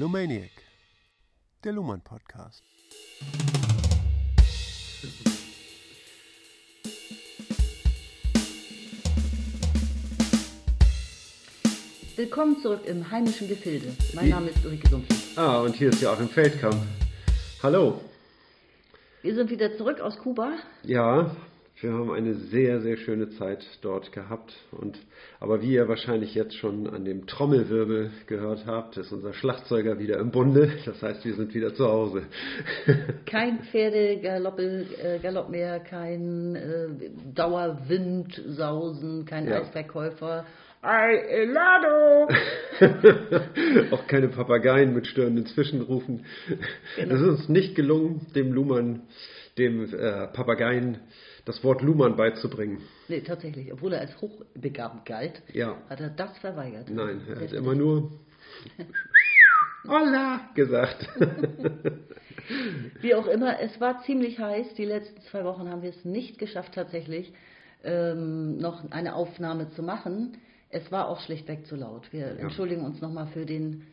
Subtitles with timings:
[0.00, 0.50] Lumaniac,
[1.62, 2.64] der Luhmann Podcast.
[12.16, 13.88] Willkommen zurück im heimischen Gefilde.
[14.14, 15.16] Mein Wie- Name ist Ulrike Sumpfli.
[15.36, 16.76] Ah, und hier ist Joachim Feldkamp.
[17.62, 18.00] Hallo.
[19.22, 20.52] Wir sind wieder zurück aus Kuba.
[20.82, 21.34] Ja,
[21.82, 24.52] wir haben eine sehr, sehr schöne Zeit dort gehabt.
[24.70, 24.98] Und,
[25.38, 30.18] aber wie ihr wahrscheinlich jetzt schon an dem Trommelwirbel gehört habt, ist unser Schlagzeuger wieder
[30.18, 30.70] im Bunde.
[30.84, 32.24] Das heißt, wir sind wieder zu Hause.
[33.26, 36.88] Kein Pferdegalopp äh, Galopp mehr, kein äh,
[37.34, 39.60] Dauerwindsausen, kein Ja.
[39.60, 40.44] Eisverkäufer.
[40.82, 42.28] Ei, Elado!
[43.94, 46.24] Auch keine Papageien mit störenden Zwischenrufen.
[46.96, 47.14] Genau.
[47.14, 49.02] Es ist uns nicht gelungen, dem Luhmann,
[49.58, 50.98] dem äh, Papageien
[51.50, 52.78] das Wort Luhmann beizubringen.
[53.08, 53.72] nee, tatsächlich.
[53.72, 55.76] Obwohl er als hochbegabt galt, Ja.
[55.88, 56.88] hat er das verweigert.
[56.90, 58.12] Nein, er hat immer nur
[59.88, 61.08] Hola gesagt.
[63.00, 64.74] Wie auch immer, es war ziemlich heiß.
[64.76, 67.32] Die letzten zwei Wochen haben wir es nicht geschafft, tatsächlich
[67.82, 70.36] ähm, noch eine Aufnahme zu machen.
[70.68, 72.12] Es war auch schlichtweg zu laut.
[72.12, 73.86] Wir entschuldigen uns nochmal für den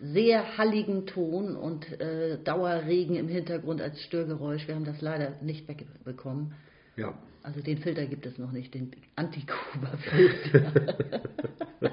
[0.00, 4.66] sehr halligen Ton und äh, Dauerregen im Hintergrund als Störgeräusch.
[4.68, 6.54] Wir haben das leider nicht wegbekommen.
[6.98, 7.14] Ja.
[7.42, 10.94] Also den Filter gibt es noch nicht, den Anti-Kuba-Filter.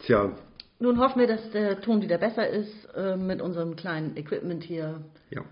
[0.00, 0.36] Tja,
[0.78, 5.02] Nun hoffen wir, dass der Ton wieder besser ist äh, mit unserem kleinen Equipment hier.
[5.30, 5.42] ja.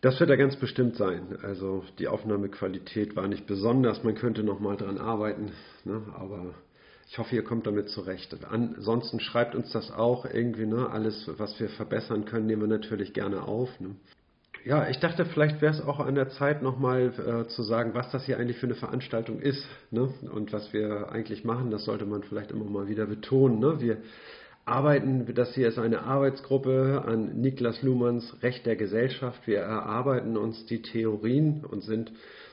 [0.00, 1.38] Das wird er ganz bestimmt sein.
[1.42, 5.52] Also die Aufnahmequalität war nicht besonders, man könnte noch mal dran arbeiten,
[5.84, 6.02] ne?
[6.14, 6.54] aber
[7.08, 8.36] ich hoffe, ihr kommt damit zurecht.
[8.50, 10.90] Ansonsten schreibt uns das auch irgendwie, ne?
[10.90, 13.70] alles, was wir verbessern können, nehmen wir natürlich gerne auf.
[13.80, 13.96] Ne?
[14.64, 18.10] Ja, ich dachte, vielleicht wäre es auch an der Zeit, nochmal äh, zu sagen, was
[18.12, 20.08] das hier eigentlich für eine Veranstaltung ist ne?
[20.32, 21.70] und was wir eigentlich machen.
[21.70, 23.58] Das sollte man vielleicht immer mal wieder betonen.
[23.58, 23.78] Ne?
[23.82, 23.98] Wir
[24.64, 29.46] arbeiten, das hier ist eine Arbeitsgruppe an Niklas Luhmanns Recht der Gesellschaft.
[29.46, 32.10] Wir erarbeiten uns die Theorien und sind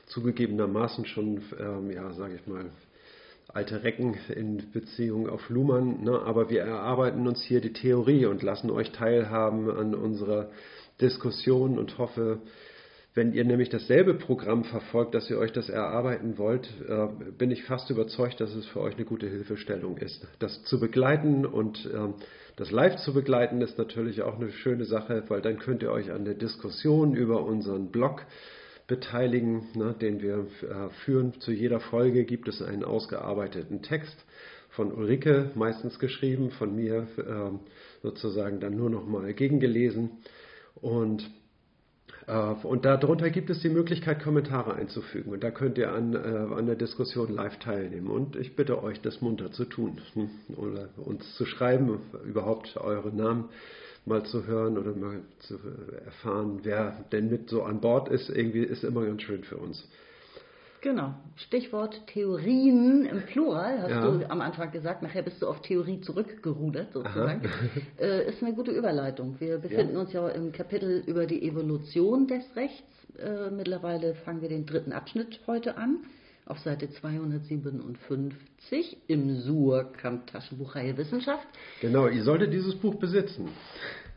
[0.08, 2.66] zugegebenermaßen schon, ähm, ja, sage ich mal,
[3.48, 6.20] alte Recken in Beziehung auf Luhmann, ne?
[6.20, 10.50] aber wir erarbeiten uns hier die Theorie und lassen euch teilhaben an unserer
[11.02, 12.40] Diskussion und hoffe,
[13.14, 17.64] wenn ihr nämlich dasselbe Programm verfolgt, dass ihr euch das erarbeiten wollt, äh, bin ich
[17.64, 20.26] fast überzeugt, dass es für euch eine gute Hilfestellung ist.
[20.38, 22.14] Das zu begleiten und ähm,
[22.56, 26.10] das live zu begleiten ist natürlich auch eine schöne Sache, weil dann könnt ihr euch
[26.10, 28.24] an der Diskussion über unseren Blog
[28.86, 31.38] beteiligen, ne, den wir äh, führen.
[31.40, 34.16] Zu jeder Folge gibt es einen ausgearbeiteten Text
[34.70, 37.60] von Ulrike, meistens geschrieben, von mir ähm,
[38.02, 40.10] sozusagen dann nur noch mal gegengelesen.
[40.82, 41.30] Und,
[42.26, 45.32] äh, und darunter gibt es die Möglichkeit, Kommentare einzufügen.
[45.32, 48.08] Und da könnt ihr an, äh, an der Diskussion live teilnehmen.
[48.08, 50.02] Und ich bitte euch, das munter zu tun.
[50.12, 53.48] hm, Oder uns zu schreiben, überhaupt eure Namen
[54.04, 55.58] mal zu hören oder mal zu
[56.04, 58.28] erfahren, wer denn mit so an Bord ist.
[58.28, 59.88] Irgendwie ist immer ganz schön für uns.
[60.82, 61.14] Genau.
[61.36, 64.10] Stichwort Theorien im Plural, hast Ja.
[64.10, 65.00] du am Anfang gesagt.
[65.02, 67.42] Nachher bist du auf Theorie zurückgerudert, sozusagen.
[68.00, 69.36] Äh, ist eine gute Überleitung.
[69.38, 72.82] Wir befinden uns ja im Kapitel über die Evolution des Rechts.
[73.16, 75.98] Äh, mittlerweile fangen wir den dritten Abschnitt heute an.
[76.46, 81.46] Auf Seite 257 im Surkamp Taschenbuchreihe Wissenschaft.
[81.80, 83.48] Genau, ihr solltet dieses Buch besitzen.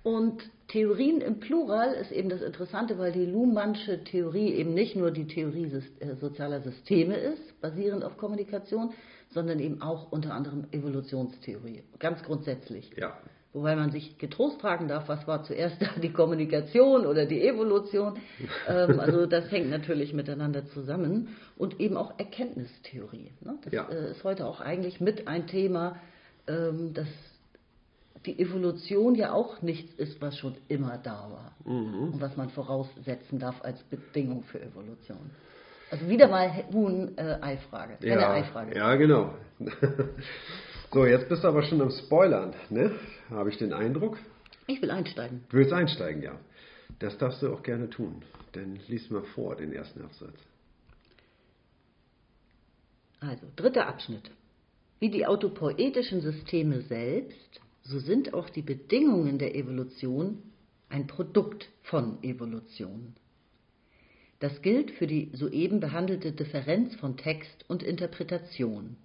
[0.02, 5.12] Und Theorien im Plural ist eben das Interessante, weil die Luhmannsche Theorie eben nicht nur
[5.12, 8.94] die Theorie äh, sozialer Systeme ist, basierend auf Kommunikation,
[9.30, 12.92] sondern eben auch unter anderem Evolutionstheorie, ganz grundsätzlich.
[12.98, 13.18] Ja,
[13.56, 18.20] Wobei man sich getrost fragen darf, was war zuerst da, die Kommunikation oder die Evolution.
[18.68, 21.30] ähm, also das hängt natürlich miteinander zusammen.
[21.56, 23.32] Und eben auch Erkenntnistheorie.
[23.40, 23.58] Ne?
[23.64, 23.88] Das Ja.
[23.88, 25.96] äh, ist heute auch eigentlich mit ein Thema,
[26.48, 27.08] ähm, dass
[28.26, 31.56] die Evolution ja auch nichts ist, was schon immer da war.
[31.66, 35.32] Und was man voraussetzen darf als Bedingung für Evolution.
[35.92, 37.98] Also wieder mal Huhn-Ei-Frage.
[38.02, 38.76] Keine ja, Ei-Frage.
[38.76, 39.34] ja, genau.
[40.94, 42.92] so, jetzt bist du aber schon am Spoilern, ne?
[43.30, 44.18] Habe ich den Eindruck?
[44.68, 45.44] Ich will einsteigen.
[45.50, 46.40] Du willst einsteigen, ja.
[47.00, 48.24] Das darfst du auch gerne tun.
[48.54, 50.36] Dann lies mal vor den ersten Absatz.
[53.20, 54.32] Also, dritter Abschnitt.
[55.00, 60.42] Wie die autopoetischen Systeme selbst, so sind auch die Bedingungen der Evolution
[60.90, 63.16] ein Produkt von Evolution.
[64.40, 68.98] Das gilt für die soeben behandelte Differenz von Text und Interpretation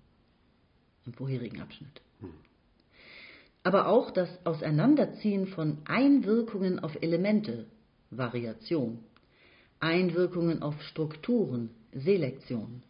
[1.07, 2.01] im vorherigen Abschnitt.
[3.63, 7.67] Aber auch das Auseinanderziehen von Einwirkungen auf Elemente,
[8.11, 8.99] Variation,
[9.79, 12.83] Einwirkungen auf Strukturen, Selektion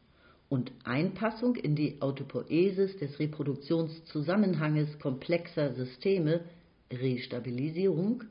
[0.51, 6.45] und Einpassung in die Autopoiesis des Reproduktionszusammenhanges komplexer Systeme,
[6.93, 8.25] Restabilisierung,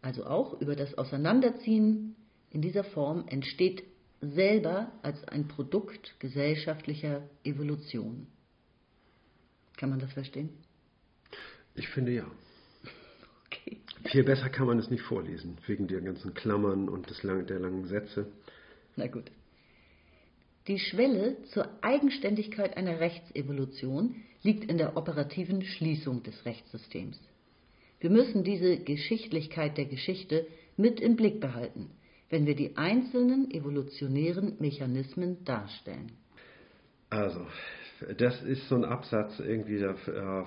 [0.00, 2.16] also auch über das Auseinanderziehen
[2.50, 3.84] in dieser Form entsteht
[4.22, 8.26] selber als ein Produkt gesellschaftlicher Evolution.
[9.76, 10.48] Kann man das verstehen?
[11.74, 12.26] Ich finde ja.
[13.44, 13.76] Okay.
[14.10, 17.58] Viel besser kann man es nicht vorlesen, wegen der ganzen Klammern und des lang, der
[17.58, 18.26] langen Sätze.
[18.96, 19.30] Na gut.
[20.68, 27.20] Die Schwelle zur Eigenständigkeit einer Rechtsevolution liegt in der operativen Schließung des Rechtssystems.
[28.00, 30.46] Wir müssen diese Geschichtlichkeit der Geschichte
[30.76, 31.90] mit im Blick behalten,
[32.30, 36.12] wenn wir die einzelnen evolutionären Mechanismen darstellen.
[37.10, 37.46] Also,
[38.18, 40.44] das ist so ein Absatz irgendwie, da, äh,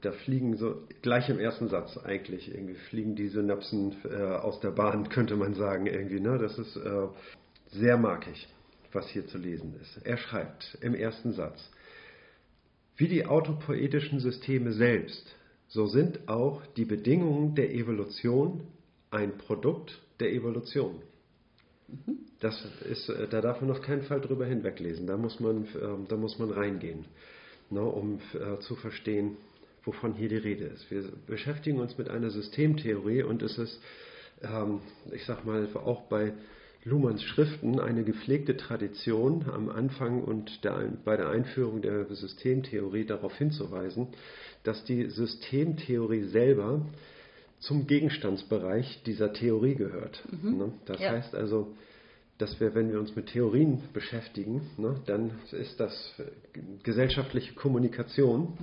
[0.00, 4.70] da fliegen so, gleich im ersten Satz eigentlich, irgendwie fliegen die Synapsen äh, aus der
[4.70, 6.20] Bahn, könnte man sagen, irgendwie.
[6.20, 6.38] Ne?
[6.38, 7.08] Das ist äh,
[7.66, 8.48] sehr markig,
[8.92, 10.04] was hier zu lesen ist.
[10.04, 11.58] Er schreibt im ersten Satz,
[12.96, 15.34] wie die autopoetischen Systeme selbst,
[15.68, 18.66] so sind auch die Bedingungen der Evolution
[19.10, 21.02] ein Produkt der Evolution.
[22.40, 25.06] Das ist, äh, da darf man auf keinen Fall drüber hinweglesen.
[25.06, 27.04] Da muss man, ähm, da muss man reingehen,
[27.70, 29.36] ne, um äh, zu verstehen,
[29.84, 30.90] wovon hier die Rede ist.
[30.90, 33.80] Wir beschäftigen uns mit einer Systemtheorie und es ist,
[34.42, 34.80] ähm,
[35.12, 36.32] ich sag mal, auch bei
[36.84, 43.36] Luhmanns Schriften eine gepflegte Tradition am Anfang und der, bei der Einführung der Systemtheorie darauf
[43.36, 44.08] hinzuweisen,
[44.64, 46.84] dass die Systemtheorie selber
[47.60, 50.22] zum Gegenstandsbereich dieser Theorie gehört.
[50.42, 50.58] Mhm.
[50.58, 50.72] Ne?
[50.86, 51.10] Das Ja.
[51.12, 51.72] heißt also,
[52.38, 56.14] dass wir, wenn wir uns mit Theorien beschäftigen, ne, dann ist das
[56.82, 58.54] gesellschaftliche Kommunikation.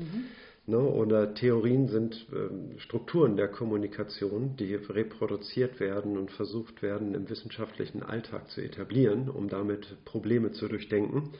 [0.70, 7.28] Ne, oder Theorien sind ähm, Strukturen der Kommunikation, die reproduziert werden und versucht werden, im
[7.28, 11.32] wissenschaftlichen Alltag zu etablieren, um damit Probleme zu durchdenken.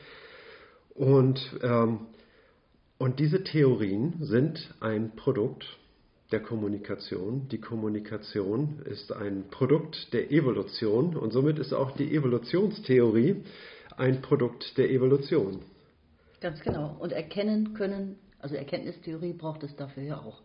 [0.96, 2.06] Und, ähm,
[2.98, 5.78] und diese Theorien sind ein Produkt
[6.32, 7.46] der Kommunikation.
[7.50, 13.44] Die Kommunikation ist ein Produkt der Evolution und somit ist auch die Evolutionstheorie
[13.96, 15.60] ein Produkt der Evolution.
[16.40, 16.96] Ganz genau.
[16.98, 20.40] Und erkennen können, also Erkenntnistheorie braucht es dafür ja auch.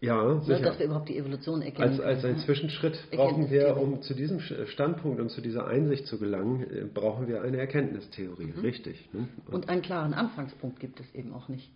[0.00, 0.60] Ja, Ne, sicher.
[0.60, 2.36] dass wir überhaupt die Evolution erkennen Als, als ein können.
[2.38, 2.44] ne?
[2.44, 7.28] Zwischenschritt brauchen wir, um zu diesem Standpunkt und zu dieser Einsicht zu gelangen, äh, brauchen
[7.28, 8.52] wir eine Erkenntnistheorie.
[8.62, 9.08] Richtig.
[9.12, 9.28] Ne?
[9.50, 11.70] Und einen klaren Anfangspunkt gibt es eben auch nicht.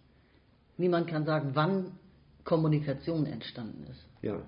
[0.76, 1.92] Niemand kann sagen, wann
[2.44, 4.04] Kommunikation entstanden ist.
[4.22, 4.40] Ja.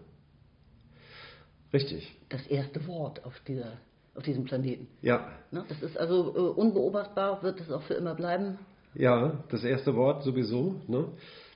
[1.73, 2.17] Richtig.
[2.31, 3.73] Das erste Wort auf, dieser,
[4.15, 4.89] auf diesem Planeten.
[5.03, 5.29] Ja.
[5.51, 5.65] Ne?
[5.69, 8.59] Das ist also äh, unbeobachtbar, wird es auch für immer bleiben.
[8.95, 10.81] Ja, das erste Wort sowieso.
[10.89, 11.09] Ne?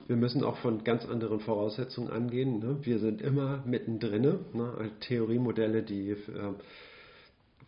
[0.07, 2.59] Wir müssen auch von ganz anderen Voraussetzungen angehen.
[2.59, 2.77] Ne?
[2.83, 4.21] Wir sind immer mittendrin.
[4.53, 4.91] Ne?
[5.01, 6.17] Theoriemodelle, die äh,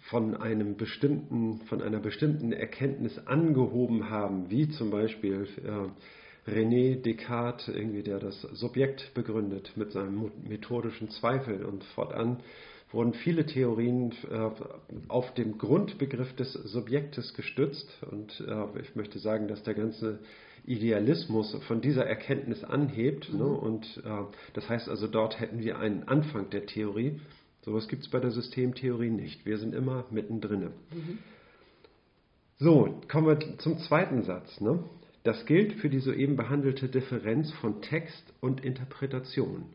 [0.10, 7.68] von einem bestimmten, von einer bestimmten Erkenntnis angehoben haben, wie zum Beispiel äh, René Descartes,
[7.68, 12.38] irgendwie, der das Subjekt begründet mit seinem methodischen Zweifel und fortan
[12.92, 14.50] wurden viele Theorien äh,
[15.08, 20.20] auf dem Grundbegriff des Subjektes gestützt und äh, ich möchte sagen, dass der ganze
[20.66, 23.46] Idealismus von dieser Erkenntnis anhebt ne?
[23.46, 24.10] und äh,
[24.54, 27.20] das heißt also, dort hätten wir einen Anfang der Theorie.
[27.64, 29.46] Sowas gibt es bei der Systemtheorie nicht.
[29.46, 30.70] Wir sind immer mittendrin.
[32.58, 34.62] So, kommen wir zum zweiten Satz.
[34.62, 34.84] Ne?
[35.24, 39.66] Das gilt für die soeben behandelte Differenz von Text und Interpretation.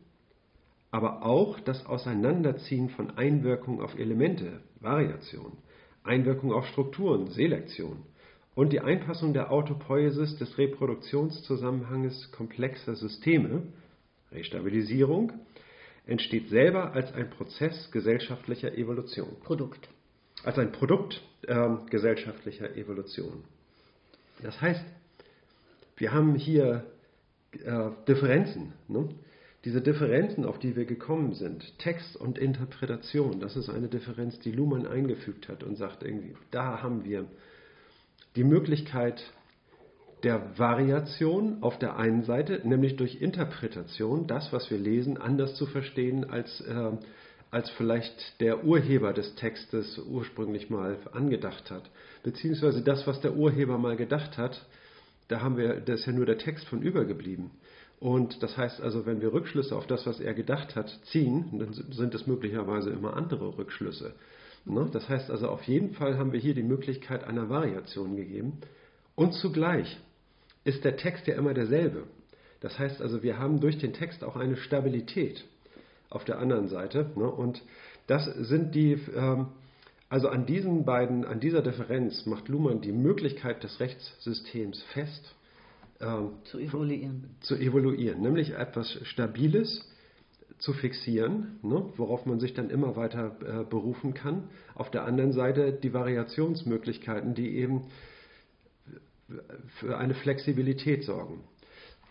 [0.91, 5.53] Aber auch das Auseinanderziehen von Einwirkung auf Elemente, Variation,
[6.03, 8.03] Einwirkung auf Strukturen, Selektion
[8.55, 13.63] und die Einpassung der Autopoiesis des Reproduktionszusammenhanges komplexer Systeme,
[14.33, 15.33] Restabilisierung,
[16.07, 19.89] entsteht selber als ein Prozess gesellschaftlicher Evolution Produkt.
[20.43, 23.45] als ein Produkt ähm, gesellschaftlicher Evolution.
[24.43, 24.85] Das heißt,
[25.97, 26.85] wir haben hier
[27.53, 28.73] äh, Differenzen.
[28.89, 29.09] Ne?
[29.65, 34.53] Diese Differenzen, auf die wir gekommen sind, Text und Interpretation, das ist eine Differenz, die
[34.53, 37.27] Luhmann eingefügt hat und sagt irgendwie, da haben wir
[38.37, 39.23] die Möglichkeit
[40.23, 45.67] der Variation auf der einen Seite, nämlich durch Interpretation, das, was wir lesen, anders zu
[45.67, 46.93] verstehen, als, äh,
[47.51, 51.91] als vielleicht der Urheber des Textes ursprünglich mal angedacht hat.
[52.23, 54.65] Beziehungsweise das, was der Urheber mal gedacht hat,
[55.29, 57.51] da haben wir, da ist ja nur der Text von übergeblieben.
[58.01, 61.73] Und das heißt also, wenn wir Rückschlüsse auf das, was er gedacht hat, ziehen, dann
[61.73, 64.15] sind es möglicherweise immer andere Rückschlüsse.
[64.65, 64.89] Ne?
[64.93, 68.59] Das heißt also, auf jeden Fall haben wir hier die Möglichkeit einer Variation gegeben.
[69.15, 69.99] Und zugleich
[70.65, 72.05] ist der Text ja immer derselbe.
[72.61, 75.45] Das heißt also, wir haben durch den Text auch eine Stabilität
[76.09, 77.11] auf der anderen Seite.
[77.17, 77.31] Ne?
[77.31, 77.63] Und
[78.07, 79.49] das sind die ähm,
[80.11, 85.35] Also an diesen beiden, an dieser Differenz macht Luhmann die Möglichkeit des Rechtssystems fest,
[86.01, 87.37] ähm, zu evaluieren.
[87.41, 89.87] Zu evaluieren, nämlich etwas Stabiles
[90.59, 94.45] zu fixieren, ne, worauf man sich dann immer weiter äh, berufen kann.
[94.75, 97.87] Auf der anderen Seite die Variationsmöglichkeiten, die eben
[99.79, 101.45] für eine Flexibilität sorgen.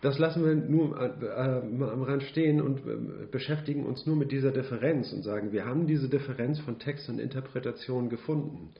[0.02, 4.32] Das lassen wir nur äh, mal am Rand stehen und äh, beschäftigen uns nur mit
[4.32, 8.70] dieser Differenz und sagen, wir haben diese Differenz von Text und Interpretation gefunden.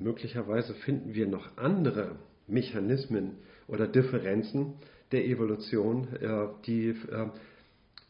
[0.00, 2.16] Möglicherweise finden wir noch andere
[2.48, 3.36] Mechanismen
[3.68, 4.74] oder Differenzen
[5.12, 7.28] der Evolution, äh, die äh,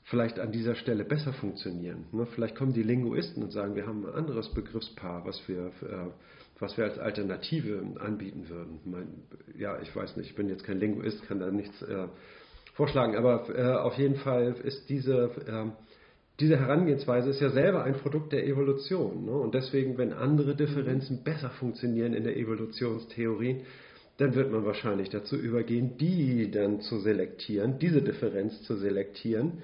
[0.04, 2.06] vielleicht an dieser Stelle besser funktionieren.
[2.12, 2.26] Ne?
[2.34, 6.10] Vielleicht kommen die Linguisten und sagen, wir haben ein anderes Begriffspaar, was wir, äh,
[6.58, 9.26] was wir als Alternative anbieten würden.
[9.58, 11.84] Ja, ich weiß nicht, ich bin jetzt kein Linguist, kann da nichts
[12.74, 15.70] vorschlagen, aber auf jeden Fall ist diese, äh,
[16.40, 19.24] diese Herangehensweise ist ja selber ein Produkt der Evolution.
[19.24, 19.32] Ne?
[19.32, 23.64] Und deswegen, wenn andere Differenzen besser funktionieren in der Evolutionstheorie,
[24.18, 29.62] dann wird man wahrscheinlich dazu übergehen, die dann zu selektieren, diese Differenz zu selektieren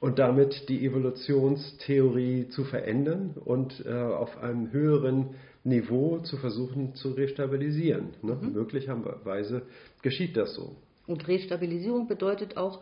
[0.00, 7.10] und damit die Evolutionstheorie zu verändern und äh, auf einem höheren Niveau zu versuchen zu
[7.10, 8.10] restabilisieren.
[8.22, 8.38] Ne?
[8.40, 8.52] Mhm.
[8.52, 9.62] Möglicherweise
[10.02, 10.76] geschieht das so.
[11.08, 12.80] Und Restabilisierung bedeutet auch,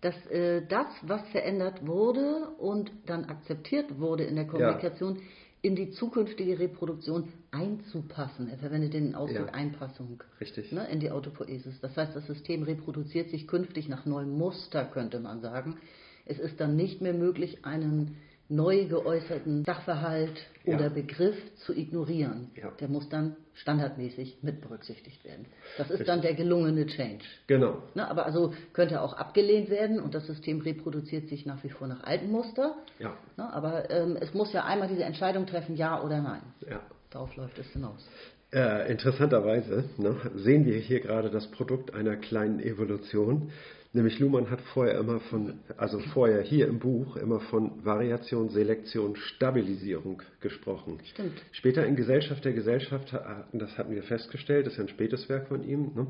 [0.00, 5.22] dass äh, das, was verändert wurde und dann akzeptiert wurde in der Kommunikation, ja.
[5.62, 8.48] In die zukünftige Reproduktion einzupassen.
[8.48, 9.54] Er verwendet den Ausdruck ja.
[9.54, 10.72] Einpassung Richtig.
[10.72, 11.80] Ne, in die Autopoesis.
[11.80, 15.78] Das heißt, das System reproduziert sich künftig nach neuem Muster, könnte man sagen.
[16.26, 18.16] Es ist dann nicht mehr möglich, einen
[18.52, 20.76] neu geäußerten Sachverhalt ja.
[20.76, 22.50] oder Begriff zu ignorieren.
[22.54, 22.70] Ja.
[22.80, 25.46] Der muss dann standardmäßig mit berücksichtigt werden.
[25.78, 26.06] Das ist Richtig.
[26.06, 27.24] dann der gelungene Change.
[27.46, 27.82] Genau.
[27.94, 31.86] Ne, aber also könnte auch abgelehnt werden und das System reproduziert sich nach wie vor
[31.86, 32.76] nach alten Muster.
[32.98, 33.16] Ja.
[33.36, 36.42] Ne, aber ähm, es muss ja einmal diese Entscheidung treffen, ja oder nein.
[36.68, 36.80] Ja.
[37.10, 38.08] Darauf läuft es hinaus.
[38.52, 43.50] Äh, interessanterweise ne, sehen wir hier gerade das Produkt einer kleinen Evolution.
[43.94, 49.16] Nämlich Luhmann hat vorher immer von, also vorher hier im Buch immer von Variation, Selektion,
[49.16, 50.98] Stabilisierung gesprochen.
[51.04, 51.42] Stimmt.
[51.52, 53.12] Später in Gesellschaft der Gesellschaft,
[53.52, 56.06] das hatten wir festgestellt, das ist ja ein spätes Werk von ihm, ne?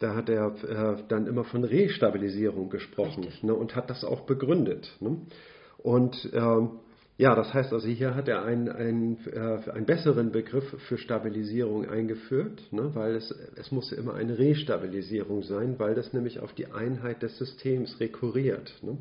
[0.00, 3.54] da hat er äh, dann immer von Restabilisierung gesprochen ne?
[3.54, 4.96] und hat das auch begründet.
[4.98, 5.18] Ne?
[5.78, 6.80] Und ähm,
[7.20, 11.86] ja, das heißt also, hier hat er einen, einen, äh, einen besseren Begriff für Stabilisierung
[11.86, 16.68] eingeführt, ne, weil es, es muss immer eine Restabilisierung sein, weil das nämlich auf die
[16.68, 18.72] Einheit des Systems rekurriert.
[18.80, 18.96] Ne.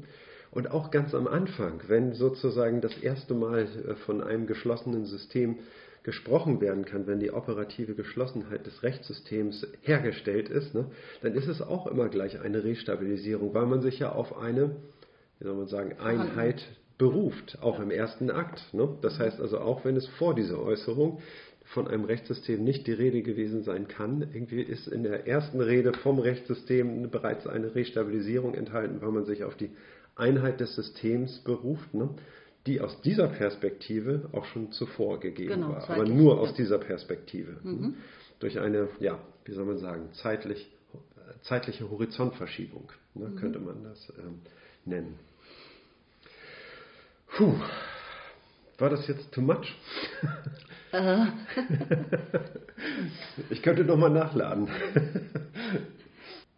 [0.51, 5.59] Und auch ganz am Anfang, wenn sozusagen das erste Mal äh, von einem geschlossenen System
[6.03, 10.87] gesprochen werden kann, wenn die operative Geschlossenheit des Rechtssystems hergestellt ist, ne,
[11.21, 14.75] dann ist es auch immer gleich eine Restabilisierung, weil man sich ja auf eine,
[15.39, 16.61] wie soll man sagen, Einheit
[16.99, 18.61] beruft, auch im ersten Akt.
[18.73, 18.87] Ne?
[19.01, 21.19] Das heißt also, auch wenn es vor dieser Äußerung
[21.63, 25.93] von einem Rechtssystem nicht die Rede gewesen sein kann, irgendwie ist in der ersten Rede
[25.93, 29.71] vom Rechtssystem bereits eine Restabilisierung enthalten, weil man sich auf die
[30.15, 32.09] Einheit des Systems beruft, ne?
[32.65, 37.53] die aus dieser Perspektive auch schon zuvor gegeben genau, war, aber nur aus dieser Perspektive.
[37.63, 37.71] Ne?
[37.71, 37.93] Mhm.
[38.39, 40.69] Durch eine, ja, wie soll man sagen, zeitlich,
[41.43, 43.29] zeitliche Horizontverschiebung, ne?
[43.29, 43.35] mhm.
[43.37, 44.39] könnte man das ähm,
[44.83, 45.28] nennen.
[47.39, 47.55] Puh,
[48.79, 49.73] war das jetzt too much?
[53.49, 54.67] ich könnte nochmal nachladen.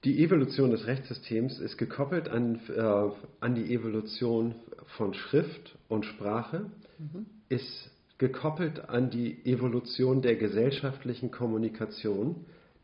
[0.04, 3.10] Die Evolution des Rechtssystems ist gekoppelt an, äh,
[3.42, 4.56] an die Evolution
[4.98, 7.28] von Schrift und Sprache, mhm.
[7.48, 12.44] ist gekoppelt an die Evolution der gesellschaftlichen Kommunikation,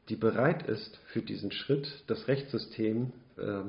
[0.10, 3.62] die bereit ist, für diesen Schritt das Rechtssystem äh,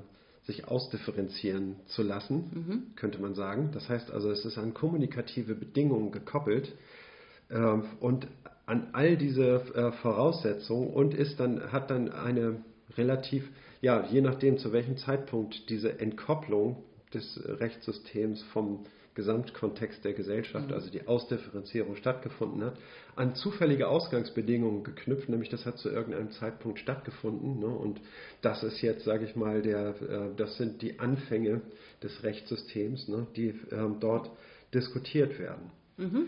[0.48, 2.96] sich ausdifferenzieren zu lassen, mhm.
[2.96, 3.68] könnte man sagen.
[3.74, 6.72] Das heißt also, es ist an kommunikative Bedingungen gekoppelt
[7.50, 7.58] äh,
[8.00, 8.26] und
[8.64, 12.64] an all diese äh, Voraussetzungen und ist dann, hat dann eine
[12.96, 13.46] relativ,
[13.82, 18.86] ja, je nachdem zu welchem Zeitpunkt diese Entkopplung des Rechtssystems vom
[19.18, 20.74] Gesamtkontext der Gesellschaft, mhm.
[20.74, 22.78] also die Ausdifferenzierung stattgefunden hat,
[23.16, 27.58] an zufällige Ausgangsbedingungen geknüpft, nämlich das hat zu irgendeinem Zeitpunkt stattgefunden.
[27.58, 27.66] Ne?
[27.66, 28.00] Und
[28.42, 31.62] das ist jetzt, sage ich mal, der, äh, das sind die Anfänge
[32.00, 33.26] des Rechtssystems, ne?
[33.34, 34.30] die äh, dort
[34.72, 35.72] diskutiert werden.
[35.96, 36.26] Mhm.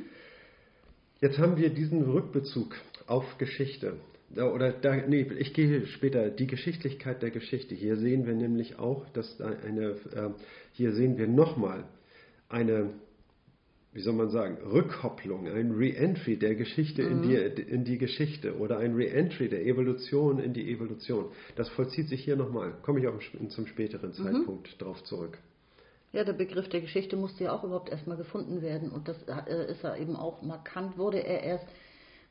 [1.21, 2.75] Jetzt haben wir diesen Rückbezug
[3.07, 3.99] auf Geschichte.
[4.35, 7.77] Oder da, nee, ich gehe später die Geschichtlichkeit der Geschichte.
[7.77, 10.31] Hier sehen wir nämlich auch, dass da eine, äh,
[10.73, 11.85] hier sehen wir nochmal
[12.51, 12.91] eine,
[13.93, 17.11] wie soll man sagen, Rückkopplung, ein Re-Entry der Geschichte mhm.
[17.11, 21.27] in, die, in die Geschichte oder ein Re-Entry der Evolution in die Evolution.
[21.57, 22.75] Das vollzieht sich hier nochmal.
[22.83, 24.15] Komme ich auch zum späteren mhm.
[24.15, 24.85] Zeitpunkt mhm.
[24.85, 25.39] drauf zurück.
[26.13, 28.91] Ja, der Begriff der Geschichte musste ja auch überhaupt erstmal gefunden werden.
[28.91, 31.67] Und das äh, ist ja eben auch markant, wurde er erst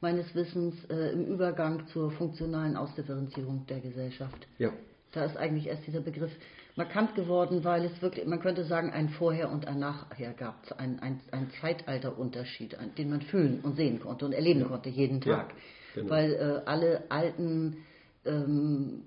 [0.01, 4.47] meines Wissens äh, im Übergang zur funktionalen Ausdifferenzierung der Gesellschaft.
[4.57, 4.73] Ja.
[5.11, 6.31] Da ist eigentlich erst dieser Begriff
[6.79, 10.99] markant geworden, weil es wirklich, man könnte sagen, ein Vorher und ein Nachher gab, ein,
[10.99, 14.67] ein, ein Zeitalterunterschied, den man fühlen und sehen konnte und erleben ja.
[14.67, 15.49] konnte jeden Tag.
[15.49, 15.55] Ja,
[15.95, 16.09] genau.
[16.09, 17.77] Weil äh, alle alten
[18.25, 19.03] ähm,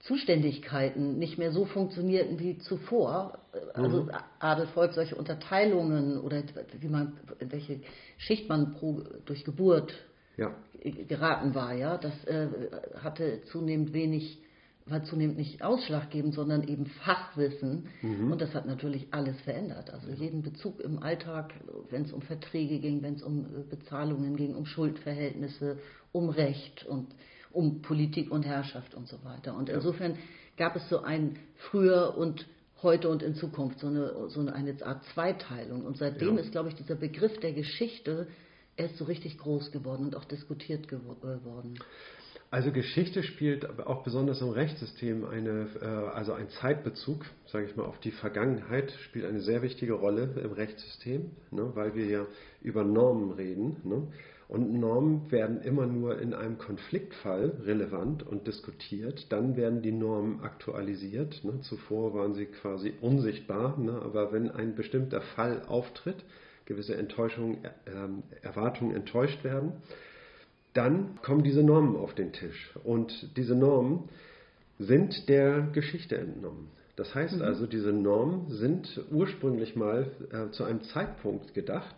[0.00, 3.38] Zuständigkeiten nicht mehr so funktionierten wie zuvor.
[3.74, 4.10] Also mhm.
[4.38, 6.42] Adel, Volk, solche Unterteilungen oder
[6.80, 7.80] wie man, in welche
[8.16, 9.94] Schicht man pro, durch Geburt
[10.38, 10.54] ja.
[11.08, 12.48] geraten war, ja, das äh,
[13.02, 14.38] hatte zunehmend wenig,
[14.86, 17.86] war zunehmend nicht ausschlaggebend, sondern eben Fachwissen.
[18.02, 18.32] Mhm.
[18.32, 19.90] Und das hat natürlich alles verändert.
[19.90, 21.54] Also jeden Bezug im Alltag,
[21.90, 25.78] wenn es um Verträge ging, wenn es um äh, Bezahlungen ging, um Schuldverhältnisse,
[26.12, 27.14] um Recht und
[27.50, 29.56] um Politik und Herrschaft und so weiter.
[29.56, 30.16] Und insofern
[30.56, 31.36] gab es so ein
[31.70, 32.46] früher und
[32.82, 35.86] heute und in Zukunft, so eine, so eine Art Zweiteilung.
[35.86, 36.42] Und seitdem ja.
[36.42, 38.26] ist, glaube ich, dieser Begriff der Geschichte
[38.76, 41.78] erst so richtig groß geworden und auch diskutiert geworden.
[42.54, 47.82] Also Geschichte spielt auch besonders im Rechtssystem eine, äh, also ein Zeitbezug, sage ich mal,
[47.82, 52.26] auf die Vergangenheit spielt eine sehr wichtige Rolle im Rechtssystem, ne, weil wir ja
[52.62, 53.78] über Normen reden.
[53.82, 54.06] Ne?
[54.46, 59.32] Und Normen werden immer nur in einem Konfliktfall relevant und diskutiert.
[59.32, 61.42] Dann werden die Normen aktualisiert.
[61.42, 61.60] Ne?
[61.62, 63.76] Zuvor waren sie quasi unsichtbar.
[63.80, 64.00] Ne?
[64.00, 66.24] Aber wenn ein bestimmter Fall auftritt,
[66.66, 69.72] gewisse Enttäuschungen, äh, Erwartungen enttäuscht werden,
[70.74, 72.74] dann kommen diese Normen auf den Tisch.
[72.84, 74.08] Und diese Normen
[74.78, 76.68] sind der Geschichte entnommen.
[76.96, 77.42] Das heißt mhm.
[77.42, 81.94] also, diese Normen sind ursprünglich mal äh, zu einem Zeitpunkt gedacht,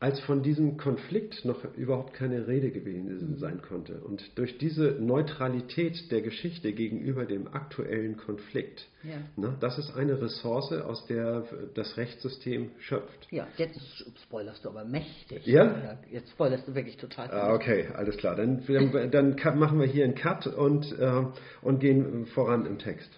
[0.00, 4.00] als von diesem Konflikt noch überhaupt keine Rede gewesen sein konnte.
[4.00, 9.16] Und durch diese Neutralität der Geschichte gegenüber dem aktuellen Konflikt, ja.
[9.36, 13.26] ne, das ist eine Ressource, aus der das Rechtssystem schöpft.
[13.32, 13.80] Ja, jetzt
[14.22, 15.44] spoilerst du aber mächtig.
[15.46, 15.98] Ja?
[16.12, 17.28] Jetzt spoilerst du wirklich total.
[17.32, 18.36] Ah, okay, alles klar.
[18.36, 18.62] Dann,
[19.10, 21.24] dann, machen wir hier einen Cut und, äh,
[21.62, 23.10] und gehen voran im Text.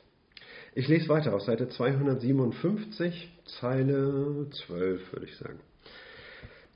[0.74, 5.58] Ich lese weiter aus Seite 257, Zeile 12, würde ich sagen.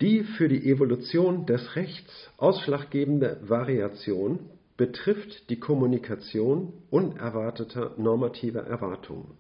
[0.01, 9.37] Die für die Evolution des Rechts ausschlaggebende Variation betrifft die Kommunikation unerwarteter normativer Erwartungen.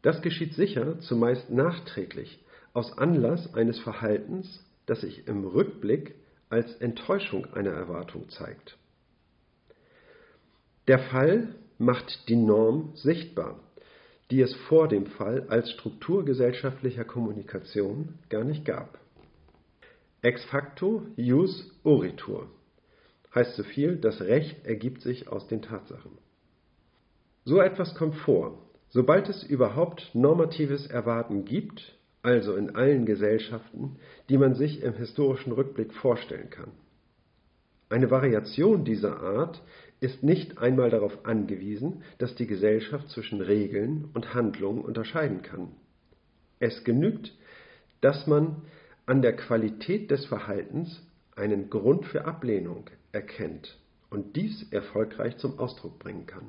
[0.00, 6.14] Das geschieht sicher zumeist nachträglich aus Anlass eines Verhaltens, das sich im Rückblick
[6.48, 8.78] als Enttäuschung einer Erwartung zeigt.
[10.88, 13.60] Der Fall macht die Norm sichtbar,
[14.30, 18.98] die es vor dem Fall als Struktur gesellschaftlicher Kommunikation gar nicht gab.
[20.24, 22.48] Ex facto jus oritur
[23.34, 26.12] heißt so viel, das Recht ergibt sich aus den Tatsachen.
[27.44, 28.58] So etwas kommt vor,
[28.88, 33.96] sobald es überhaupt normatives Erwarten gibt, also in allen Gesellschaften,
[34.30, 36.70] die man sich im historischen Rückblick vorstellen kann.
[37.90, 39.62] Eine Variation dieser Art
[40.00, 45.72] ist nicht einmal darauf angewiesen, dass die Gesellschaft zwischen Regeln und Handlungen unterscheiden kann.
[46.60, 47.36] Es genügt,
[48.00, 48.62] dass man
[49.06, 51.02] an der Qualität des Verhaltens
[51.36, 53.78] einen Grund für Ablehnung erkennt
[54.10, 56.48] und dies erfolgreich zum Ausdruck bringen kann.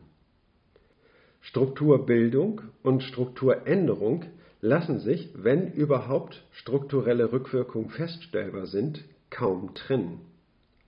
[1.41, 4.25] Strukturbildung und Strukturänderung
[4.61, 10.21] lassen sich, wenn überhaupt strukturelle Rückwirkungen feststellbar sind, kaum trennen.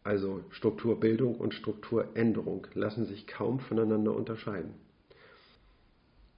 [0.03, 4.73] Also Strukturbildung und Strukturänderung lassen sich kaum voneinander unterscheiden.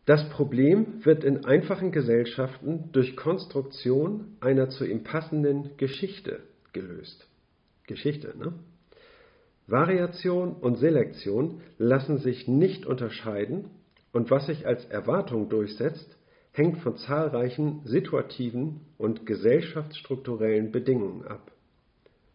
[0.09, 6.39] Das Problem wird in einfachen Gesellschaften durch Konstruktion einer zu ihm passenden Geschichte
[6.73, 7.27] gelöst.
[7.85, 8.53] Geschichte, ne?
[9.67, 13.65] Variation und Selektion lassen sich nicht unterscheiden
[14.11, 16.17] und was sich als Erwartung durchsetzt,
[16.53, 21.51] hängt von zahlreichen situativen und gesellschaftsstrukturellen Bedingungen ab.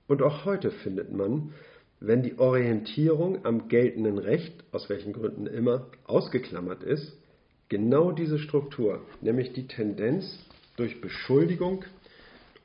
[0.06, 1.52] Und auch heute findet man,
[1.98, 7.18] wenn die Orientierung am geltenden Recht, aus welchen Gründen immer, ausgeklammert ist,
[7.68, 10.38] genau diese Struktur, nämlich die Tendenz
[10.77, 11.85] durch Beschuldigung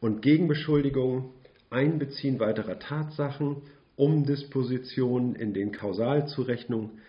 [0.02, 1.32] und Gegenbeschuldigung,
[1.70, 3.58] Einbeziehen weiterer Tatsachen,
[3.96, 7.00] Umdispositionen in den Kausalzurechnungen,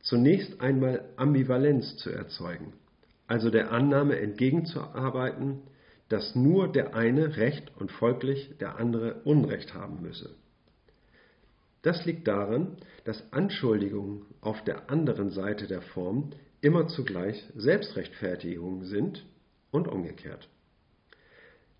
[0.00, 2.72] zunächst einmal Ambivalenz zu erzeugen,
[3.26, 5.60] also der Annahme entgegenzuarbeiten,
[6.08, 10.34] dass nur der eine Recht und folglich der andere Unrecht haben müsse.
[11.82, 19.24] Das liegt daran, dass Anschuldigungen auf der anderen Seite der Form immer zugleich Selbstrechtfertigungen sind
[19.70, 20.48] und umgekehrt.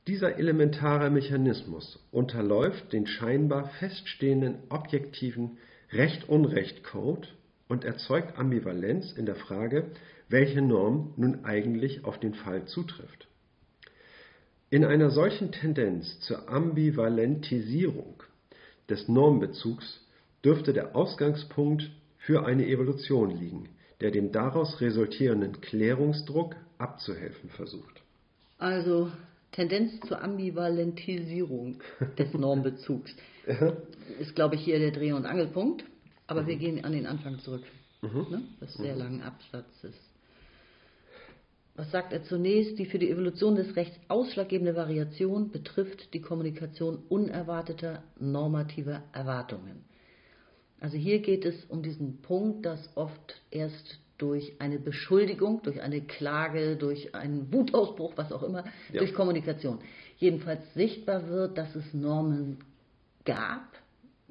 [0.07, 5.59] Dieser elementare Mechanismus unterläuft den scheinbar feststehenden objektiven
[5.93, 7.29] Recht-Unrecht-Code
[7.69, 9.91] und erzeugt Ambivalenz in der Frage,
[10.29, 13.29] welche Norm nun eigentlich auf den Fall zutrifft.
[14.71, 18.23] In einer solchen Tendenz zur Ambivalentisierung
[18.89, 20.07] des Normbezugs
[20.45, 23.69] dürfte der Ausgangspunkt für eine Evolution liegen,
[24.01, 28.03] der dem daraus resultierenden Klärungsdruck abzuhelfen versucht.
[28.59, 29.11] Also
[29.53, 31.81] Tendenz zur Ambivalentisierung
[32.17, 33.15] des Normbezugs
[34.21, 35.85] ist, glaube ich, hier der Dreh- und Angelpunkt.
[36.27, 37.63] Aber wir gehen an den Anfang zurück,
[38.03, 39.95] ne, des sehr langen Absatzes.
[41.75, 42.79] Was sagt er zunächst?
[42.79, 49.85] Die für die Evolution des Rechts ausschlaggebende Variation betrifft die Kommunikation unerwarteter normativer Erwartungen.
[50.81, 56.01] Also hier geht es um diesen Punkt, dass oft erst durch eine Beschuldigung, durch eine
[56.01, 58.99] Klage, durch einen Wutausbruch, was auch immer, Ja.
[58.99, 59.79] durch Kommunikation
[60.19, 62.59] jedenfalls sichtbar wird, dass es Normen
[63.25, 63.63] gab,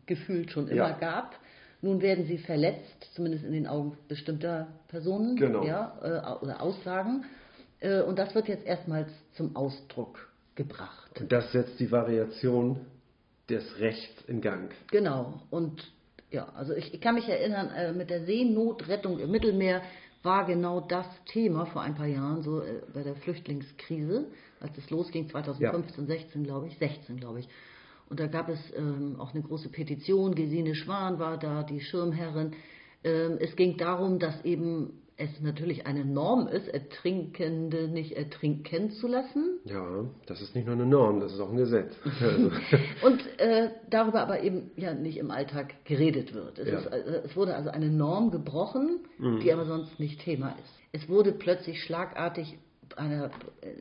[0.05, 0.97] gefühlt schon immer Ja.
[0.97, 1.39] gab.
[1.81, 5.63] Nun werden sie verletzt, zumindest in den Augen bestimmter Personen Genau.
[5.63, 7.23] ja, äh, oder Aussagen.
[7.79, 11.19] Äh, und das wird jetzt erstmals zum Ausdruck gebracht.
[11.21, 12.79] Und das setzt die Variation
[13.49, 14.71] des Rechts in Gang.
[14.91, 15.41] Genau.
[15.51, 15.91] Und
[16.29, 19.81] ja, also ich, ich kann mich erinnern, äh, mit der Seenotrettung im Mittelmeer
[20.23, 24.25] war genau das Thema vor ein paar Jahren, so äh, bei der Flüchtlingskrise,
[24.59, 27.49] als es losging, 2015, 16 glaube ich, 16 glaube ich.
[28.09, 32.53] Und da gab es ähm, auch eine große Petition, Gesine Schwan war da, die Schirmherrin.
[33.03, 39.07] Ähm, es ging darum, dass eben es natürlich eine Norm ist, Ertrinkende nicht ertrinken zu
[39.07, 39.59] lassen.
[39.65, 41.93] Ja, das ist nicht nur eine Norm, das ist auch ein Gesetz.
[42.21, 42.51] Also,
[43.03, 46.59] Und äh, darüber aber eben ja nicht im Alltag geredet wird.
[46.59, 46.77] Es, Ja.
[46.79, 48.99] ist, äh, es wurde also eine Norm gebrochen,
[49.41, 50.73] die aber sonst nicht Thema ist.
[50.91, 52.57] Es wurde plötzlich schlagartig
[52.95, 53.31] einer,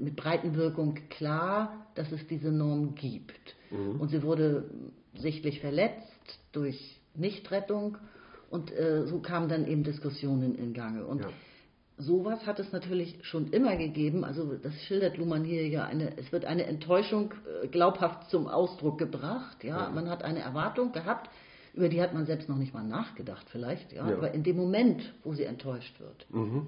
[0.01, 3.55] mit Breitenwirkung klar, dass es diese Norm gibt.
[3.71, 4.71] Und sie wurde
[5.15, 7.99] sichtlich verletzt durch Nichtrettung
[8.51, 11.05] und äh, so kamen dann eben Diskussionen in Gange.
[11.07, 11.29] Und Ja.
[11.99, 14.23] Sowas hat es natürlich schon immer gegeben.
[14.23, 17.33] Also das schildert Luhmann hier ja eine, es wird eine Enttäuschung
[17.63, 19.65] äh, glaubhaft zum Ausdruck gebracht.
[19.65, 21.31] Ja, man hat eine Erwartung gehabt,
[21.73, 23.95] über die hat man selbst noch nicht mal nachgedacht vielleicht.
[23.95, 24.17] Ja, Ja.
[24.19, 26.67] aber in dem Moment, wo sie enttäuscht wird, mhm.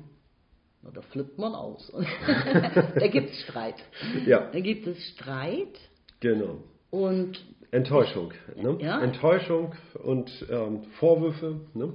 [0.82, 1.92] na, da flippt man aus.
[2.94, 3.76] da gibt es Streit.
[4.24, 5.78] Ja, Da gibt es Streit
[6.20, 6.62] genau.
[6.90, 7.38] und
[7.70, 8.32] Enttäuschung.
[8.56, 8.78] Ne?
[8.80, 9.00] Ja.
[9.00, 11.92] Enttäuschung und ähm, Vorwürfe, ne?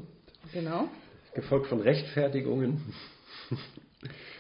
[0.52, 0.88] genau.
[1.34, 2.82] gefolgt von Rechtfertigungen.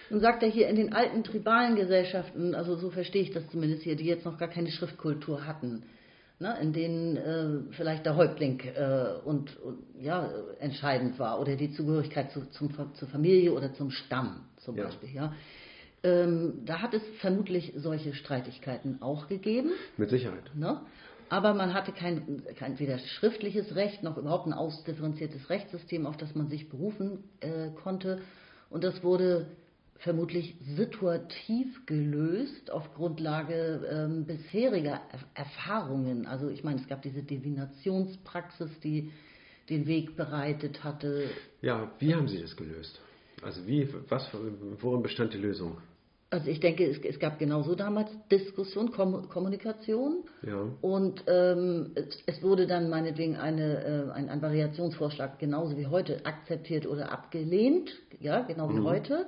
[0.10, 3.84] Nun sagt er hier, in den alten tribalen Gesellschaften, also so verstehe ich das zumindest
[3.84, 5.84] hier, die jetzt noch gar keine Schriftkultur hatten,
[6.40, 11.72] ne, in denen äh, vielleicht der Häuptling äh, und, und ja, entscheidend war oder die
[11.72, 14.84] Zugehörigkeit zu, zum, zur Familie oder zum Stamm zum Ja.
[14.86, 15.10] Beispiel.
[15.14, 15.34] Ja.
[16.04, 19.72] Ähm, da hat es vermutlich solche Streitigkeiten auch gegeben.
[19.98, 20.52] Mit Sicherheit.
[20.54, 20.82] Ne?
[21.30, 26.36] Aber man hatte kein, kein weder schriftliches Recht noch überhaupt ein ausdifferenziertes Rechtssystem, auf das
[26.36, 28.22] man sich berufen äh, konnte.
[28.70, 29.48] Und das wurde
[29.98, 36.26] vermutlich situativ gelöst auf Grundlage ähm, bisheriger er Erfahrungen.
[36.26, 39.12] Also ich meine, es gab diese Divinationspraxis, die
[39.70, 41.30] den Weg bereitet hatte.
[41.62, 43.00] Ja, wie haben Sie das gelöst?
[43.42, 44.30] Also wie, was,
[44.82, 45.78] worin bestand die Lösung?
[46.34, 50.24] Also ich denke, es, es gab genauso damals Diskussion, Kom Kommunikation.
[50.42, 50.66] Ja.
[50.82, 56.26] Und ähm, es, es wurde dann meinetwegen eine, äh, ein, ein Variationsvorschlag genauso wie heute
[56.26, 59.28] akzeptiert oder abgelehnt, ja, genau wie heute.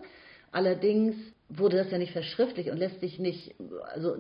[0.51, 1.15] Allerdings
[1.47, 3.53] wurde das ja nicht verschriftlicht und lässt sich nicht
[3.93, 4.15] also,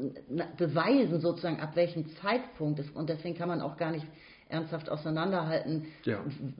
[0.55, 4.05] beweisen, sozusagen, ab welchem Zeitpunkt es, und deswegen kann man auch gar nicht
[4.47, 6.19] ernsthaft auseinanderhalten, Ja.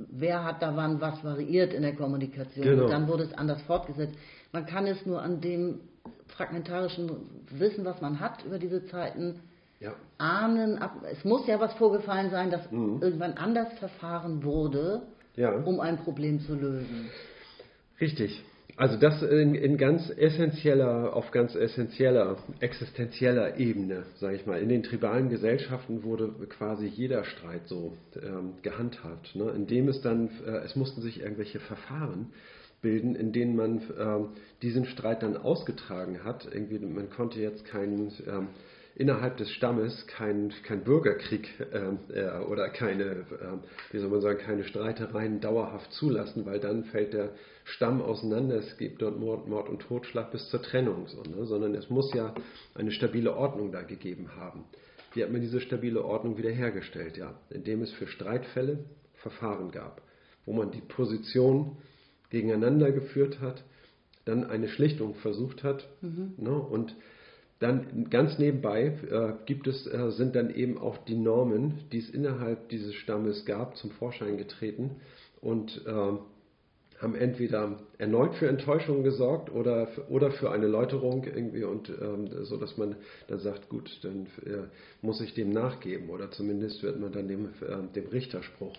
[0.10, 2.66] wer hat da wann was variiert in der Kommunikation.
[2.66, 2.86] Genau.
[2.86, 4.16] Und dann wurde es anders fortgesetzt.
[4.52, 5.82] Man kann es nur an dem
[6.28, 7.12] fragmentarischen
[7.50, 9.42] Wissen, was man hat über diese Zeiten,
[9.80, 9.94] Ja.
[10.18, 10.78] ahnen.
[10.80, 15.04] Ab, es muss ja was vorgefallen sein, dass irgendwann anders verfahren wurde,
[15.36, 15.52] Ja.
[15.52, 17.10] um ein Problem zu lösen.
[18.00, 18.44] Richtig.
[18.78, 24.60] Also das in, in ganz essentieller, auf ganz essentieller, existenzieller Ebene, sage ich mal.
[24.62, 29.50] In den tribalen Gesellschaften wurde quasi jeder Streit so ähm, gehandhabt, ne?
[29.56, 32.34] indem es dann, äh, es mussten sich irgendwelche Verfahren
[32.86, 34.28] bilden, in denen man ähm,
[34.62, 36.48] diesen Streit dann ausgetragen hat.
[36.54, 38.50] Irgendwie, man konnte jetzt keinen ähm,
[38.96, 44.38] innerhalb des Stammes kein, kein Bürgerkrieg ähm, äh, oder keine, ähm, wie soll man sagen,
[44.38, 47.32] keine Streitereien dauerhaft zulassen, weil dann fällt der
[47.64, 51.48] Stamm auseinander, es gibt dort Mord, Mord und Totschlag bis zur Trennung, so, ne?
[51.48, 52.36] sondern es muss ja
[52.76, 54.64] eine stabile Ordnung da gegeben haben.
[55.16, 57.18] Wie hat man diese stabile Ordnung wiederhergestellt?
[57.18, 60.04] Ja, indem es für Streitfälle Verfahren gab,
[60.46, 61.78] wo man die Position
[62.30, 63.64] gegeneinander geführt hat,
[64.26, 65.88] dann eine Schlichtung versucht hat
[66.38, 66.54] ne?
[66.54, 66.96] und
[67.60, 72.10] dann ganz nebenbei äh, gibt es, äh, sind dann eben auch die Normen, die es
[72.10, 74.98] innerhalb dieses Stammes gab, zum Vorschein getreten
[75.42, 76.18] und äh,
[77.02, 82.58] haben entweder erneut für Enttäuschung gesorgt oder, oder für eine Läuterung irgendwie und ähm, so,
[82.58, 82.96] dass man
[83.28, 84.68] dann sagt, gut, dann äh,
[85.02, 88.76] muss ich dem nachgeben oder zumindest wird man dann dem, äh, dem Richterspruch,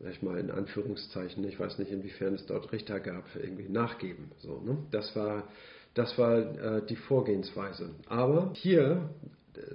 [0.00, 4.30] sag ich mal in Anführungszeichen, ich weiß nicht, inwiefern es dort Richter gab, irgendwie nachgeben.
[4.38, 4.78] So, ne?
[4.90, 5.44] Das war,
[5.94, 7.90] das war äh, die Vorgehensweise.
[8.06, 9.10] Aber hier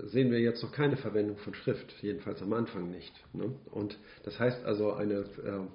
[0.05, 3.13] sehen wir jetzt noch keine Verwendung von Schrift, jedenfalls am Anfang nicht.
[3.33, 3.51] Ne?
[3.71, 5.65] Und das heißt also eine äh,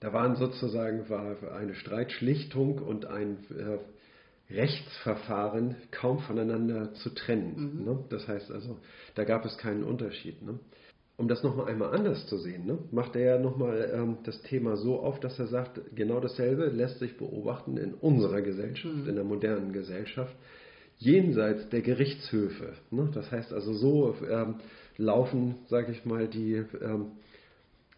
[0.00, 7.78] da waren sozusagen war eine Streitschlichtung und ein äh, Rechtsverfahren kaum voneinander zu trennen.
[7.78, 7.84] Mhm.
[7.84, 8.04] Ne?
[8.10, 8.78] Das heißt also,
[9.14, 10.42] da gab es keinen Unterschied.
[10.42, 10.58] Ne?
[11.16, 14.76] Um das nochmal einmal anders zu sehen, ne, macht er ja nochmal ähm, das Thema
[14.76, 19.08] so auf, dass er sagt, genau dasselbe lässt sich beobachten in unserer Gesellschaft, mhm.
[19.08, 20.34] in der modernen Gesellschaft,
[20.98, 22.72] jenseits der Gerichtshöfe.
[22.90, 23.10] Ne?
[23.14, 24.56] Das heißt also, so ähm,
[24.96, 27.12] laufen, sage ich mal, die ähm,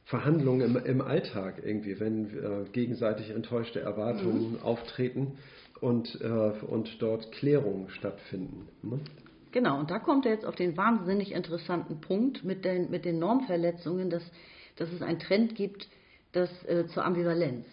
[0.05, 4.62] Verhandlungen im, im Alltag irgendwie, wenn äh, gegenseitig enttäuschte Erwartungen mhm.
[4.62, 5.38] auftreten
[5.81, 8.68] und, äh, und dort Klärungen stattfinden.
[8.83, 9.00] Ne?
[9.52, 13.18] Genau, und da kommt er jetzt auf den wahnsinnig interessanten Punkt mit den, mit den
[13.18, 14.22] Normverletzungen, dass,
[14.76, 15.88] dass es einen Trend gibt
[16.32, 17.66] das, äh, zur Ambivalenz.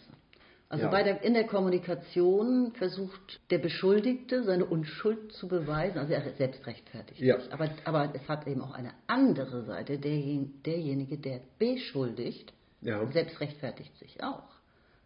[0.74, 0.92] Also ja.
[0.92, 6.66] bei der, in der Kommunikation versucht der Beschuldigte seine Unschuld zu beweisen, also er selbst
[6.66, 7.40] rechtfertigt ja.
[7.40, 7.54] sich.
[7.54, 13.06] Aber, aber es hat eben auch eine andere Seite, derjen, derjenige, der beschuldigt, ja.
[13.12, 14.50] selbst rechtfertigt sich auch.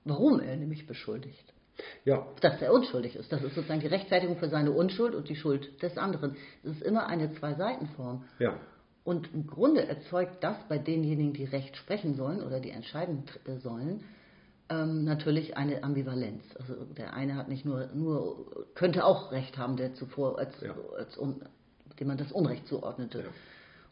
[0.05, 1.53] Warum er nämlich beschuldigt.
[2.05, 2.27] Ja.
[2.41, 3.31] Dass er unschuldig ist.
[3.31, 6.35] Das ist sozusagen die Rechtfertigung für seine Unschuld und die Schuld des anderen.
[6.63, 8.23] Es ist immer eine Zwei-Seiten-Form.
[8.39, 8.59] Ja.
[9.03, 13.23] Und im Grunde erzeugt das bei denjenigen, die Recht sprechen sollen oder die entscheiden
[13.59, 14.03] sollen,
[14.69, 16.43] ähm, natürlich eine Ambivalenz.
[16.59, 20.75] Also der eine hat nicht nur, nur könnte auch Recht haben, der zuvor als, ja.
[20.97, 21.41] als un,
[21.99, 23.19] dem man das Unrecht zuordnete.
[23.19, 23.25] Ja.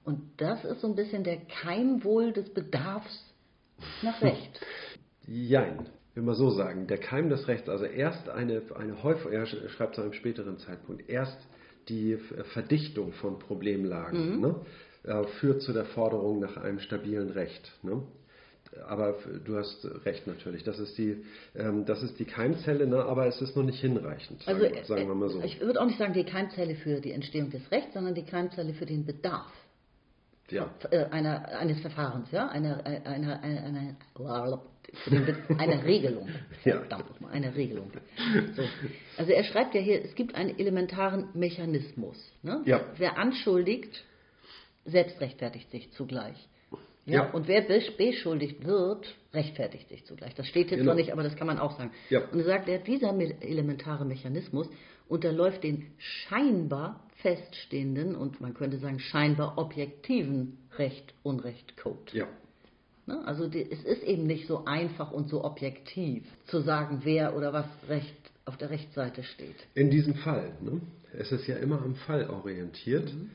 [0.03, 3.33] Und das ist so ein bisschen der Keim wohl des Bedarfs
[4.01, 4.59] nach Recht.
[5.27, 6.87] Jein, will man so sagen.
[6.87, 11.09] Der Keim des Rechts, also erst eine, eine häufig, er schreibt zu einem späteren Zeitpunkt,
[11.09, 11.37] erst
[11.89, 12.17] die
[12.53, 14.41] Verdichtung von Problemlagen mhm.
[14.41, 14.55] ne,
[15.03, 17.71] äh, führt zu der Forderung nach einem stabilen Recht.
[17.83, 18.01] Ne?
[18.87, 20.63] aber du hast recht natürlich.
[20.63, 21.23] Das ist die,
[21.55, 23.03] ähm, das ist die Keimzelle, ne?
[23.05, 25.41] aber es ist noch nicht hinreichend, sagen, also, sagen wir mal so.
[25.43, 28.73] Ich würde auch nicht sagen die Keimzelle für die Entstehung des Rechts, sondern die Keimzelle
[28.73, 29.51] für den Bedarf
[30.49, 30.69] ja.
[30.91, 34.61] Äh, einer, eines Verfahrens, ja, einer, einer, einer, einer,
[35.57, 36.29] einer Regelung.
[36.63, 37.91] Verdammt nochmal, eine Regelung.
[38.55, 38.63] So.
[39.17, 42.17] Also er schreibt ja hier, es gibt einen elementaren Mechanismus.
[42.43, 42.61] Ne?
[42.65, 42.85] Ja.
[42.97, 44.03] Wer anschuldigt,
[44.85, 46.47] selbst rechtfertigt sich zugleich.
[47.05, 47.31] Ja, ja.
[47.31, 50.33] Und wer beschuldigt wird, rechtfertigt sich zugleich.
[50.33, 50.91] Das steht jetzt genau.
[50.91, 51.91] noch nicht, aber das kann man auch sagen.
[52.09, 52.27] Ja.
[52.29, 54.67] Und er sagt, dieser elementare Mechanismus
[55.07, 62.11] unterläuft den scheinbar feststehenden und man könnte sagen scheinbar objektiven Recht-Unrecht-Code.
[62.13, 62.27] Ja.
[63.05, 63.25] Ne?
[63.25, 67.67] Also es ist eben nicht so einfach und so objektiv zu sagen, wer oder was
[67.87, 68.15] Recht
[68.45, 69.55] auf der Rechtsseite steht.
[69.73, 70.53] In diesem Fall.
[70.61, 70.81] Ne?
[71.13, 73.13] Es ist ja immer am Fall orientiert.
[73.13, 73.31] Mhm.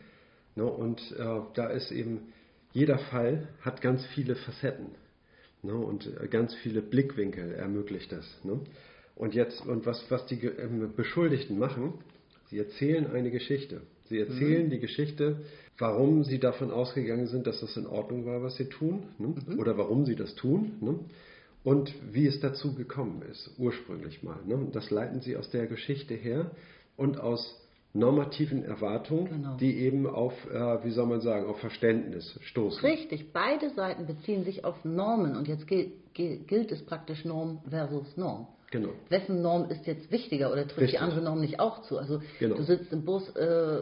[0.57, 0.65] Ne?
[0.65, 2.33] Und äh, da ist eben
[2.73, 4.91] jeder Fall hat ganz viele Facetten
[5.63, 8.27] ne, und äh, ganz viele Blickwinkel ermöglicht das.
[8.45, 8.61] Ne.
[9.17, 11.95] Und jetzt, und was, was die ähm, Beschuldigten machen,
[12.49, 13.83] sie erzählen eine Geschichte.
[14.11, 14.71] Sie erzählen mhm.
[14.71, 15.37] die Geschichte,
[15.79, 19.59] warum sie davon ausgegangen sind, dass das in Ordnung war, was sie tun, ne, mhm.
[19.59, 20.99] oder warum sie das tun, ne,
[21.63, 24.41] und wie es dazu gekommen ist, ursprünglich mal.
[24.45, 24.67] Ne.
[24.73, 26.51] Das leiten sie aus der Geschichte her
[26.97, 27.57] und aus
[27.93, 29.57] normativen Erwartungen, genau.
[29.59, 32.81] die eben auf, äh, wie soll man sagen, auf Verständnis stoßen.
[32.85, 38.17] Richtig, beide Seiten beziehen sich auf Normen und jetzt gilt, gilt es praktisch Norm versus
[38.17, 38.49] Norm.
[38.71, 38.91] Genau.
[39.09, 40.99] Wessen Norm ist jetzt wichtiger oder trifft Richtig.
[40.99, 41.99] die andere Norm nicht auch zu?
[41.99, 42.57] Also genau.
[42.57, 43.79] du sitzt im Bus äh,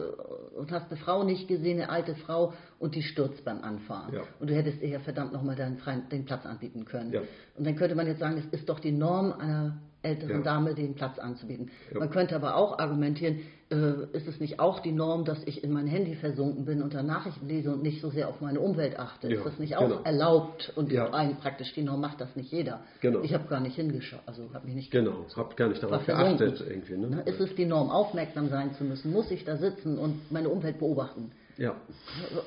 [0.57, 4.13] und hast eine Frau nicht gesehen, eine alte Frau, und die stürzt beim Anfahren.
[4.15, 4.23] Ja.
[4.39, 5.77] Und du hättest ihr ja verdammt nochmal den,
[6.11, 7.13] den Platz anbieten können.
[7.13, 7.21] Ja.
[7.55, 10.41] Und dann könnte man jetzt sagen, es ist doch die Norm einer älteren ja.
[10.43, 11.69] Dame den Platz anzubieten.
[11.93, 15.71] Man könnte aber auch argumentieren, äh, ist es nicht auch die Norm, dass ich in
[15.71, 18.97] mein Handy versunken bin und da Nachrichten lese und nicht so sehr auf meine Umwelt
[18.97, 19.27] achte?
[19.27, 20.01] Ja, ist das nicht auch genau.
[20.03, 20.73] erlaubt?
[20.75, 21.11] Und ja.
[21.13, 22.79] ein, praktisch die Norm macht das nicht jeder.
[23.01, 23.21] Genau.
[23.21, 26.63] Ich habe gar nicht hingeschaut, also habe mich nicht Genau, habe gar nicht darauf geachtet
[26.67, 26.97] irgendwie.
[26.97, 27.21] Ne?
[27.25, 29.11] Ist es die Norm, aufmerksam sein zu müssen?
[29.11, 31.31] Muss ich da sitzen und meine Umwelt beobachten?
[31.59, 31.75] Ja.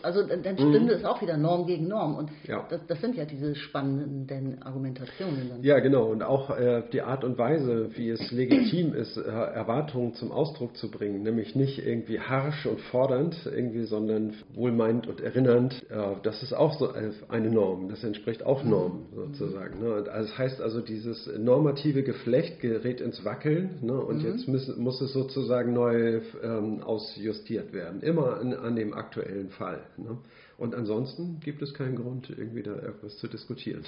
[0.01, 0.89] Also dann stünde mhm.
[0.89, 2.17] es auch wieder Norm gegen Norm.
[2.17, 2.67] Und ja.
[2.71, 5.51] das, das, sind ja diese spannenden Argumentationen.
[5.51, 5.63] Dann.
[5.63, 6.07] Ja, genau.
[6.07, 10.79] Und auch äh, die Art und Weise, wie es legitim ist, äh, Erwartungen zum Ausdruck
[10.79, 11.23] zu bringen.
[11.23, 15.83] Nämlich nicht irgendwie harsch und fordernd, irgendwie, sondern wohlmeinend und erinnernd.
[15.91, 16.91] Äh, das ist auch so
[17.29, 17.91] eine Norm.
[17.91, 19.15] Das entspricht auch Norm mhm.
[19.15, 19.81] sozusagen.
[19.81, 20.07] Ne?
[20.11, 23.79] Also das heißt also, dieses normative Geflecht gerät ins Wackeln.
[23.83, 23.93] Ne?
[23.93, 24.33] Und mhm.
[24.33, 28.01] jetzt muss, muss, es sozusagen neu ähm, ausjustiert werden.
[28.01, 29.81] Immer an, an dem aktuellen Fall.
[29.97, 30.17] Ne?
[30.59, 33.85] Und ansonsten gibt es keinen Grund, irgendwie da irgendwas zu diskutieren.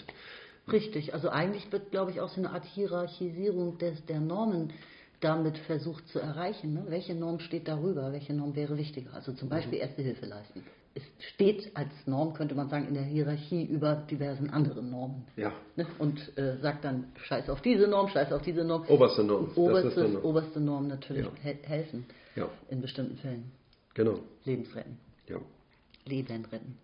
[0.70, 4.72] Richtig, also eigentlich wird, glaube ich, auch so eine Art Hierarchisierung des, der Normen
[5.20, 6.74] damit versucht zu erreichen.
[6.74, 6.84] Ne?
[6.88, 8.12] Welche Norm steht darüber?
[8.12, 9.12] Welche Norm wäre wichtiger?
[9.14, 10.64] Also zum Beispiel Erste Hilfe leisten.
[10.96, 11.02] Es
[11.34, 15.24] steht als Norm, könnte man sagen, in der Hierarchie über diversen anderen Normen.
[15.36, 15.52] Ja.
[15.76, 15.86] Ne?
[15.98, 18.84] Und äh, sagt dann, scheiß auf diese Norm, scheiß auf diese Norm.
[18.88, 19.50] Oberste Norm.
[19.56, 21.32] Oberste, noch- oberste Norm natürlich Ja.
[21.42, 23.50] he helfen Ja, in bestimmten Fällen.
[23.94, 24.20] genau.
[24.44, 24.98] Lebensretten.
[25.28, 25.36] Ja.
[26.06, 26.78] Leben retten.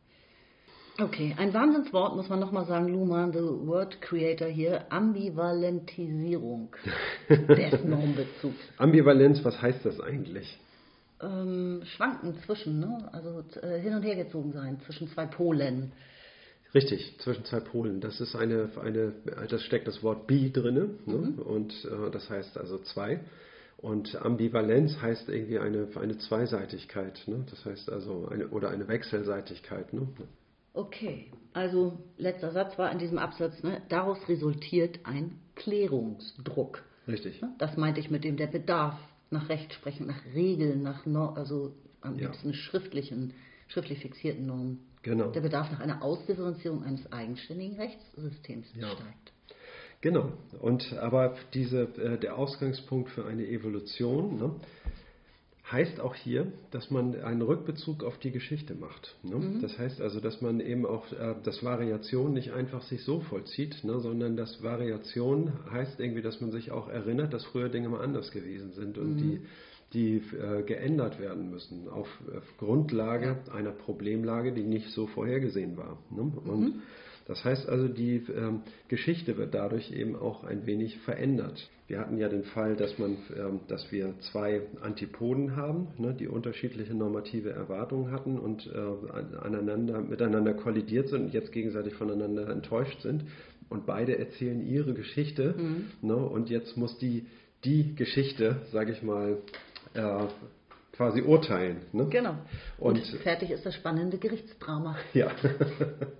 [0.98, 6.68] Okay, ein Wahnsinnswort muss man nochmal sagen, Luhmann, the word creator hier, Ambivalentisierung
[7.28, 8.58] des Normbezugs.
[8.76, 10.58] Ambivalenz, was heißt das eigentlich?
[11.22, 13.08] Ähm, schwanken zwischen, ne?
[13.12, 15.92] also äh, hin und her gezogen sein, zwischen zwei Polen.
[16.74, 18.00] Richtig, zwischen zwei Polen.
[18.00, 19.12] Das ist eine, eine
[19.48, 21.42] das steckt das Wort bi drinne ne?
[21.42, 23.20] und äh, das heißt also zwei.
[23.80, 27.46] Und Ambivalenz heißt irgendwie eine, eine Zweiseitigkeit, ne?
[27.48, 29.94] das heißt also eine oder eine Wechselseitigkeit.
[29.94, 30.06] Ne?
[30.74, 33.80] Okay, also letzter Satz war in diesem Absatz, ne?
[33.88, 36.82] daraus resultiert ein Klärungsdruck.
[37.08, 37.40] Richtig.
[37.40, 37.54] Ne?
[37.58, 38.98] Das meinte ich mit dem der Bedarf
[39.30, 42.26] nach Rechtsprechung, nach Regeln, nach Nor also am Ja.
[42.26, 43.32] liebsten schriftlichen,
[43.68, 44.80] schriftlich fixierten Normen.
[45.02, 45.30] Genau.
[45.30, 48.88] Der Bedarf nach einer Ausdifferenzierung eines eigenständigen Rechtssystems Ja.
[48.88, 49.29] steigt.
[50.00, 50.32] Genau.
[50.60, 54.54] Und aber diese, äh, der Ausgangspunkt für eine Evolution ne,
[55.70, 59.14] heißt auch hier, dass man einen Rückbezug auf die Geschichte macht.
[59.22, 59.58] Ne?
[59.60, 63.84] Das heißt also, dass man eben auch, äh, dass Variation nicht einfach sich so vollzieht,
[63.84, 68.00] ne, sondern dass Variation heißt irgendwie, dass man sich auch erinnert, dass früher Dinge mal
[68.00, 69.40] anders gewesen sind und die
[69.92, 75.98] die äh, geändert werden müssen auf, auf Grundlage einer Problemlage, die nicht so vorhergesehen war.
[76.10, 76.32] Ne?
[76.44, 76.82] Und
[77.30, 81.70] das heißt also, die ähm, Geschichte wird dadurch eben auch ein wenig verändert.
[81.86, 86.26] Wir hatten ja den Fall, dass, man, ähm, dass wir zwei Antipoden haben, ne, die
[86.26, 88.78] unterschiedliche normative Erwartungen hatten und äh,
[89.12, 93.22] an- aneinander, miteinander kollidiert sind und jetzt gegenseitig voneinander enttäuscht sind.
[93.68, 95.54] Und beide erzählen ihre Geschichte.
[96.02, 97.26] Ne, und jetzt muss die,
[97.62, 99.38] die Geschichte, sage ich mal,
[99.94, 100.26] äh,
[101.00, 101.78] quasi urteilen.
[101.92, 102.08] Ne?
[102.10, 102.36] Genau.
[102.76, 104.98] Und, Und- fertig ist das spannende Gerichtsdrama.
[105.14, 105.30] Ja.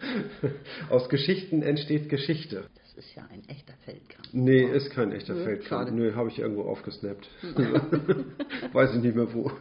[0.89, 2.65] Aus Geschichten entsteht Geschichte.
[2.83, 4.29] Das ist ja ein echter Feldkampf.
[4.33, 5.69] Nee, ist kein echter Nö, Feldkampf.
[5.69, 5.93] schade.
[5.93, 7.29] Nö, habe ich irgendwo aufgesnappt.
[8.73, 9.53] Weiß ich nicht mehr wo.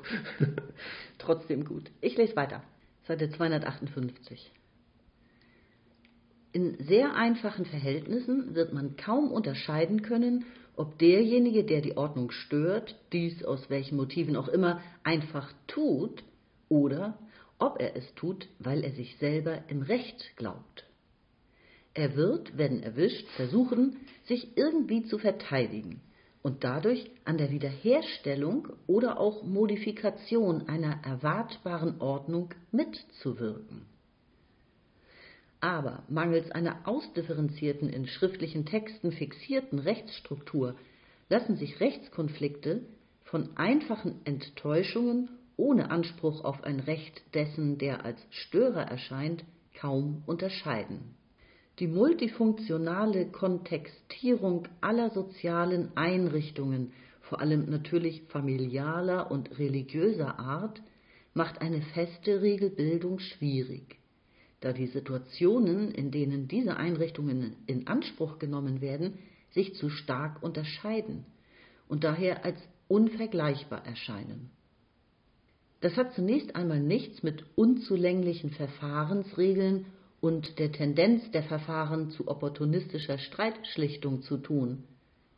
[1.18, 1.92] Trotzdem gut.
[2.00, 2.64] Ich lese weiter.
[3.06, 4.52] Seite 258.
[6.54, 10.46] In sehr einfachen Verhältnissen wird man kaum unterscheiden können,
[10.80, 16.24] ob derjenige, der die Ordnung stört, dies aus welchen Motiven auch immer einfach tut
[16.70, 17.20] oder
[17.58, 20.86] ob er es tut, weil er sich selber im Recht glaubt.
[21.94, 26.00] Er wird, wenn erwischt, versuchen, sich irgendwie zu verteidigen
[26.44, 33.86] und dadurch an der Wiederherstellung oder auch Modifikation einer erwartbaren Ordnung mitzuwirken.
[35.62, 40.76] Aber mangels einer ausdifferenzierten, in schriftlichen Texten fixierten Rechtsstruktur
[41.28, 42.82] lassen sich Rechtskonflikte
[43.24, 49.44] von einfachen Enttäuschungen ohne Anspruch auf ein Recht dessen, der als Störer erscheint,
[49.78, 51.16] kaum unterscheiden.
[51.80, 60.82] Die multifunktionale Kontextierung aller sozialen Einrichtungen, vor allem natürlich familialer und religiöser Art,
[61.34, 63.98] macht eine feste Regelbildung schwierig,
[64.62, 69.20] da die Situationen, in denen diese Einrichtungen in Anspruch genommen werden,
[69.52, 71.26] sich zu stark unterscheiden
[71.88, 74.52] und daher als unvergleichbar erscheinen.
[75.82, 79.86] Das hat zunächst einmal nichts mit unzulänglichen Verfahrensregeln
[80.20, 84.84] und der Tendenz der Verfahren zu opportunistischer Streitschlichtung zu tun,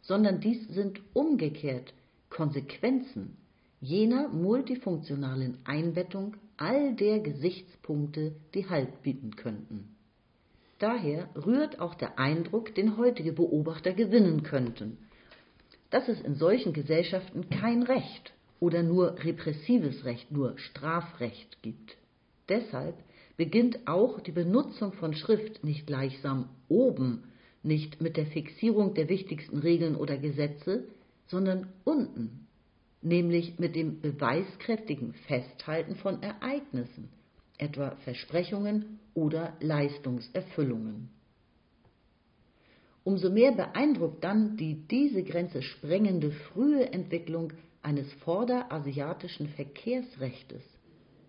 [0.01, 1.93] sondern dies sind umgekehrt
[2.29, 3.37] Konsequenzen
[3.81, 9.95] jener multifunktionalen Einbettung all der Gesichtspunkte, die Halt bieten könnten.
[10.77, 14.97] Daher rührt auch der Eindruck, den heutige Beobachter gewinnen könnten,
[15.89, 21.97] dass es in solchen Gesellschaften kein Recht oder nur repressives Recht, nur Strafrecht gibt.
[22.47, 22.95] Deshalb
[23.37, 27.23] beginnt auch die Benutzung von Schrift nicht gleichsam oben,
[27.63, 30.83] nicht mit der Fixierung der wichtigsten Regeln oder Gesetze,
[31.25, 32.40] sondern unten,
[33.01, 37.09] nämlich mit dem beweiskräftigen Festhalten von Ereignissen,
[37.57, 41.09] etwa Versprechungen oder Leistungserfüllungen.
[43.03, 50.61] Umso mehr beeindruckt dann die diese Grenze sprengende frühe Entwicklung eines vorderasiatischen Verkehrsrechtes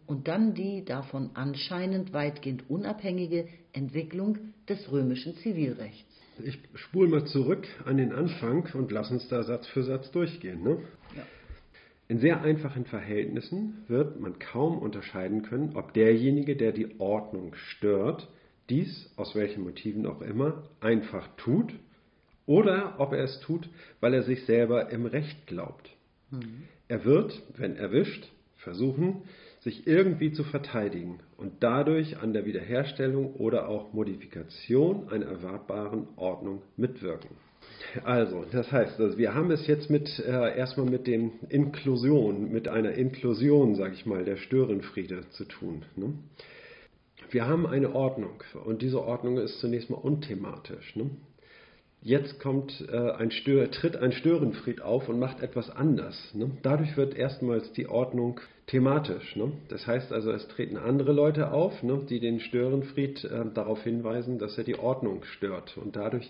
[0.06, 6.04] und dann die davon anscheinend weitgehend unabhängige Entwicklung des römischen Zivilrechts.
[6.44, 10.62] Ich spule mal zurück an den Anfang und lass uns da Satz für Satz durchgehen.
[10.62, 10.78] Ne?
[11.16, 11.22] Ja.
[12.12, 18.28] In sehr einfachen Verhältnissen wird man kaum unterscheiden können, ob derjenige, der die Ordnung stört,
[18.68, 21.72] dies, aus welchen Motiven auch immer, einfach tut
[22.44, 23.66] oder ob er es tut,
[24.00, 25.88] weil er sich selber im Recht glaubt.
[26.30, 26.64] Mhm.
[26.86, 29.22] Er wird, wenn erwischt, versuchen,
[29.60, 36.60] sich irgendwie zu verteidigen und dadurch an der Wiederherstellung oder auch Modifikation einer erwartbaren Ordnung
[36.76, 37.30] mitwirken.
[38.04, 42.68] Also, das heißt, also wir haben es jetzt mit äh, erstmal mit dem Inklusion, mit
[42.68, 45.84] einer Inklusion, sage ich mal, der Störenfriede zu tun.
[45.96, 46.14] Ne?
[47.30, 50.96] Wir haben eine Ordnung und diese Ordnung ist zunächst mal unthematisch.
[50.96, 51.10] Ne?
[52.04, 56.16] Jetzt kommt äh, ein Stör, tritt ein Störenfried auf und macht etwas anders.
[56.34, 56.50] Ne?
[56.62, 59.36] Dadurch wird erstmals die Ordnung thematisch.
[59.36, 59.52] Ne?
[59.68, 64.38] Das heißt also, es treten andere Leute auf, ne, die den Störenfried äh, darauf hinweisen,
[64.38, 65.78] dass er die Ordnung stört.
[65.78, 66.28] Und dadurch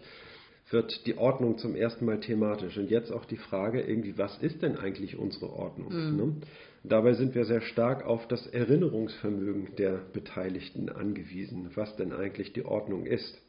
[0.72, 2.76] wird die Ordnung zum ersten Mal thematisch.
[2.76, 5.92] Und jetzt auch die Frage, irgendwie, was ist denn eigentlich unsere Ordnung?
[5.92, 6.16] Mhm.
[6.16, 6.36] Ne?
[6.84, 12.64] Dabei sind wir sehr stark auf das Erinnerungsvermögen der Beteiligten angewiesen, was denn eigentlich die
[12.64, 13.40] Ordnung ist.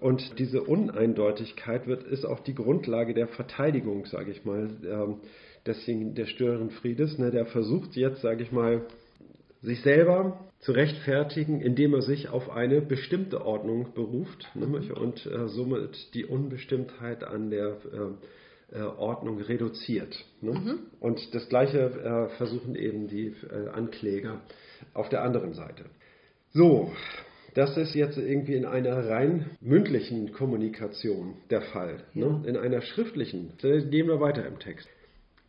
[0.00, 5.16] Und diese Uneindeutigkeit wird, ist auch die Grundlage der Verteidigung, sage ich mal, ähm,
[5.66, 7.18] deswegen der Störenfriedes.
[7.18, 8.86] Ne, der versucht jetzt, sage ich mal,
[9.62, 15.48] sich selber zu rechtfertigen, indem er sich auf eine bestimmte Ordnung beruft ne, und äh,
[15.48, 20.14] somit die Unbestimmtheit an der äh, äh, Ordnung reduziert.
[20.40, 20.52] Ne?
[20.52, 20.78] Mhm.
[21.00, 24.42] Und das Gleiche äh, versuchen eben die äh, Ankläger
[24.94, 25.86] auf der anderen Seite.
[26.52, 26.92] So,
[27.54, 32.04] das ist jetzt irgendwie in einer rein mündlichen Kommunikation der Fall.
[32.14, 32.26] Ne?
[32.26, 32.28] Ja.
[32.28, 32.48] Ne?
[32.48, 34.88] In einer schriftlichen, gehen wir weiter im Text.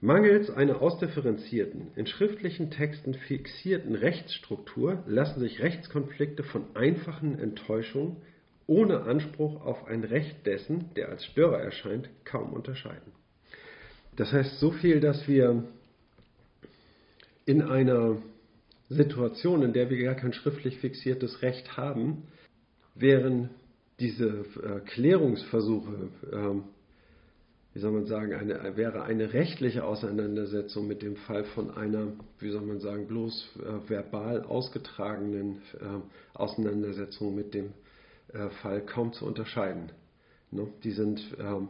[0.03, 8.17] Mangels einer ausdifferenzierten, in schriftlichen Texten fixierten Rechtsstruktur lassen sich Rechtskonflikte von einfachen Enttäuschungen
[8.65, 13.11] ohne Anspruch auf ein Recht dessen, der als Störer erscheint, kaum unterscheiden.
[14.15, 15.65] Das heißt so viel, dass wir
[17.45, 18.17] in einer
[18.89, 22.23] Situation, in der wir gar kein schriftlich fixiertes Recht haben,
[22.95, 23.51] wären
[23.99, 26.80] diese äh, Klärungsversuche äh,
[27.73, 32.07] wie soll man sagen, eine, wäre eine rechtliche Auseinandersetzung mit dem Fall von einer,
[32.39, 37.71] wie soll man sagen, bloß äh, verbal ausgetragenen äh, Auseinandersetzung mit dem
[38.33, 39.91] äh, Fall kaum zu unterscheiden.
[40.51, 40.67] Ne?
[40.83, 41.69] Die sind ähm,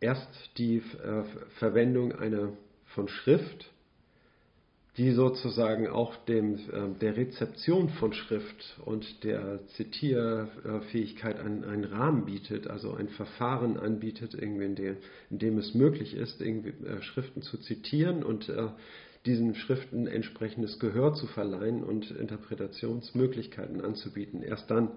[0.00, 1.22] erst die äh,
[1.58, 2.52] Verwendung einer
[2.94, 3.70] von Schrift
[4.96, 12.24] die sozusagen auch dem, äh, der Rezeption von Schrift und der Zitierfähigkeit einen, einen Rahmen
[12.24, 14.96] bietet, also ein Verfahren anbietet, irgendwie in, dem,
[15.30, 18.68] in dem es möglich ist, irgendwie äh, Schriften zu zitieren und äh,
[19.26, 24.42] diesen Schriften entsprechendes Gehör zu verleihen und Interpretationsmöglichkeiten anzubieten.
[24.42, 24.90] Erst dann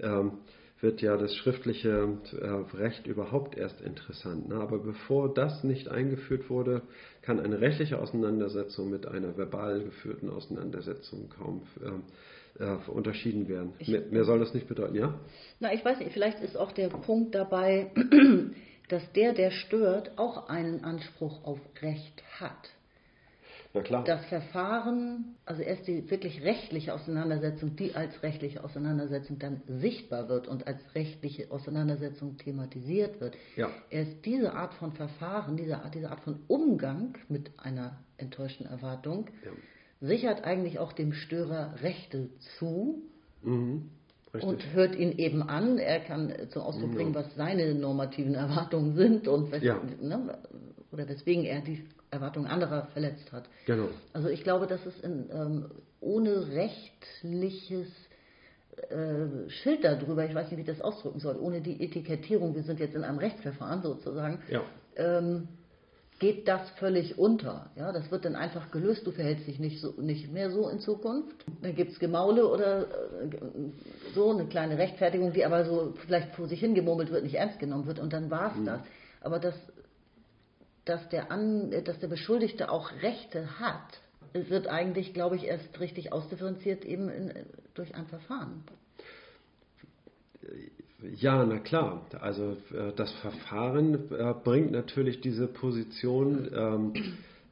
[0.00, 0.38] ähm,
[0.80, 4.48] wird ja das schriftliche äh, Recht überhaupt erst interessant.
[4.48, 4.56] Ne?
[4.56, 6.82] Aber bevor das nicht eingeführt wurde,
[7.22, 13.72] kann eine rechtliche Auseinandersetzung mit einer verbal geführten Auseinandersetzung kaum äh, äh, unterschieden werden.
[13.86, 15.14] Mehr, mehr, soll das nicht bedeuten, ja?
[15.58, 17.90] Na, ich weiß nicht, vielleicht ist auch der Punkt dabei,
[18.88, 22.70] dass der, der stört, auch einen Anspruch auf Recht hat.
[23.74, 24.04] Na klar.
[24.04, 30.48] Das Verfahren, also erst die wirklich rechtliche Auseinandersetzung, die als rechtliche Auseinandersetzung dann sichtbar wird
[30.48, 33.36] und als rechtliche Auseinandersetzung thematisiert wird.
[33.56, 33.70] Ja.
[33.90, 39.26] Erst diese Art von Verfahren, diese Art, diese Art von Umgang mit einer enttäuschten Erwartung
[39.44, 39.50] ja.
[40.00, 43.02] sichert eigentlich auch dem Störer Rechte zu.
[43.42, 43.90] Mhm.
[44.32, 49.26] Und hört ihn eben an, er kann zum Ausdruck bringen, was seine normativen Erwartungen sind
[49.26, 49.80] und wes ja.
[50.00, 50.38] ne,
[50.92, 53.48] oder weswegen er die Erwartungen anderer verletzt hat.
[53.66, 53.88] Genau.
[54.12, 55.70] Also ich glaube, dass es in, ähm,
[56.00, 57.88] ohne rechtliches
[58.90, 62.62] äh, Schild darüber, ich weiß nicht, wie ich das ausdrücken soll, ohne die Etikettierung, wir
[62.62, 64.62] sind jetzt in einem Rechtsverfahren sozusagen, ja.
[64.96, 65.48] ähm,
[66.18, 67.70] geht das völlig unter.
[67.76, 70.80] Ja, das wird dann einfach gelöst, du verhältst dich nicht, so, nicht mehr so in
[70.80, 71.44] Zukunft.
[71.62, 73.30] Dann gibt es Gemaule oder äh,
[74.14, 77.86] so, eine kleine Rechtfertigung, die aber so vielleicht vor sich hingemurmelt wird, nicht ernst genommen
[77.86, 78.66] wird und dann war es mhm.
[78.66, 78.80] das.
[79.20, 79.54] Aber das
[80.88, 84.00] dass der, An, dass der Beschuldigte auch Rechte hat,
[84.32, 87.32] wird eigentlich, glaube ich, erst richtig ausdifferenziert eben in,
[87.74, 88.64] durch ein Verfahren.
[91.02, 92.06] Ja, na klar.
[92.20, 96.92] Also äh, das Verfahren äh, bringt natürlich diese Position, ähm,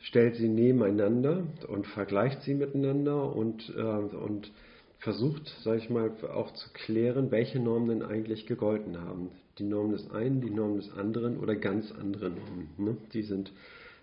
[0.00, 4.50] stellt sie nebeneinander und vergleicht sie miteinander und, äh, und
[4.98, 9.92] versucht, sage ich mal, auch zu klären, welche Normen denn eigentlich gegolten haben die Norm
[9.92, 12.68] des einen, die Norm des anderen oder ganz andere Normen.
[12.76, 12.96] Ne?
[13.12, 13.52] Die sind,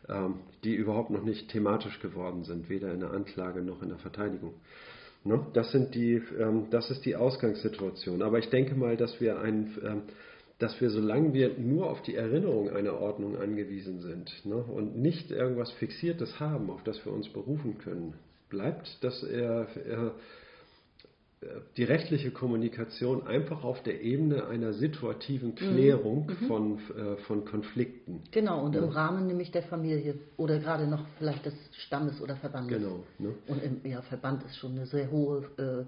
[0.10, 4.00] ähm, die überhaupt noch nicht thematisch geworden sind, weder in der Anklage noch in der
[4.00, 4.54] Verteidigung.
[5.24, 5.46] Ne?
[5.54, 8.22] Das sind die, ähm, das ist die Ausgangssituation.
[8.22, 10.02] Aber ich denke mal, dass wir ein, ähm,
[10.60, 15.32] dass wir, solange wir nur auf die Erinnerung einer Ordnung angewiesen sind ne, und nicht
[15.32, 18.14] irgendwas Fixiertes haben, auf das wir uns berufen können,
[18.50, 20.16] bleibt, dass er, er
[21.78, 26.48] die rechtliche Kommunikation einfach auf der Ebene einer situativen Klärung mhm.
[26.48, 28.22] von, äh, von Konflikten.
[28.32, 28.82] Genau, und ja.
[28.82, 31.54] im Rahmen nämlich der Familie oder gerade noch vielleicht des
[31.86, 32.78] Stammes oder Verbandes.
[32.78, 33.04] Genau.
[33.20, 33.34] Ne?
[33.48, 35.86] Und im ja, Verband ist schon eine sehr hohe äh,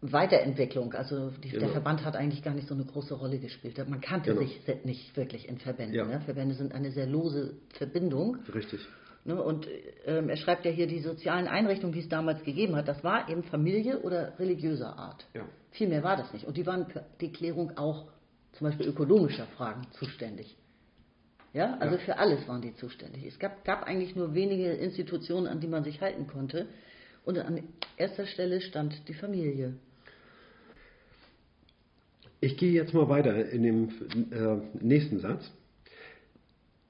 [0.00, 0.92] Weiterentwicklung.
[0.94, 1.64] Also die, genau.
[1.64, 3.78] der Verband hat eigentlich gar nicht so eine große Rolle gespielt.
[3.88, 4.46] Man kannte genau.
[4.46, 5.96] sich nicht wirklich in Verbänden.
[5.96, 6.04] Ja.
[6.04, 6.20] Ne?
[6.20, 8.38] Verbände sind eine sehr lose Verbindung.
[8.54, 8.80] Richtig.
[9.26, 9.42] Ne?
[9.42, 9.66] Und
[10.04, 13.28] ähm, er schreibt ja hier, die sozialen Einrichtungen, die es damals gegeben hat, das war
[13.28, 15.26] eben Familie oder religiöser Art.
[15.34, 15.44] Ja.
[15.72, 16.46] Viel mehr war das nicht.
[16.46, 18.06] Und die waren für die Klärung auch
[18.52, 20.56] zum Beispiel ökonomischer Fragen zuständig.
[21.52, 22.00] Ja, also ja.
[22.02, 23.24] für alles waren die zuständig.
[23.26, 26.66] Es gab, gab eigentlich nur wenige Institutionen, an die man sich halten konnte.
[27.24, 27.62] Und an
[27.96, 29.74] erster Stelle stand die Familie.
[32.40, 33.88] Ich gehe jetzt mal weiter in dem
[34.30, 35.50] äh, nächsten Satz.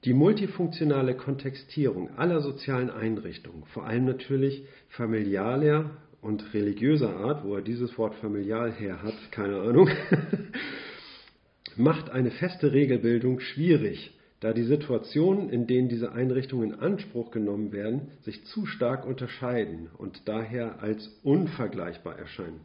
[0.07, 5.89] Die multifunktionale Kontextierung aller sozialen Einrichtungen, vor allem natürlich familialer
[6.21, 9.89] und religiöser Art, wo er dieses Wort familial her hat, keine Ahnung,
[11.75, 17.73] macht eine feste Regelbildung schwierig, da die Situationen, in denen diese Einrichtungen in Anspruch genommen
[17.73, 22.61] werden, sich zu stark unterscheiden und daher als unvergleichbar erscheinen.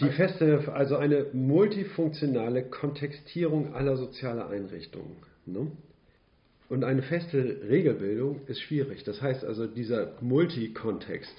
[0.00, 5.16] Die feste, also eine multifunktionale Kontextierung aller sozialen Einrichtungen.
[5.46, 5.68] Ne?
[6.68, 9.02] Und eine feste Regelbildung ist schwierig.
[9.04, 11.34] Das heißt also, dieser Multikontext,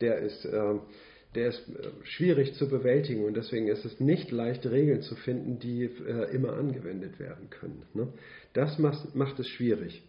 [0.00, 0.74] der ist, äh,
[1.34, 5.58] der ist äh, schwierig zu bewältigen und deswegen ist es nicht leicht, Regeln zu finden,
[5.58, 7.82] die äh, immer angewendet werden können.
[7.92, 8.08] Ne?
[8.54, 10.02] Das macht, macht es schwierig.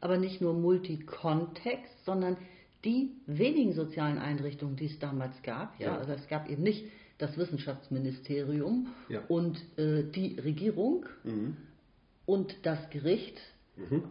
[0.00, 2.38] Aber nicht nur Multikontext, sondern
[2.84, 5.78] die wenigen sozialen Einrichtungen, die es damals gab.
[5.78, 5.98] Ja, ja.
[5.98, 6.86] also es gab eben nicht
[7.18, 9.20] das Wissenschaftsministerium ja.
[9.28, 11.56] und äh, die Regierung mhm.
[12.26, 13.40] und das Gericht
[13.76, 14.04] mhm.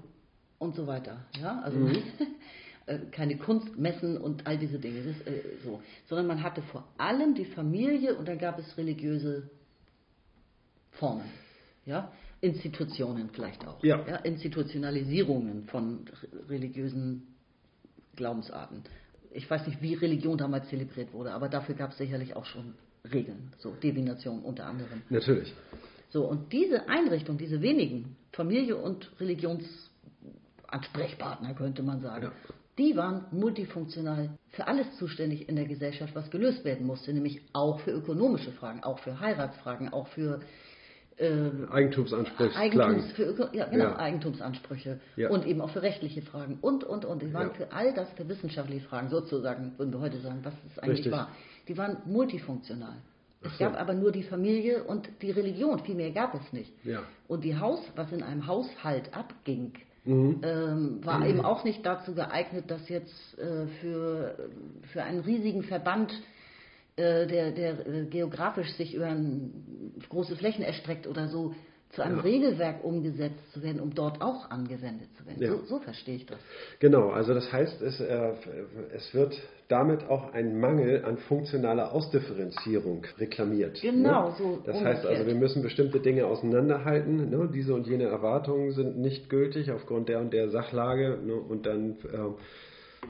[0.59, 1.25] und so weiter.
[1.39, 1.97] Ja, also mhm.
[2.87, 5.01] Äh, keine Kunst, Messen und all diese Dinge.
[5.01, 5.81] Das, äh, so.
[6.07, 9.49] Sondern man hatte vor allem die Familie und dann gab es religiöse
[10.91, 11.25] Formen.
[11.85, 12.11] Ja?
[12.41, 13.83] Institutionen vielleicht auch.
[13.83, 14.05] Ja.
[14.07, 14.17] ja.
[14.17, 16.05] Institutionalisierungen von
[16.47, 17.35] religiösen
[18.15, 18.83] Glaubensarten.
[19.31, 22.75] Ich weiß nicht, wie Religion damals zelebriert wurde, aber dafür gab es sicherlich auch schon
[23.11, 25.01] Regeln, so Divination unter anderem.
[25.09, 25.53] Natürlich.
[26.09, 32.31] So, und diese Einrichtung, diese wenigen Familie- und Religionsansprechpartner, könnte man sagen, ja.
[32.77, 37.79] die waren multifunktional für alles zuständig in der Gesellschaft, was gelöst werden musste, nämlich auch
[37.79, 40.41] für ökonomische Fragen, auch für Heiratsfragen, auch für
[41.17, 42.55] äh, Eigentumsansprüche.
[42.57, 43.97] Eigentums, für, ja, genau, ja.
[43.97, 45.29] Eigentumsansprüche ja.
[45.29, 47.21] und eben auch für rechtliche Fragen und, und, und.
[47.21, 50.77] Die waren für all das, für wissenschaftliche Fragen sozusagen, würden wir heute sagen, was es
[50.79, 51.13] eigentlich Richtig.
[51.13, 51.29] war.
[51.69, 52.97] Die waren multifunktional.
[53.45, 53.63] Es so.
[53.63, 56.73] gab aber nur die Familie und die Religion, viel mehr gab es nicht.
[56.83, 57.03] Ja.
[57.27, 59.73] Und die Haus, was in einem Haushalt abging,
[60.03, 60.41] mhm.
[60.43, 61.25] ähm, war mhm.
[61.25, 64.49] eben auch nicht dazu geeignet, dass jetzt äh, für,
[64.91, 66.11] für einen riesigen Verband
[66.95, 69.15] äh, der, der äh, geografisch sich über
[70.09, 71.53] große Flächen erstreckt oder so,
[71.91, 72.23] zu einem ja.
[72.23, 75.41] Regelwerk umgesetzt zu werden, um dort auch angewendet zu werden.
[75.41, 75.51] Ja.
[75.51, 76.37] So, so, verstehe ich das.
[76.79, 78.33] Genau, also das heißt, es, äh,
[78.93, 83.81] es wird damit auch ein Mangel an funktionaler Ausdifferenzierung reklamiert.
[83.83, 83.91] Ne?
[83.91, 84.35] Genau, ne?
[84.37, 84.61] so.
[84.65, 87.29] Das heißt also, wir müssen bestimmte Dinge auseinanderhalten.
[87.29, 87.49] Ne?
[87.53, 91.35] Diese und jene Erwartungen sind nicht gültig aufgrund der und der Sachlage ne?
[91.35, 91.91] und dann.
[92.11, 92.35] Äh,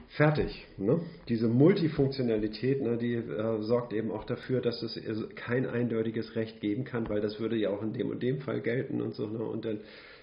[0.10, 0.66] fertig.
[0.78, 1.00] Ne?
[1.30, 5.00] Diese Multifunktionalität, ne, die äh, sorgt eben auch dafür, dass es
[5.36, 8.62] kein eindeutiges Recht geben kann, weil das würde ja auch in dem und dem Fall
[8.62, 9.28] gelten und so.
[9.28, 9.40] Ne?
[9.40, 9.80] Und dann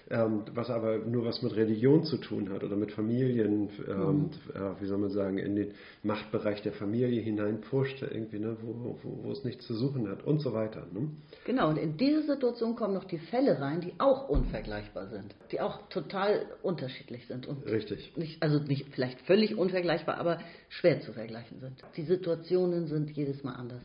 [0.09, 4.29] ähm, was aber nur was mit Religion zu tun hat oder mit Familien, ähm, mhm.
[4.53, 5.73] äh, wie soll man sagen, in den
[6.03, 10.39] Machtbereich der Familie hineinpusht, irgendwie, ne, wo, wo, wo, es nichts zu suchen hat und
[10.39, 10.85] so weiter.
[10.91, 11.09] Ne?
[11.45, 15.61] Genau, und in diese Situation kommen noch die Fälle rein, die auch unvergleichbar sind, die
[15.61, 17.47] auch total unterschiedlich sind.
[17.47, 18.15] Und Richtig.
[18.17, 20.39] Nicht, also nicht vielleicht völlig unvergleichbar, aber
[20.69, 21.81] schwer zu vergleichen sind.
[21.95, 23.81] Die Situationen sind jedes Mal anders.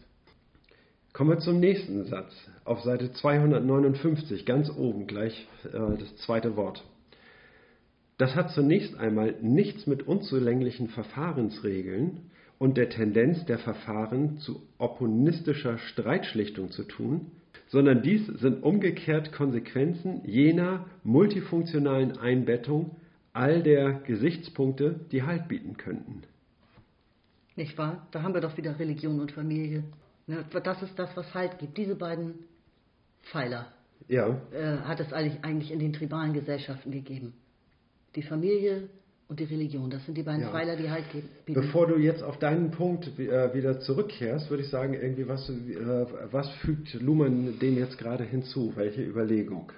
[1.19, 2.33] Kommen wir zum nächsten Satz.
[2.65, 6.85] Auf Seite 259, ganz oben gleich äh, das zweite Wort.
[8.19, 15.79] Das hat zunächst einmal nichts mit unzulänglichen Verfahrensregeln und der Tendenz der Verfahren zu opponistischer
[15.79, 17.33] Streitschlichtung zu tun,
[17.67, 22.93] sondern dies sind umgekehrt Konsequenzen jener multifunktionalen Einbettung
[23.33, 26.23] all der Gesichtspunkte, die Halt bieten könnten.
[27.57, 28.07] Nicht wahr?
[28.13, 29.83] Da haben wir doch wieder Religion und Familie.
[30.29, 31.79] Ne, das ist das, was Halt gibt.
[31.79, 32.35] Diese beiden
[33.33, 33.73] Pfeiler
[34.09, 34.29] ja.
[34.53, 37.33] äh, hat es eigentlich in den tribalen Gesellschaften gegeben.
[38.15, 38.91] Die Familie
[39.29, 40.51] und die Religion, das sind die beiden ja.
[40.51, 41.31] Pfeiler, die Halt geben.
[41.47, 46.07] Bevor du jetzt auf deinen Punkt äh, wieder zurückkehrst, würde ich sagen, irgendwie was, äh,
[46.31, 48.75] was fügt Luhmann dem jetzt gerade hinzu?
[48.77, 49.73] Welche Überlegung?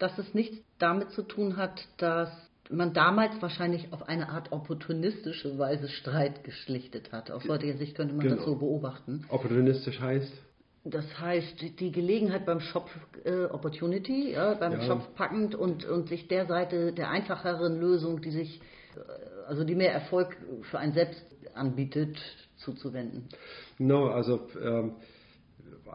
[0.00, 2.30] Dass es nichts damit zu tun hat, dass
[2.72, 7.30] man damals wahrscheinlich auf eine Art opportunistische Weise Streit geschlichtet hat.
[7.30, 8.36] Aus heutiger Sicht könnte man Genau.
[8.36, 9.24] das so beobachten.
[9.28, 10.32] Opportunistisch heißt,
[10.84, 12.90] Das heißt, die Gelegenheit beim Shop
[13.24, 14.82] äh, Opportunity, ja, beim Ja.
[14.82, 18.60] Shop packend und, und sich der Seite der einfacheren Lösung, die sich,
[18.96, 19.00] äh,
[19.48, 22.16] also die mehr Erfolg für einen selbst anbietet,
[22.56, 23.28] zuzuwenden.
[23.78, 24.94] Genau, also ähm,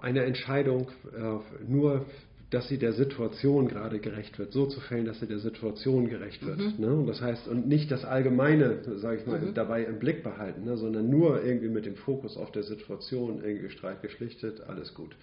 [0.01, 2.05] eine Entscheidung äh, nur,
[2.49, 6.45] dass sie der Situation gerade gerecht wird, so zu fällen, dass sie der Situation gerecht
[6.45, 6.79] wird.
[6.79, 6.93] Ne?
[6.93, 10.77] Und das heißt, und nicht das Allgemeine, sage ich mal, dabei im Blick behalten, ne?
[10.77, 15.13] sondern nur irgendwie mit dem Fokus auf der Situation, irgendwie Streit geschlichtet, alles gut.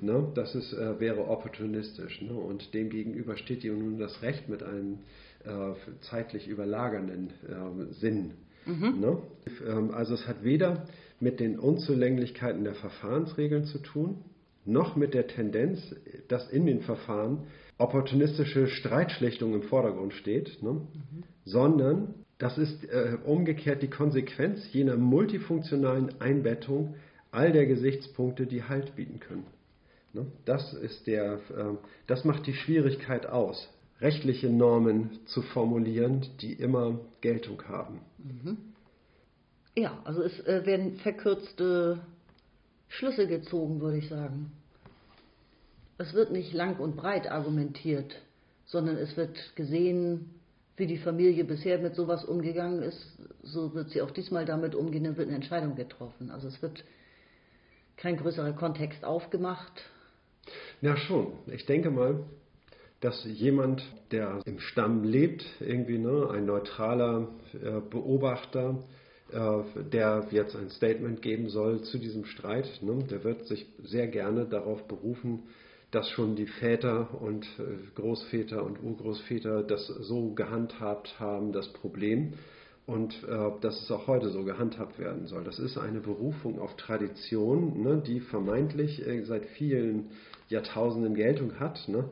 [0.00, 0.28] Ne?
[0.34, 2.22] Das ist, äh, wäre opportunistisch.
[2.22, 2.32] Ne?
[2.32, 5.00] Und dem gegenüber steht ihr nun das Recht mit einem
[5.44, 8.30] äh, zeitlich überlagernden äh, Sinn.
[9.00, 9.18] Ne?
[9.66, 10.86] Ähm, Also es hat weder
[11.18, 14.24] mit den Unzulänglichkeiten der Verfahrensregeln zu tun,
[14.70, 15.94] noch mit der Tendenz,
[16.28, 17.46] dass in den Verfahren
[17.78, 20.80] opportunistische Streitschlichtung im Vordergrund steht, ne?
[21.44, 26.94] sondern das ist äh, umgekehrt die Konsequenz jener multifunktionalen Einbettung
[27.30, 29.46] all der Gesichtspunkte, die Halt bieten können.
[30.12, 30.26] Ne?
[30.44, 33.68] Das, ist der, äh, das macht die Schwierigkeit aus,
[34.00, 38.00] rechtliche Normen zu formulieren, die immer Geltung haben.
[39.76, 42.00] Ja, also es äh, werden verkürzte
[42.88, 44.52] Schlüsse gezogen, würde ich sagen.
[46.00, 48.16] Es wird nicht lang und breit argumentiert,
[48.64, 50.30] sondern es wird gesehen,
[50.78, 55.04] wie die Familie bisher mit sowas umgegangen ist, so wird sie auch diesmal damit umgehen,
[55.04, 56.30] dann wird eine Entscheidung getroffen.
[56.30, 56.82] Also es wird
[57.98, 59.72] kein größerer Kontext aufgemacht.
[60.80, 61.34] Ja, schon.
[61.48, 62.24] Ich denke mal,
[63.02, 68.82] dass jemand, der im Stamm lebt, irgendwie ne, ein neutraler äh, Beobachter,
[69.32, 74.06] äh, der jetzt ein Statement geben soll zu diesem Streit, ne, der wird sich sehr
[74.06, 75.42] gerne darauf berufen,
[75.90, 77.62] dass schon die Väter und äh,
[77.94, 82.34] Großväter und Urgroßväter das so gehandhabt haben, das Problem,
[82.86, 85.44] und äh, dass es auch heute so gehandhabt werden soll.
[85.44, 90.10] Das ist eine Berufung auf Tradition, ne, die vermeintlich äh, seit vielen
[90.48, 91.86] Jahrtausenden Geltung hat.
[91.88, 92.10] Ne.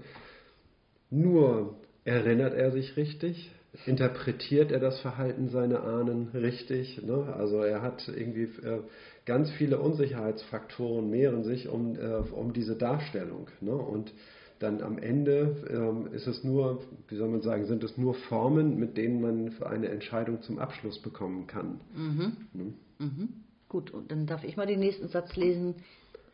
[1.10, 1.74] Nur
[2.04, 3.50] erinnert er sich richtig,
[3.86, 7.02] interpretiert er das Verhalten seiner Ahnen richtig.
[7.02, 7.34] Ne?
[7.34, 8.80] Also er hat irgendwie äh,
[9.28, 13.48] ganz viele Unsicherheitsfaktoren mehren sich um, äh, um diese Darstellung.
[13.60, 13.74] Ne?
[13.74, 14.10] Und
[14.58, 18.78] dann am Ende ähm, ist es nur, wie soll man sagen, sind es nur Formen,
[18.78, 21.80] mit denen man eine Entscheidung zum Abschluss bekommen kann.
[22.54, 22.72] Ne?
[23.68, 25.74] Gut, und dann darf ich mal den nächsten Satz lesen.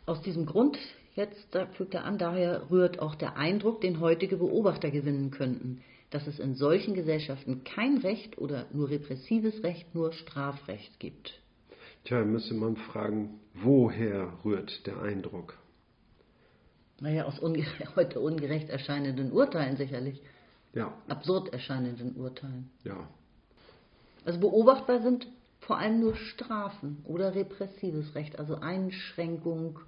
[0.06, 0.78] Aus diesem Grund,
[1.16, 5.80] jetzt da fügt er an, daher rührt auch der Eindruck, den heutige Beobachter gewinnen könnten,
[6.10, 11.40] dass es in solchen Gesellschaften kein Recht oder nur repressives Recht, nur Strafrecht gibt.
[12.04, 15.56] Tja, müsste man fragen, woher rührt der Eindruck?
[17.00, 17.64] Naja, aus unge
[17.96, 20.20] heute ungerecht erscheinenden Urteilen sicherlich,
[20.74, 22.70] Ja, absurd erscheinenden Urteilen.
[22.84, 23.08] ja.
[24.26, 25.26] Also beobachtbar sind
[25.60, 29.80] vor allem nur Strafen oder repressives Recht, also Einschränkung,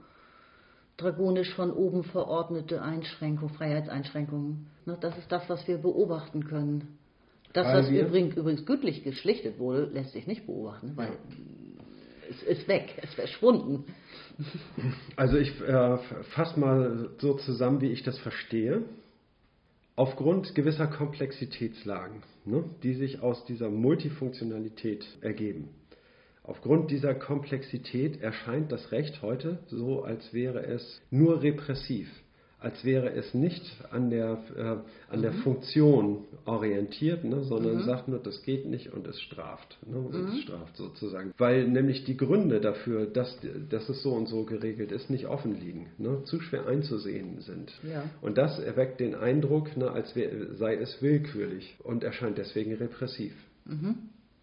[0.99, 4.67] dragonisch von oben verordnete Einschränkung, Freiheitseinschränkungen.
[4.85, 6.99] Ne, Das ist das, was wir beobachten können.
[7.55, 11.13] Das, Weil was übrigens, übrigens gütlich geschlichtet wurde, lässt sich nicht beobachten, weil
[12.29, 13.85] es ist weg, es ist verschwunden.
[15.17, 15.99] Also ich äh,
[16.35, 18.83] fasse mal so zusammen, wie ich das verstehe.
[19.95, 25.71] Aufgrund gewisser Komplexitätslagen, ne, die sich aus dieser Multifunktionalität ergeben.
[26.43, 32.09] Aufgrund dieser Komplexität erscheint das Recht heute so, als wäre es nur repressiv,
[32.67, 33.63] als wäre es nicht
[33.93, 39.07] an der, äh, an der Funktion orientiert, ne, sondern sagt nur, das geht nicht und
[39.07, 39.79] es straft.
[39.87, 41.33] Ne, und Es straft sozusagen.
[41.39, 43.39] Weil nämlich die Gründe dafür, dass,
[43.71, 47.73] dass es so und so geregelt ist, nicht offen liegen, ne, zu schwer einzusehen sind.
[47.89, 48.03] Ja.
[48.21, 53.33] Und das erweckt den Eindruck, ne, als wär, sei es willkürlich und erscheint deswegen repressiv.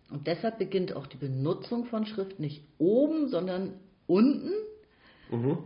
[0.09, 3.73] Und deshalb beginnt auch die Benutzung von Schrift nicht oben, sondern
[4.07, 4.51] unten.
[5.29, 5.57] Mhm.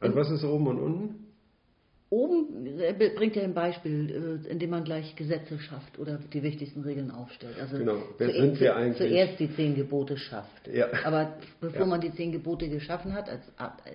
[0.00, 1.25] Also was ist oben und unten?
[2.08, 2.76] Oben
[3.16, 7.58] bringt er ein Beispiel, äh, indem man gleich Gesetze schafft oder die wichtigsten Regeln aufstellt.
[7.60, 7.96] Also Genau.
[8.18, 9.10] Wer zuerst- sind wir eigentlich?
[9.10, 10.68] Zuerst die zehn Gebote schafft.
[10.72, 10.86] Ja.
[11.04, 11.86] Aber bevor Ja.
[11.86, 13.90] man die zehn Gebote geschaffen hat, als äh,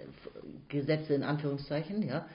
[0.68, 2.26] Gesetze in Anführungszeichen, ja,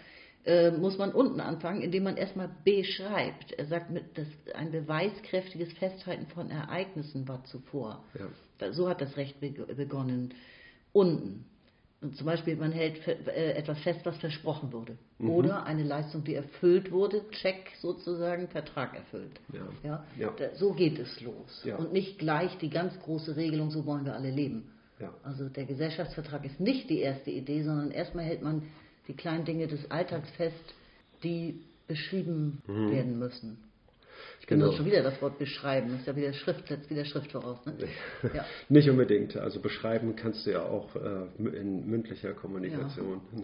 [0.47, 3.53] äh, muss man unten anfangen, indem man erstmal beschreibt.
[3.53, 8.03] Er sagt, das, ein beweiskräftiges Festhalten von Ereignissen war zuvor.
[8.59, 8.73] Ja.
[8.73, 10.33] So hat das Recht beg- begonnen.
[10.93, 11.45] Unten.
[12.07, 14.97] Und zum Beispiel, man hält äh, etwas fest, was versprochen wurde.
[15.19, 15.31] Mhm.
[15.31, 19.41] Oder eine Leistung, die erfüllt wurde, Check sozusagen, Vertrag erfüllt.
[19.53, 19.69] Ja.
[19.83, 20.05] Ja?
[20.17, 20.55] Ja.
[20.55, 21.63] So geht es los.
[21.65, 21.75] Ja.
[21.77, 24.71] Und nicht gleich die ganz große Regelung, so wollen wir alle leben.
[25.25, 28.63] Also der Gesellschaftsvertrag ist nicht die erste Idee, sondern erstmal hält man
[29.09, 30.75] die kleinen Dinge des Alltags fest,
[31.25, 32.91] die beschrieben Mhm.
[32.93, 33.59] werden müssen.
[34.47, 34.71] Ich genau.
[34.71, 35.89] schon wieder das Wort beschreiben.
[35.91, 37.59] Das ist ja wieder Schrift, setzt wieder Schrift voraus.
[37.67, 37.75] Ne?
[38.33, 38.45] Ja.
[38.69, 39.37] Nicht unbedingt.
[39.37, 43.23] Also beschreiben kannst du ja auch äh, in mündlicher Kommunikation.
[43.37, 43.43] Ja.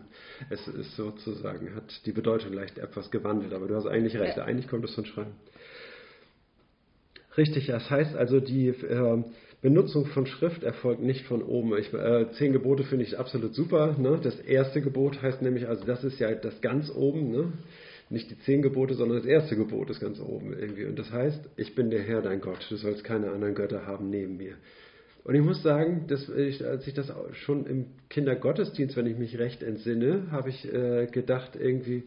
[0.51, 4.37] Es ist sozusagen, hat die Bedeutung leicht etwas gewandelt, aber du hast eigentlich recht.
[4.37, 4.45] Ja.
[4.45, 5.33] Eigentlich kommt es von Schreiben.
[7.37, 9.25] Richtig, das heißt also, die äh,
[9.61, 11.77] Benutzung von Schrift erfolgt nicht von oben.
[11.79, 13.97] Ich, äh, zehn Gebote finde ich absolut super.
[13.99, 14.21] Ne?
[14.23, 17.33] Das erste Gebot heißt nämlich, also das ist ja das ganz oben.
[17.33, 17.53] Ne?
[18.13, 20.85] Nicht die zehn Gebote, sondern das erste Gebot ist ganz oben irgendwie.
[20.85, 24.11] Und das heißt, ich bin der Herr, dein Gott, du sollst keine anderen Götter haben
[24.11, 24.55] neben mir.
[25.25, 27.13] Und ich muss sagen, dass ich, als ich das
[27.45, 32.05] schon im Kindergottesdienst, wenn ich mich recht entsinne, habe ich äh, gedacht irgendwie,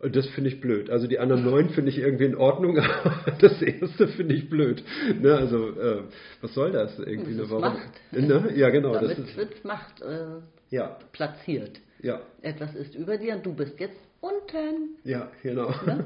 [0.00, 0.90] und das finde ich blöd.
[0.90, 4.84] Also die anderen neun finde ich irgendwie in Ordnung, aber das erste finde ich blöd.
[5.20, 6.02] Ne, also äh,
[6.40, 7.36] was soll das irgendwie?
[7.36, 7.74] Das ne, warum?
[7.74, 8.12] Macht.
[8.12, 8.52] Ne?
[8.54, 8.92] Ja, genau.
[8.92, 10.36] Damit das ist, wird Macht äh,
[10.70, 10.98] ja.
[11.12, 11.80] platziert.
[12.00, 12.20] Ja.
[12.42, 14.96] Etwas ist über dir und du bist jetzt unten.
[15.04, 15.70] Ja, genau.
[15.86, 16.04] Ne?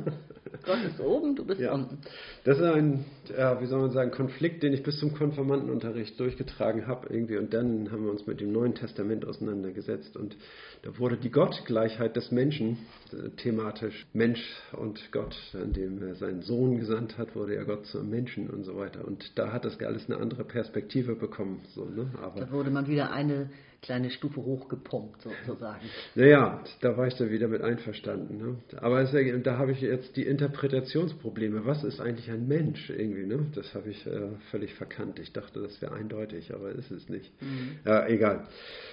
[0.65, 1.73] Gott ist oben, du bist ja.
[1.73, 1.99] unten.
[2.45, 3.05] Das ist ein,
[3.37, 7.37] ja, wie soll man sagen, Konflikt, den ich bis zum Konfirmandenunterricht durchgetragen habe irgendwie.
[7.37, 10.17] Und dann haben wir uns mit dem Neuen Testament auseinandergesetzt.
[10.17, 10.37] Und
[10.83, 12.79] da wurde die Gottgleichheit des Menschen
[13.13, 14.07] äh, thematisch.
[14.13, 14.43] Mensch
[14.73, 18.77] und Gott, indem er seinen Sohn gesandt hat, wurde er Gott zum Menschen und so
[18.77, 19.07] weiter.
[19.07, 21.61] Und da hat das alles eine andere Perspektive bekommen.
[21.75, 22.11] So, ne?
[22.21, 23.49] Aber da wurde man wieder eine
[23.83, 25.85] kleine Stufe hochgepumpt sozusagen.
[26.15, 28.39] Naja, da war ich dann wieder mit einverstanden.
[28.39, 28.57] Ne?
[28.81, 29.11] Aber es,
[29.43, 31.67] da habe ich jetzt die Interpretationsprobleme.
[31.67, 33.27] Was ist eigentlich ein Mensch irgendwie?
[33.27, 33.47] Ne?
[33.57, 35.19] Das habe ich äh, völlig verkannt.
[35.19, 37.31] Ich dachte, das wäre eindeutig, aber ist es nicht.
[37.43, 37.79] Mhm.
[37.85, 38.47] Ja, egal.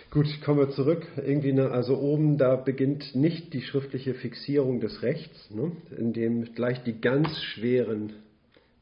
[0.10, 1.06] Gut, kommen wir zurück.
[1.18, 5.72] Irgendwie, ne, also oben, da beginnt nicht die schriftliche Fixierung des Rechts, ne?
[5.96, 8.14] in dem gleich die ganz schweren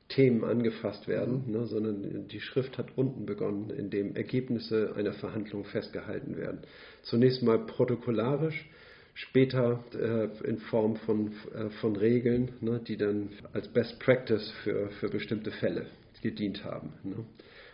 [0.10, 1.52] Themen angefasst werden, mhm.
[1.52, 6.60] ne, sondern die Schrift hat unten begonnen, in dem Ergebnisse einer Verhandlung festgehalten werden.
[7.04, 8.70] Zunächst mal protokollarisch,
[9.14, 14.90] später äh, in Form von, äh, von Regeln, ne, die dann als Best Practice für,
[15.00, 15.88] für bestimmte Fälle
[16.22, 16.94] gedient haben.
[17.04, 17.26] Ne.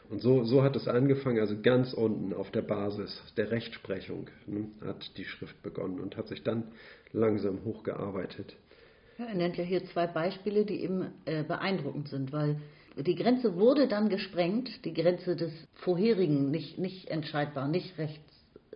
[0.09, 4.67] Und so, so hat es angefangen, also ganz unten auf der Basis der Rechtsprechung ne,
[4.85, 6.63] hat die Schrift begonnen und hat sich dann
[7.11, 8.55] langsam hochgearbeitet.
[9.17, 12.59] Er nennt ja hier zwei Beispiele, die eben äh, beeindruckend sind, weil
[12.97, 18.19] die Grenze wurde dann gesprengt, die Grenze des vorherigen, nicht, nicht entscheidbar, nicht rechts,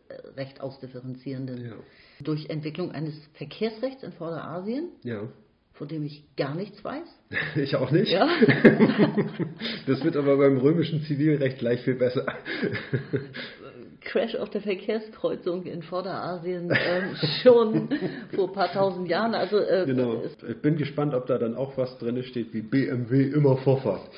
[0.10, 1.76] äh, recht ausdifferenzierenden, ja.
[2.22, 4.90] durch Entwicklung eines Verkehrsrechts in Vorderasien.
[5.04, 5.28] Ja
[5.78, 7.08] von dem ich gar nichts weiß.
[7.56, 8.12] Ich auch nicht.
[8.12, 8.28] Ja.
[9.86, 12.26] Das wird aber beim römischen Zivilrecht gleich viel besser.
[14.18, 17.90] Crash auf der Verkehrskreuzung in Vorderasien ähm, schon
[18.34, 19.36] vor ein paar tausend Jahren.
[19.36, 20.24] Also, äh, genau.
[20.48, 24.02] Ich bin gespannt, ob da dann auch was drin steht wie BMW immer Vorfahrt.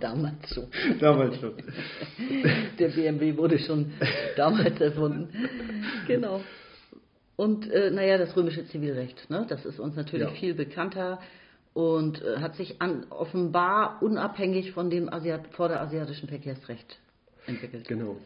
[0.00, 0.66] damals schon.
[0.98, 1.52] Damals schon.
[2.78, 3.92] Der BMW wurde schon
[4.36, 5.28] damals erfunden.
[6.08, 6.40] Genau.
[7.36, 9.46] Und äh, naja, das römische Zivilrecht, ne?
[9.48, 10.34] das ist uns natürlich ja.
[10.34, 11.20] viel bekannter
[11.72, 16.98] und äh, hat sich an, offenbar unabhängig von dem Asiat vorderasiatischen Verkehrsrecht
[17.46, 17.88] entwickelt.
[17.88, 18.16] Genau.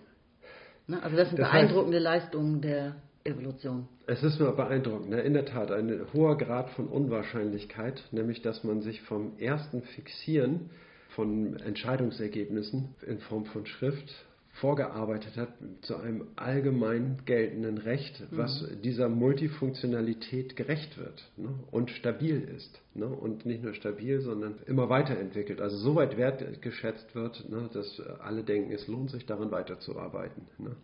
[0.87, 1.03] Ne?
[1.03, 3.89] Also das sind das beeindruckende heißt, Leistungen der Evolution.
[4.07, 5.21] Es ist nur beeindruckend, ne?
[5.23, 10.71] in der Tat, ein hoher Grad von Unwahrscheinlichkeit, nämlich dass man sich vom ersten Fixieren
[11.15, 14.12] von Entscheidungsergebnissen in Form von Schrift
[14.61, 15.48] vorgearbeitet hat
[15.82, 18.82] zu einem allgemein geltenden Recht, was mhm.
[18.82, 22.80] dieser Multifunktionalität gerecht wird ne, und stabil ist.
[22.94, 25.61] Ne, und nicht nur stabil, sondern immer weiterentwickelt.
[25.61, 30.46] Also so weit wertgeschätzt wird, ne, dass alle denken, es lohnt sich daran weiterzuarbeiten.
[30.59, 30.76] Ne.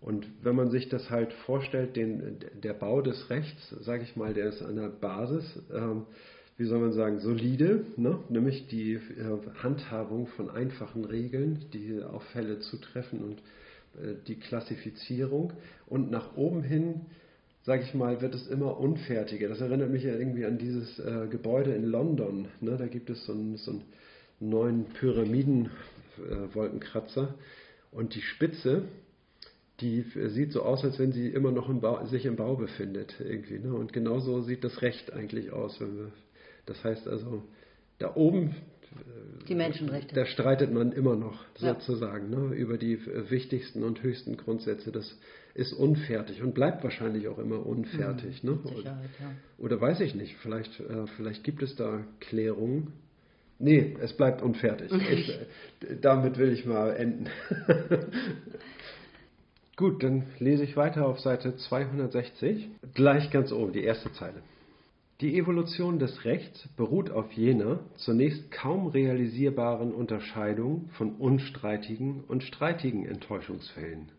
[0.00, 4.34] Und wenn man sich das halt vorstellt, den, der Bau des Rechts, sage ich mal,
[4.34, 5.44] der ist an der Basis.
[5.72, 6.06] Ähm,
[6.62, 8.20] wie soll man sagen, solide, ne?
[8.28, 9.00] nämlich die äh,
[9.64, 13.40] Handhabung von einfachen Regeln, die auf Fälle zutreffen und
[14.00, 15.52] äh, die Klassifizierung.
[15.88, 17.00] Und nach oben hin,
[17.64, 19.48] sage ich mal, wird es immer unfertiger.
[19.48, 22.46] Das erinnert mich ja irgendwie an dieses äh, Gebäude in London.
[22.60, 22.76] Ne?
[22.78, 23.82] Da gibt es so einen, so einen
[24.38, 27.24] neuen Pyramiden-Wolkenkratzer.
[27.24, 27.32] Äh,
[27.90, 28.84] und die Spitze,
[29.80, 33.16] die sieht so aus, als wenn sie immer noch im Bau, sich im Bau befindet.
[33.18, 33.74] Irgendwie, ne?
[33.74, 36.12] Und genauso sieht das Recht eigentlich aus, wenn wir
[36.66, 37.42] das heißt also,
[37.98, 38.50] da oben,
[38.92, 40.14] äh, die Menschenrechte.
[40.14, 42.38] da streitet man immer noch sozusagen ja.
[42.38, 44.92] ne, über die äh, wichtigsten und höchsten Grundsätze.
[44.92, 45.18] Das
[45.54, 48.42] ist unfertig und bleibt wahrscheinlich auch immer unfertig.
[48.42, 48.58] Mhm, ne?
[48.76, 49.30] Sicherheit, ja.
[49.58, 52.92] Oder weiß ich nicht, vielleicht, äh, vielleicht gibt es da Klärungen.
[53.58, 54.90] Nee, es bleibt unfertig.
[55.10, 55.38] ich,
[56.00, 57.28] damit will ich mal enden.
[59.76, 62.68] Gut, dann lese ich weiter auf Seite 260.
[62.94, 64.42] Gleich ganz oben, die erste Zeile.
[65.20, 73.06] Die Evolution des Rechts beruht auf jener zunächst kaum realisierbaren Unterscheidung von unstreitigen und streitigen
[73.06, 74.10] Enttäuschungsfällen.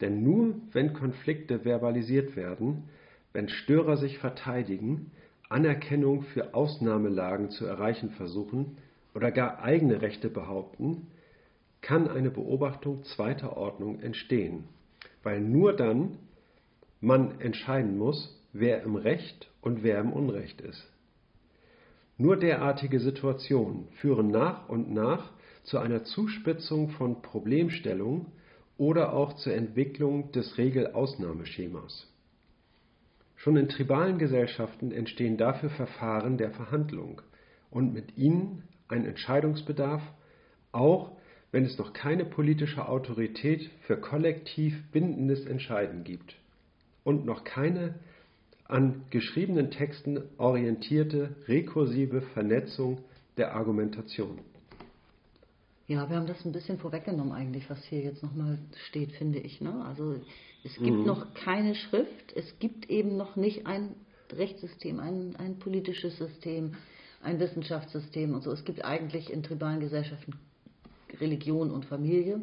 [0.00, 2.84] Denn nur wenn Konflikte verbalisiert werden,
[3.32, 5.10] wenn Störer sich verteidigen,
[5.48, 8.78] Anerkennung für Ausnahmelagen zu erreichen versuchen
[9.14, 11.08] oder gar eigene Rechte behaupten,
[11.80, 14.64] kann eine Beobachtung zweiter Ordnung entstehen,
[15.22, 16.18] weil nur dann
[17.00, 20.90] man entscheiden muss, wer im Recht und wer im Unrecht ist.
[22.16, 25.30] Nur derartige Situationen führen nach und nach
[25.62, 28.26] zu einer Zuspitzung von Problemstellungen
[28.76, 32.06] oder auch zur Entwicklung des Regelausnahmeschemas.
[33.36, 37.22] Schon in tribalen Gesellschaften entstehen dafür Verfahren der Verhandlung
[37.70, 40.02] und mit ihnen ein Entscheidungsbedarf,
[40.72, 41.12] auch
[41.52, 46.36] wenn es noch keine politische Autorität für kollektiv bindendes Entscheiden gibt
[47.02, 47.94] und noch keine
[48.70, 52.98] an geschriebenen Texten orientierte rekursive Vernetzung
[53.36, 54.38] der Argumentation.
[55.88, 58.58] Ja, wir haben das ein bisschen vorweggenommen eigentlich, was hier jetzt nochmal
[58.88, 59.60] steht, finde ich.
[59.60, 59.84] Ne?
[59.84, 60.14] Also
[60.62, 61.04] es gibt mhm.
[61.04, 63.96] noch keine Schrift, es gibt eben noch nicht ein
[64.32, 66.74] Rechtssystem, ein, ein politisches System,
[67.22, 68.52] ein Wissenschaftssystem und so.
[68.52, 70.34] Es gibt eigentlich in tribalen Gesellschaften
[71.20, 72.40] Religion und Familie.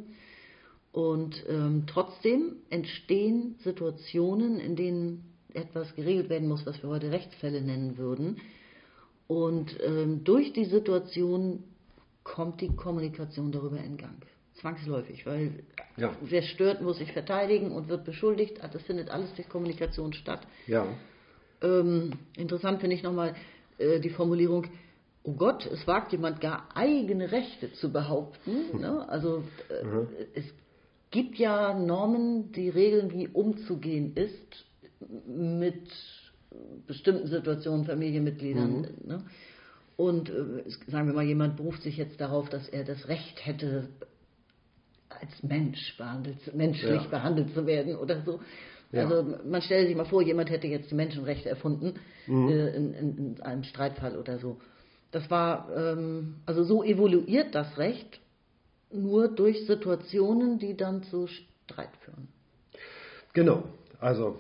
[0.92, 7.62] Und ähm, trotzdem entstehen Situationen, in denen etwas geregelt werden muss, was wir heute Rechtsfälle
[7.62, 8.40] nennen würden.
[9.28, 11.64] Und ähm, durch die Situation
[12.24, 14.26] kommt die Kommunikation darüber in Gang.
[14.56, 15.64] Zwangsläufig, weil
[15.98, 16.16] ja.
[16.22, 18.60] wer stört, muss sich verteidigen und wird beschuldigt.
[18.72, 20.42] Das findet alles durch Kommunikation statt.
[20.66, 20.88] Ja.
[21.62, 23.36] Ähm, interessant finde ich nochmal
[23.78, 24.68] äh, die Formulierung,
[25.24, 28.58] oh Gott, es wagt jemand gar eigene Rechte zu behaupten.
[28.80, 29.08] Ne?
[29.10, 30.08] Also äh, mhm.
[30.34, 30.46] es
[31.12, 34.67] gibt ja Normen, die regeln, wie umzugehen ist
[35.28, 35.92] mit
[36.88, 38.82] bestimmten Situationen, Familienmitgliedern.
[38.82, 39.08] Mhm.
[39.08, 39.24] Ne?
[39.96, 43.90] Und äh, sagen wir mal, jemand beruft sich jetzt darauf, dass er das Recht hätte,
[45.10, 47.08] als Mensch behandelt, menschlich ja.
[47.10, 48.40] behandelt zu werden oder so.
[48.92, 49.04] Ja.
[49.04, 51.96] Also man stelle sich mal vor, jemand hätte jetzt die Menschenrechte erfunden
[52.28, 52.50] mhm.
[52.50, 54.58] äh, in, in, in, einem Streitfall oder so.
[55.12, 58.20] Das war, ähm, also so evoluiert das Recht
[58.92, 62.28] nur durch Situationen, die dann zu Streit führen.
[63.34, 63.64] Genau.
[64.00, 64.38] Also,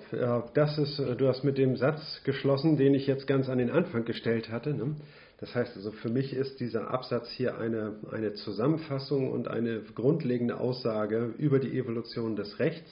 [0.53, 3.71] das ist, äh, du hast mit dem Satz geschlossen, den ich jetzt ganz an den
[3.71, 4.73] Anfang gestellt hatte.
[4.73, 4.95] Ne?
[5.39, 10.59] Das heißt also, für mich ist dieser Absatz hier eine, eine Zusammenfassung und eine grundlegende
[10.59, 12.89] Aussage über die Evolution des Rechts.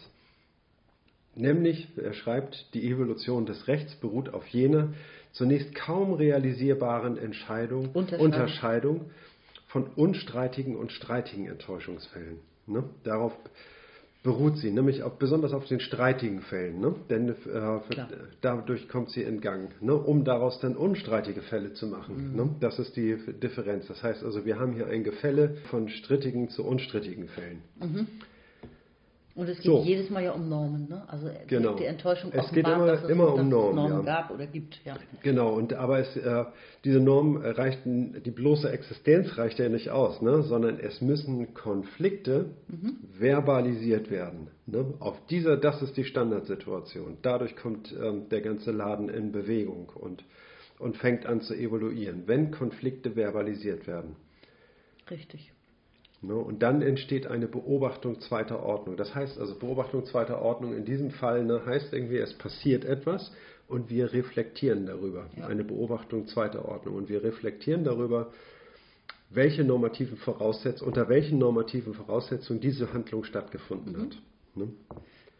[1.36, 4.93] Nämlich, er schreibt, die Evolution des Rechts beruht auf jener
[5.34, 9.11] zunächst kaum realisierbaren Entscheidung, Unterscheidung, Unterscheidung
[9.68, 12.39] von unstreitigen und streitigen Enttäuschungsfällen.
[12.68, 12.86] Ne?
[13.03, 13.34] Darauf
[14.26, 16.95] beruht sie, nämlich auf, besonders auf den streitigen Fällen, ne?
[17.09, 17.36] denn äh,
[18.41, 19.95] dadurch kommt sie in Gang, ne?
[19.95, 22.32] um daraus dann unstreitige Fälle zu machen.
[22.32, 22.36] Mhm.
[22.36, 22.55] Ne?
[22.59, 23.88] Das ist die Differenz.
[23.88, 27.61] Das heißt also, wir haben hier ein Gefälle von strittigen zu unstrittigen Fällen.
[27.80, 28.07] Mhm.
[29.36, 29.84] Und es geht so.
[29.84, 31.04] jedes Mal ja um Normen, ne?
[31.10, 31.76] Also genau.
[31.76, 34.22] die Enttäuschung es geht immer, dass es, immer um Normen, Normen ja.
[34.22, 34.80] gab oder gibt.
[34.86, 34.96] Ja.
[35.24, 36.46] Genau, und aber es, äh,
[36.86, 40.44] diese Normen reichten, die bloße Existenz reicht ja nicht aus, ne?
[40.44, 43.00] sondern es müssen Konflikte mhm.
[43.20, 44.48] verbalisiert werden.
[44.68, 44.94] Ne?
[45.00, 47.18] Auf dieser, das ist die Standardsituation.
[47.22, 50.24] Dadurch kommt ähm, der ganze Laden in Bewegung und,
[50.80, 54.16] und fängt an zu evoluieren, wenn Konflikte verbalisiert werden.
[55.12, 55.52] Richtig.
[56.28, 56.36] Ne?
[56.36, 58.97] Und dann entsteht eine Beobachtung zweiter Ordnung.
[58.97, 63.32] Das heißt also, Beobachtung zweiter Ordnung in diesem Fall ne, heißt irgendwie, es passiert etwas
[63.67, 65.28] und wir reflektieren darüber.
[65.38, 65.47] Ja.
[65.47, 66.95] Eine Beobachtung zweiter Ordnung.
[66.95, 68.32] Und wir reflektieren darüber,
[69.30, 74.01] welche normativen Voraussetzungen, unter welchen normativen Voraussetzungen diese Handlung stattgefunden mhm.
[74.01, 74.17] hat.
[74.55, 74.69] Ne?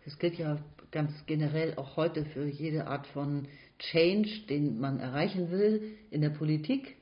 [0.05, 0.57] Das gilt ja
[0.91, 3.47] ganz generell auch heute für jede Art von
[3.79, 6.95] Change, den man erreichen will in der Politik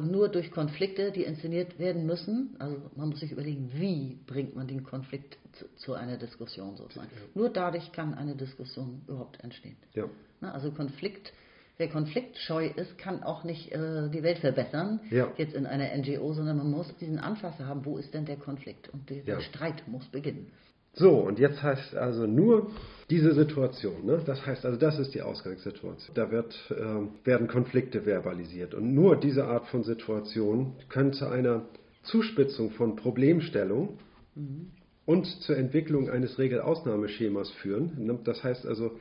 [0.00, 2.56] nur durch Konflikte, die inszeniert werden müssen.
[2.58, 7.10] Also man muss sich überlegen, wie bringt man den Konflikt zu, zu einer Diskussion sozusagen.
[7.14, 7.22] Ja.
[7.34, 9.76] Nur dadurch kann eine Diskussion überhaupt entstehen.
[9.94, 10.04] Ja.
[10.40, 11.32] Na, also Konflikt,
[11.76, 15.32] wer konfliktscheu ist, kann auch nicht äh, die Welt verbessern, ja.
[15.36, 18.88] jetzt in einer NGO, sondern man muss diesen Anfasser haben, wo ist denn der Konflikt?
[18.88, 20.50] Und der, der Streit muss beginnen.
[20.98, 22.70] So, und jetzt heißt also nur
[23.08, 24.04] diese Situation.
[24.04, 24.20] Ne?
[24.26, 26.14] Das heißt also, das ist die Ausgangssituation.
[26.14, 28.74] Da wird, äh, werden Konflikte verbalisiert.
[28.74, 31.62] Und nur diese Art von Situation können zu einer
[32.02, 33.98] Zuspitzung von Problemstellung
[34.34, 34.72] mhm.
[35.06, 37.92] und zur Entwicklung eines Regelausnahmeschemas führen.
[37.98, 38.18] Ne?
[38.24, 38.98] Das heißt also,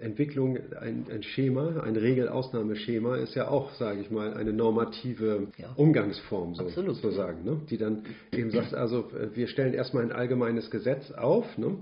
[0.00, 5.72] Entwicklung, ein, ein Schema, ein Regelausnahmeschema ist ja auch, sage ich mal, eine normative ja.
[5.74, 7.60] Umgangsform so, sozusagen, ne?
[7.68, 11.78] die dann eben sagt, also wir stellen erstmal ein allgemeines Gesetz auf ne?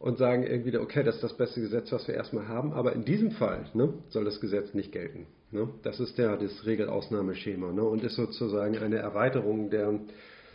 [0.00, 3.04] und sagen irgendwie, okay, das ist das beste Gesetz, was wir erstmal haben, aber in
[3.04, 5.26] diesem Fall ne, soll das Gesetz nicht gelten.
[5.52, 5.68] Ne?
[5.84, 7.84] Das ist der, das Regelausnahmeschema ne?
[7.84, 10.00] und ist sozusagen eine Erweiterung der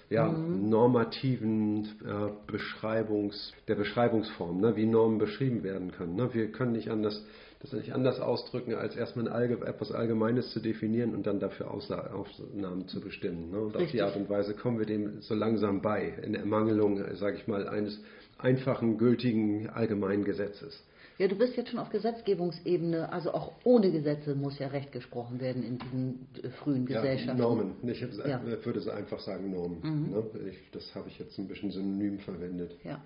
[0.09, 6.15] ja, normativen äh, Beschreibungs, der Beschreibungsform, ne, wie Normen beschrieben werden können.
[6.15, 6.33] Ne.
[6.33, 7.25] Wir können nicht anders,
[7.59, 12.11] das nicht anders ausdrücken, als erstmal Allge etwas Allgemeines zu definieren und dann dafür Ausla
[12.11, 13.51] Ausnahmen zu bestimmen.
[13.51, 13.59] Ne.
[13.59, 17.37] Und auf die Art und Weise kommen wir dem so langsam bei, in Ermangelung, sage
[17.37, 17.99] ich mal, eines
[18.37, 20.83] einfachen, gültigen, allgemeinen Gesetzes.
[21.17, 25.39] Ja, du bist jetzt schon auf Gesetzgebungsebene, also auch ohne Gesetze muss ja Recht gesprochen
[25.41, 27.39] werden in diesen äh, frühen Gesellschaften.
[27.39, 27.71] Ja, Normen.
[27.87, 28.41] Ich ja.
[28.63, 29.79] würde so einfach sagen Normen.
[29.81, 30.11] Mhm.
[30.11, 30.23] Ne?
[30.51, 32.75] Ich, das habe ich jetzt ein bisschen synonym verwendet.
[32.83, 33.01] Ja.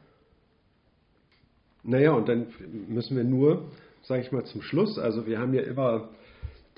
[1.83, 2.47] Naja, und dann
[2.89, 3.71] müssen wir nur,
[4.03, 6.09] sage ich mal zum Schluss, also wir haben ja immer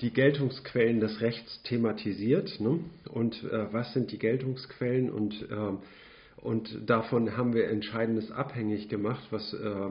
[0.00, 2.60] die Geltungsquellen des Rechts thematisiert.
[2.60, 2.78] Ne?
[3.12, 5.10] Und äh, was sind die Geltungsquellen?
[5.10, 9.90] Und, äh, und davon haben wir Entscheidendes abhängig gemacht, was äh,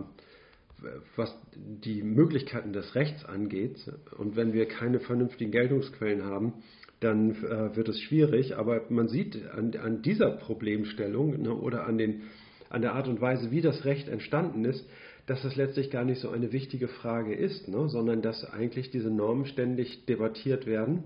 [1.16, 3.92] was die Möglichkeiten des Rechts angeht.
[4.18, 6.54] Und wenn wir keine vernünftigen Geltungsquellen haben,
[7.00, 8.58] dann äh, wird es schwierig.
[8.58, 12.24] Aber man sieht an, an dieser Problemstellung ne, oder an, den,
[12.70, 14.88] an der Art und Weise, wie das Recht entstanden ist,
[15.26, 19.10] dass das letztlich gar nicht so eine wichtige Frage ist, ne, sondern dass eigentlich diese
[19.10, 21.06] Normen ständig debattiert werden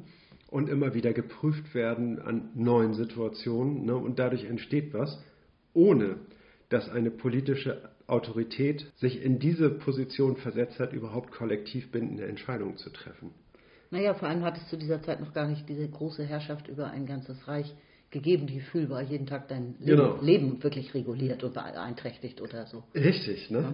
[0.49, 3.85] und immer wieder geprüft werden an neuen Situationen.
[3.85, 5.21] Ne, und dadurch entsteht was,
[5.73, 6.17] ohne
[6.69, 12.89] dass eine politische Autorität sich in diese Position versetzt hat, überhaupt kollektiv bindende Entscheidungen zu
[12.89, 13.31] treffen.
[13.91, 16.89] Naja, vor allem hat es zu dieser Zeit noch gar nicht diese große Herrschaft über
[16.89, 17.73] ein ganzes Reich
[18.09, 20.21] gegeben, die fühlbar jeden Tag dein Leben, genau.
[20.21, 22.83] Leben wirklich reguliert und beeinträchtigt oder so.
[22.95, 23.59] Richtig, ne?
[23.59, 23.73] Ja.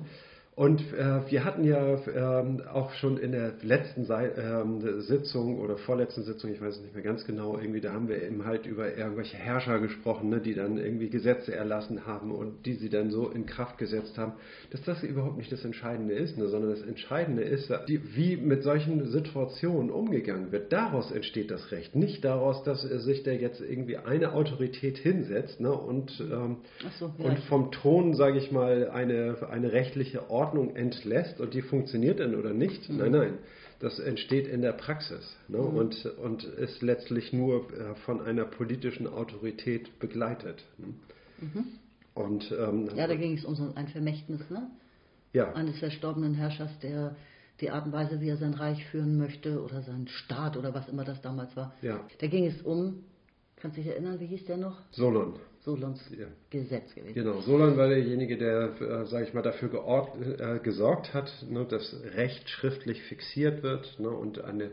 [0.56, 5.78] Und äh, wir hatten ja ähm, auch schon in der letzten Sei ähm, Sitzung oder
[5.78, 8.68] vorletzten Sitzung, ich weiß es nicht mehr ganz genau, irgendwie, da haben wir eben halt
[8.68, 13.10] über irgendwelche Herrscher gesprochen, ne, die dann irgendwie Gesetze erlassen haben und die sie dann
[13.10, 14.34] so in Kraft gesetzt haben,
[14.70, 18.62] dass das überhaupt nicht das Entscheidende ist, ne, sondern das Entscheidende ist, die, wie mit
[18.62, 20.72] solchen Situationen umgegangen wird.
[20.72, 25.74] Daraus entsteht das Recht, nicht daraus, dass sich da jetzt irgendwie eine Autorität hinsetzt ne,
[25.74, 26.58] und, ähm,
[27.00, 27.26] so, ja.
[27.26, 32.20] und vom Thron, sage ich mal, eine, eine rechtliche Ordnung Ordnung entlässt und die funktioniert
[32.20, 32.90] dann oder nicht.
[32.90, 32.98] Mhm.
[32.98, 33.34] Nein, nein.
[33.80, 35.58] Das entsteht in der Praxis ne?
[35.58, 35.78] mhm.
[35.78, 40.64] und, und ist letztlich nur äh, von einer politischen Autorität begleitet.
[40.78, 40.94] Ne?
[41.40, 41.66] Mhm.
[42.14, 44.70] Und, ähm, ja, da ging es um so ein Vermächtnis ne?
[45.34, 45.54] ja.
[45.54, 47.16] eines verstorbenen Herrschers, der
[47.62, 50.90] die Art und Weise, wie er sein Reich führen möchte oder seinen Staat oder was
[50.90, 51.74] immer das damals war.
[51.82, 52.00] Ja.
[52.20, 53.04] Da ging es um,
[53.56, 54.78] kannst du dich erinnern, wie hieß der noch?
[54.92, 55.36] Solon.
[55.64, 56.28] Solons ja.
[56.50, 57.14] Gesetz gewesen.
[57.14, 60.10] Genau, Solon war derjenige, der, äh, sage ich mal, dafür geort,
[60.40, 64.72] äh, gesorgt hat, ne, dass Recht schriftlich fixiert wird ne, und eine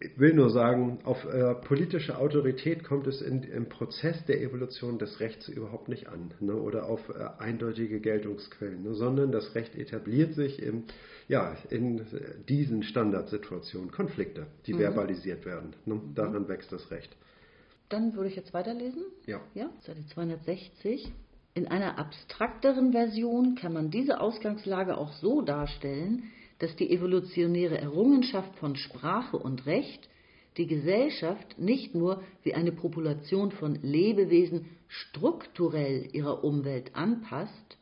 [0.00, 4.98] ich will nur sagen, auf äh, politische Autorität kommt es in, im Prozess der Evolution
[4.98, 9.76] des Rechts überhaupt nicht an ne, oder auf äh, eindeutige Geltungsquellen, ne, sondern das Recht
[9.76, 10.84] etabliert sich im,
[11.28, 12.04] ja, in
[12.48, 14.78] diesen Standardsituationen, Konflikte, die mhm.
[14.78, 15.74] verbalisiert werden.
[15.86, 16.48] Ne, daran mhm.
[16.48, 17.16] wächst das Recht.
[17.88, 19.02] Dann würde ich jetzt weiterlesen.
[19.26, 19.40] Ja.
[19.54, 19.70] ja.
[19.80, 21.12] Seite 260.
[21.54, 26.24] In einer abstrakteren Version kann man diese Ausgangslage auch so darstellen,
[26.58, 30.08] dass die evolutionäre Errungenschaft von Sprache und Recht
[30.56, 37.78] die Gesellschaft nicht nur wie eine Population von Lebewesen strukturell ihrer Umwelt anpasst,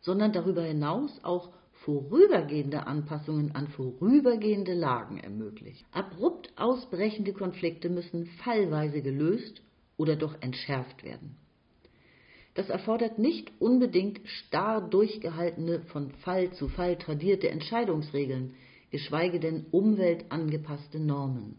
[0.00, 1.50] sondern darüber hinaus auch
[1.84, 5.84] vorübergehende Anpassungen an vorübergehende Lagen ermöglicht.
[5.92, 9.62] Abrupt ausbrechende Konflikte müssen fallweise gelöst
[9.96, 11.36] oder doch entschärft werden.
[12.54, 18.54] Das erfordert nicht unbedingt starr durchgehaltene, von Fall zu Fall tradierte Entscheidungsregeln,
[18.90, 21.56] geschweige denn umweltangepasste Normen.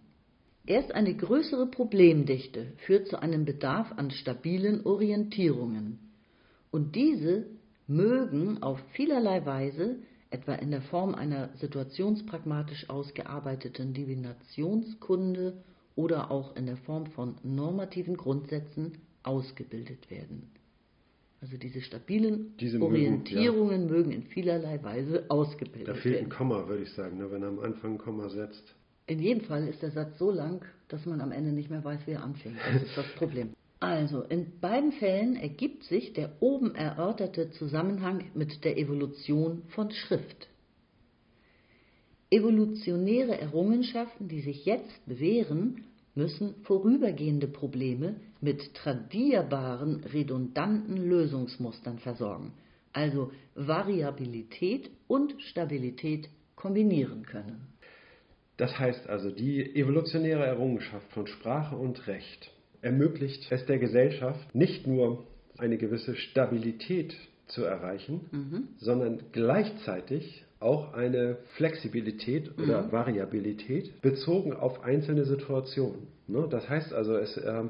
[0.65, 5.99] Erst eine größere Problemdichte führt zu einem Bedarf an stabilen Orientierungen.
[6.69, 7.47] Und diese
[7.87, 9.97] mögen auf vielerlei Weise,
[10.31, 15.53] etwa in der Form einer situationspragmatisch ausgearbeiteten Divinationskunde
[15.95, 20.49] oder auch in der Form von normativen Grundsätzen, ausgebildet werden.
[21.41, 23.97] Also diese stabilen diese Orientierungen mögen, ja.
[23.97, 25.95] mögen, in vielerlei Weise ausgebildet werden.
[25.95, 28.75] Da fehlt ein Komma, würde ich sagen, ne, wenn er am Anfang ein Komma setzt.
[29.07, 32.01] In jedem Fall ist der Satz so lang, dass man am Ende nicht mehr weiß,
[32.05, 32.57] wie er anfängt.
[32.73, 33.53] Das ist das Problem.
[33.79, 40.49] Also, in beiden Fällen ergibt sich der oben erörterte Zusammenhang mit der Evolution von Schrift.
[42.29, 52.51] Evolutionäre Errungenschaften, die sich jetzt bewähren, müssen vorübergehende Probleme mit tradierbaren, redundanten Lösungsmustern versorgen,
[52.91, 57.73] also Variabilität und Stabilität kombinieren können.
[58.57, 62.51] Das heißt also, die evolutionäre Errungenschaft von Sprache und Recht
[62.81, 65.25] ermöglicht es der Gesellschaft nicht nur
[65.57, 67.15] eine gewisse Stabilität
[67.47, 68.67] zu erreichen, mhm.
[68.77, 72.91] sondern gleichzeitig auch eine Flexibilität oder mhm.
[72.91, 76.07] Variabilität bezogen auf einzelne Situationen.
[76.27, 76.47] Ne?
[76.49, 77.63] Das heißt also, es, äh,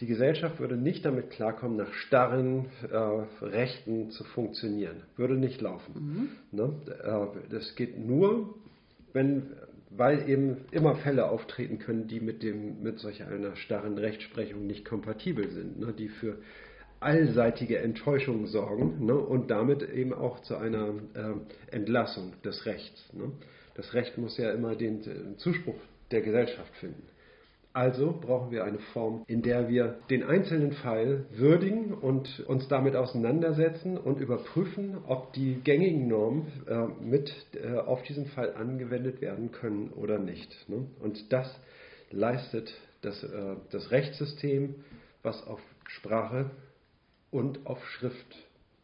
[0.00, 5.04] Die Gesellschaft würde nicht damit klarkommen, nach starren äh, Rechten zu funktionieren.
[5.16, 6.28] Würde nicht laufen.
[6.50, 6.58] Mhm.
[6.58, 6.72] Ne?
[7.02, 8.54] Äh, das geht nur,
[9.12, 9.52] wenn,
[9.96, 14.84] weil eben immer Fälle auftreten können, die mit, dem, mit solch einer starren Rechtsprechung nicht
[14.84, 15.92] kompatibel sind, ne?
[15.92, 16.38] die für
[17.00, 19.14] allseitige Enttäuschung sorgen ne?
[19.14, 23.12] und damit eben auch zu einer äh, Entlassung des Rechts.
[23.12, 23.30] Ne?
[23.74, 25.76] Das Recht muss ja immer den, den Zuspruch
[26.10, 27.02] der Gesellschaft finden.
[27.74, 32.94] Also brauchen wir eine Form, in der wir den einzelnen Fall würdigen und uns damit
[32.94, 39.50] auseinandersetzen und überprüfen, ob die gängigen Normen äh, mit äh, auf diesen Fall angewendet werden
[39.50, 40.68] können oder nicht.
[40.68, 40.86] Ne?
[41.00, 41.52] Und das
[42.12, 42.72] leistet
[43.02, 44.76] das, äh, das Rechtssystem,
[45.24, 46.52] was auf Sprache
[47.32, 48.36] und auf Schrift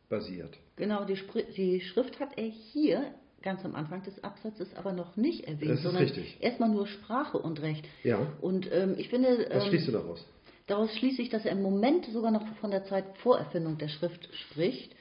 [0.08, 0.58] basiert.
[0.74, 1.16] Genau, die,
[1.56, 6.04] die Schrift hat er hier ganz am Anfang des Absatzes aber noch nicht erwähnt, sondern
[6.04, 6.36] richtig.
[6.40, 7.86] erstmal nur Sprache und Recht.
[8.02, 8.18] Ja.
[8.40, 9.46] Und ähm, ich finde.
[9.50, 10.24] Was ähm, schließt du daraus?
[10.66, 13.88] Daraus schließe ich, dass er im Moment sogar noch von der Zeit vor Erfindung der
[13.88, 14.94] Schrift spricht.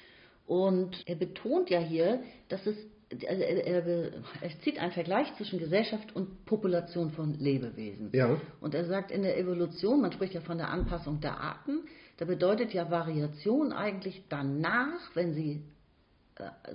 [0.47, 2.75] Und er betont ja hier, dass es
[3.11, 8.11] also er, er, er, zieht einen Vergleich zwischen Gesellschaft und Population von Lebewesen.
[8.13, 8.39] Ja.
[8.61, 11.81] Und er sagt, in der Evolution, man spricht ja von der Anpassung der Arten,
[12.17, 15.63] da bedeutet ja Variation eigentlich danach, wenn sie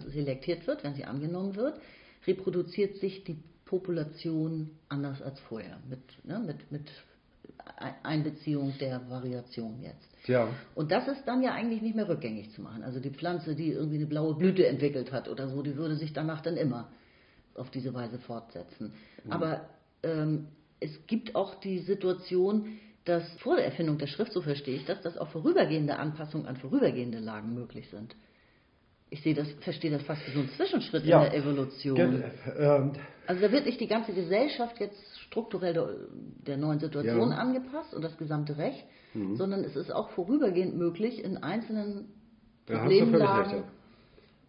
[0.08, 1.78] selektiert wird, wenn sie angenommen wird,
[2.26, 6.90] reproduziert sich die Population anders als vorher, mit, ne, mit, mit
[8.02, 10.08] Einbeziehung der Variation jetzt.
[10.26, 10.48] Ja.
[10.74, 12.82] Und das ist dann ja eigentlich nicht mehr rückgängig zu machen.
[12.82, 16.12] Also die Pflanze, die irgendwie eine blaue Blüte entwickelt hat oder so, die würde sich
[16.12, 16.88] danach dann immer
[17.54, 18.92] auf diese Weise fortsetzen.
[19.24, 19.32] Mhm.
[19.32, 19.68] Aber
[20.02, 20.48] ähm,
[20.80, 25.00] es gibt auch die Situation, dass vor der Erfindung der Schrift, so verstehe ich das,
[25.02, 28.14] dass auch vorübergehende Anpassungen an vorübergehende Lagen möglich sind
[29.14, 31.22] ich sehe das, verstehe das fast wie so ein Zwischenschritt ja.
[31.22, 32.24] in der Evolution.
[32.58, 32.92] Ähm,
[33.28, 35.88] also da wird nicht die ganze Gesellschaft jetzt strukturell der,
[36.48, 37.36] der neuen Situation ja.
[37.36, 38.84] angepasst und das gesamte Recht,
[39.14, 39.36] mhm.
[39.36, 42.08] sondern es ist auch vorübergehend möglich, in einzelnen
[42.66, 43.62] Problemlagen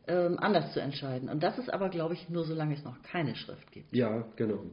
[0.08, 1.30] ähm, anders zu entscheiden.
[1.30, 3.96] Und das ist aber, glaube ich, nur solange es noch keine Schrift gibt.
[3.96, 4.64] Ja, genau.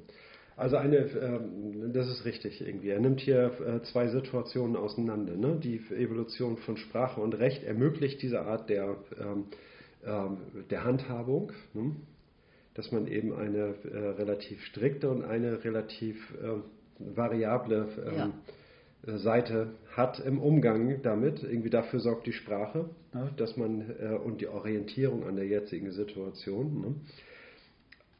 [0.57, 2.89] Also eine, ähm, das ist richtig irgendwie.
[2.89, 5.37] Er nimmt hier äh, zwei Situationen auseinander.
[5.37, 5.61] Ne?
[5.63, 9.49] Die Evolution von Sprache und Recht ermöglicht diese Art der ähm,
[10.05, 11.95] der Handhabung, ne?
[12.75, 16.59] dass man eben eine äh, relativ strikte und eine relativ äh,
[16.99, 18.33] variable ähm,
[19.07, 19.19] ja.
[19.19, 21.43] Seite hat im Umgang damit.
[21.43, 23.31] Irgendwie dafür sorgt die Sprache, ne?
[23.37, 26.81] dass man äh, und die Orientierung an der jetzigen Situation.
[26.81, 26.95] Ne?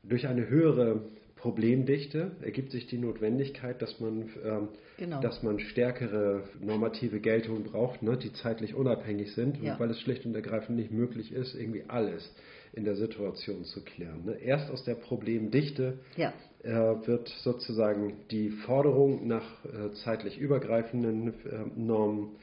[0.03, 1.01] Durch eine höhere
[1.43, 5.21] Problemdichte ergibt sich die Notwendigkeit, dass man, ähm, genau.
[5.21, 9.77] dass man stärkere normative Geltungen braucht, ne, die zeitlich unabhängig sind, ja.
[9.81, 12.33] weil es schlicht und ergreifend nicht möglich ist, irgendwie alles
[12.75, 14.25] in der Situation zu klären.
[14.25, 14.37] Ne.
[14.41, 16.33] Erst aus der Problemdichte ja.
[16.63, 16.71] äh,
[17.09, 22.37] wird sozusagen die Forderung nach äh, zeitlich übergreifenden äh, Normen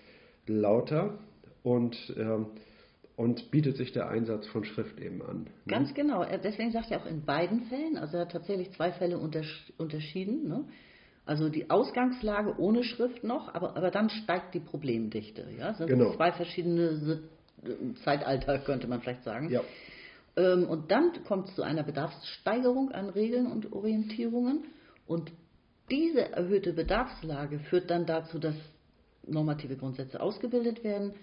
[0.45, 1.17] lauter
[1.63, 2.47] und ähm,
[3.19, 5.43] und bietet sich der Einsatz von Schrift eben an.
[5.43, 5.49] Ne?
[5.67, 6.23] Ganz genau.
[6.41, 10.47] Deswegen sagt er auch in beiden Fällen, also er hat tatsächlich zwei Fälle unterschieden.
[10.47, 10.63] Ne?
[11.25, 15.45] Also die Ausgangslage ohne Schrift noch, aber, aber dann steigt die Problemdichte.
[15.57, 15.67] Ja?
[15.67, 16.13] Das sind genau.
[16.15, 17.19] zwei verschiedene
[18.05, 19.49] Zeitalter, könnte man vielleicht sagen.
[19.49, 19.63] Ja.
[20.37, 24.63] Ähm, und dann kommt es zu einer Bedarfssteigerung an Regeln und Orientierungen.
[25.07, 25.29] Und
[25.91, 28.55] diese erhöhte Bedarfslage führt dann dazu, dass
[29.27, 31.15] normative Grundsätze ausgebildet werden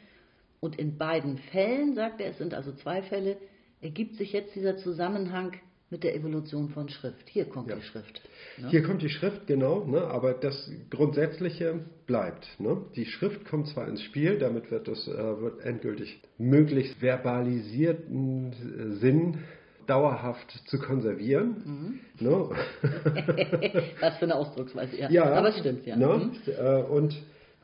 [0.67, 3.37] und in beiden Fällen, sagt er, es sind also zwei Fälle,
[3.81, 5.53] ergibt sich jetzt dieser Zusammenhang
[5.91, 7.29] mit der Evolution von Schrift.
[7.29, 7.77] Hier kommt ja.
[7.77, 8.21] die Schrift.
[8.59, 8.69] Ne?
[8.71, 10.03] Hier kommt die Schrift, genau, ne?
[10.03, 12.49] aber das Grundsätzliche bleibt.
[12.59, 12.83] Ne?
[12.97, 18.97] Die Schrift kommt zwar ins Spiel, damit wird es äh, wird endgültig möglichst verbalisierten äh,
[18.97, 19.39] Sinn
[19.87, 22.01] dauerhaft zu konservieren.
[22.19, 22.27] Mhm.
[22.27, 22.51] Ne?
[24.01, 25.09] Was für eine Ausdrucksweise, ja.
[25.11, 25.95] ja aber es stimmt, ja.
[25.95, 26.33] Ne?
[26.33, 26.53] Mhm.
[26.53, 27.17] Äh, und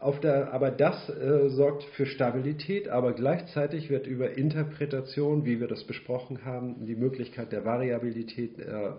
[0.02, 5.68] auf der, aber das äh, sorgt für Stabilität, aber gleichzeitig wird über Interpretation, wie wir
[5.68, 8.92] das besprochen haben, die Möglichkeit der Variabilität äh, äh,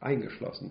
[0.00, 0.70] eingeschlossen,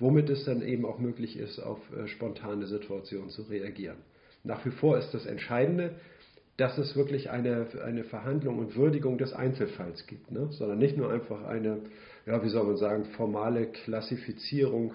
[0.00, 3.98] womit es dann eben auch möglich ist, auf äh, spontane Situationen zu reagieren.
[4.42, 5.92] Nach wie vor ist das Entscheidende,
[6.56, 10.48] dass es wirklich eine, eine Verhandlung und Würdigung des Einzelfalls gibt, ne?
[10.50, 11.78] sondern nicht nur einfach eine,
[12.26, 14.94] ja, wie soll man sagen, formale Klassifizierung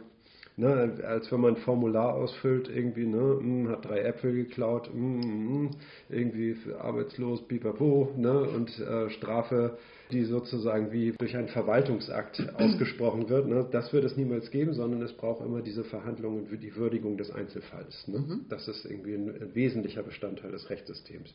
[0.57, 5.27] Ne, als wenn man ein Formular ausfüllt, irgendwie, ne, mh, hat drei Äpfel geklaut, mh,
[5.27, 5.69] mh,
[6.07, 9.77] irgendwie arbeitslos, bipapo, ne, und äh, Strafe,
[10.11, 15.01] die sozusagen wie durch einen Verwaltungsakt ausgesprochen wird, ne, das wird es niemals geben, sondern
[15.01, 18.07] es braucht immer diese Verhandlungen für die Würdigung des Einzelfalls.
[18.07, 18.19] Ne?
[18.19, 18.45] Mhm.
[18.47, 21.33] Das ist irgendwie ein, ein wesentlicher Bestandteil des Rechtssystems.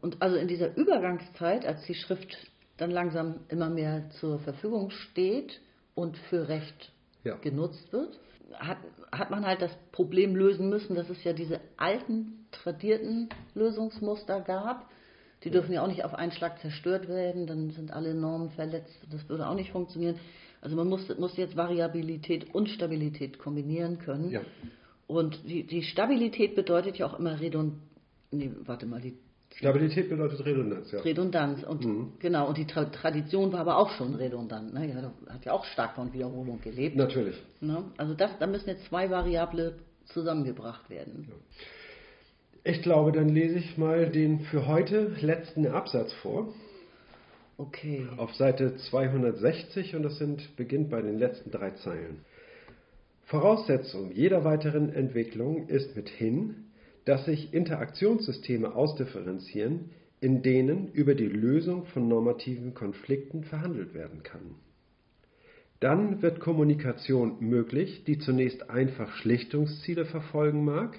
[0.00, 2.36] Und also in dieser Übergangszeit, als die Schrift
[2.78, 5.60] dann langsam immer mehr zur Verfügung steht
[5.94, 6.92] und für Recht
[7.24, 7.36] ja.
[7.36, 8.18] genutzt wird,
[8.54, 8.78] hat,
[9.12, 14.88] hat man halt das Problem lösen müssen, dass es ja diese alten, tradierten Lösungsmuster gab.
[15.44, 18.98] Die dürfen ja auch nicht auf einen Schlag zerstört werden, dann sind alle Normen verletzt.
[19.10, 20.16] Das würde auch nicht funktionieren.
[20.60, 24.30] Also man muss, muss jetzt Variabilität und Stabilität kombinieren können.
[24.30, 24.42] Ja.
[25.06, 27.74] Und die, die Stabilität bedeutet ja auch immer Redund.
[28.30, 29.16] Nee, warte mal, die
[29.56, 31.00] Stabilität bedeutet Redundanz, ja.
[31.00, 31.62] Redundanz.
[31.64, 32.12] Und Mhm.
[32.18, 34.72] genau, und die Tra Tradition war aber auch schon redundant.
[34.72, 34.88] Ne?
[34.88, 36.96] Ja, da hat ja auch stark von Wiederholung gelebt.
[36.96, 37.36] Natürlich.
[37.60, 37.84] Ne?
[37.96, 39.74] Also das, da müssen jetzt zwei Variable
[40.06, 41.28] zusammengebracht werden.
[42.64, 46.52] Ich glaube, dann lese ich mal den für heute letzten Absatz vor.
[47.56, 48.06] Okay.
[48.16, 52.24] Auf Seite 260 und das sind, beginnt bei den letzten drei Zeilen.
[53.26, 56.69] Voraussetzung jeder weiteren Entwicklung ist mithin,
[57.04, 59.90] dass sich Interaktionssysteme ausdifferenzieren,
[60.20, 64.56] in denen über die Lösung von normativen Konflikten verhandelt werden kann.
[65.80, 70.98] Dann wird Kommunikation möglich, die zunächst einfach Schlichtungsziele verfolgen mag,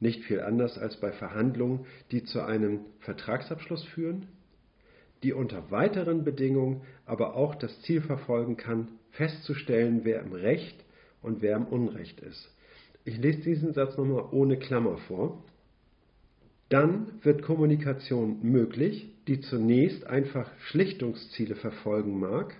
[0.00, 4.28] nicht viel anders als bei Verhandlungen, die zu einem Vertragsabschluss führen,
[5.22, 10.82] die unter weiteren Bedingungen aber auch das Ziel verfolgen kann, festzustellen, wer im Recht
[11.20, 12.50] und wer im Unrecht ist.
[13.04, 15.42] Ich lese diesen Satz nochmal ohne Klammer vor.
[16.68, 22.54] Dann wird Kommunikation möglich, die zunächst einfach Schlichtungsziele verfolgen mag,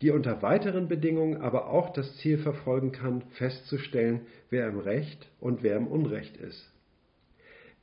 [0.00, 5.62] die unter weiteren Bedingungen aber auch das Ziel verfolgen kann, festzustellen, wer im Recht und
[5.62, 6.68] wer im Unrecht ist.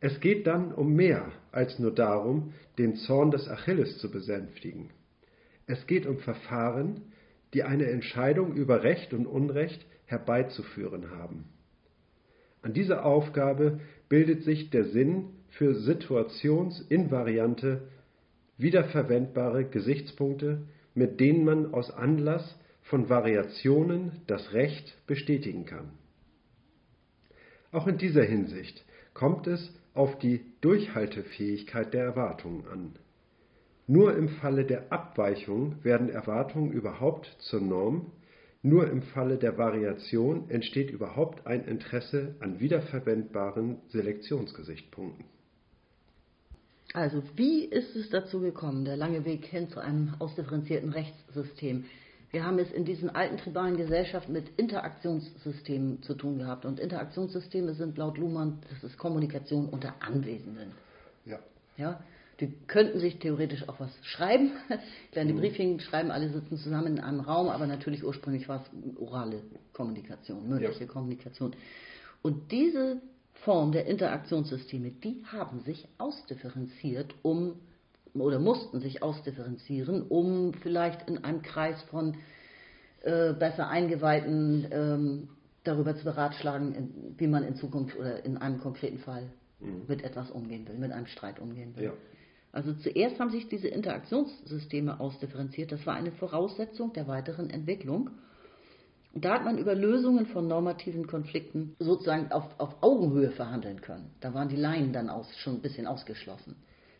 [0.02, 4.90] Es geht dann um mehr als nur darum, den Zorn des Achilles zu besänftigen.
[5.68, 7.02] Es geht um Verfahren,
[7.54, 11.46] die eine Entscheidung über Recht und Unrecht herbeizuführen haben.
[12.62, 13.80] An dieser Aufgabe
[14.10, 17.88] bildet sich der Sinn für situationsinvariante,
[18.58, 20.64] wiederverwendbare Gesichtspunkte,
[20.94, 25.92] mit denen man aus Anlass von Variationen das Recht bestätigen kann.
[27.72, 28.84] Auch in dieser Hinsicht
[29.14, 32.96] kommt es auf die Durchhaltefähigkeit der Erwartungen an.
[33.88, 38.12] Nur im Falle der Abweichung werden Erwartungen überhaupt zur Norm,
[38.62, 45.26] nur im Falle der Variation entsteht überhaupt ein Interesse an wiederverwendbaren Selektionsgesichtspunkten.
[46.94, 51.86] Also wie ist es dazu gekommen, der lange Weg hin zu einem ausdifferenzierten Rechtssystem?
[52.32, 56.66] Wir haben es in diesen alten tribalen Gesellschaften mit Interaktionssystemen zu tun gehabt.
[56.66, 60.72] Und Interaktionssysteme sind laut Luhmann, das ist Kommunikation unter Anwesenden.
[61.26, 61.40] Ja.
[61.78, 62.04] Ja,
[62.40, 64.52] die könnten sich theoretisch auch was schreiben,
[65.12, 69.42] kleine Briefchen schreiben, alle sitzen zusammen in einem Raum, aber natürlich ursprünglich war es orale
[69.74, 70.88] Kommunikation, mündliche Ja.
[70.90, 71.54] Kommunikation.
[72.22, 73.02] Und diese
[73.34, 77.56] Form der Interaktionssysteme, die haben sich ausdifferenziert, um
[78.14, 82.16] oder mussten sich ausdifferenzieren, um vielleicht in einem Kreis von
[83.04, 85.30] äh, besser Eingeweihten ähm,
[85.64, 89.30] darüber zu beratschlagen, in, wie man in Zukunft oder in einem konkreten Fall
[89.88, 91.86] mit etwas umgehen will, mit einem Streit umgehen will.
[91.86, 91.94] Ja.
[92.52, 95.72] Also zuerst haben sich diese Interaktionssysteme ausdifferenziert.
[95.72, 98.10] Das war eine Voraussetzung der weiteren Entwicklung.
[99.14, 104.12] Und da hat man über Lösungen von normativen Konflikten sozusagen auf, auf Augenhöhe verhandeln können.
[104.20, 106.56] Da waren die Laien dann aus, schon ein bisschen ausgeschlossen.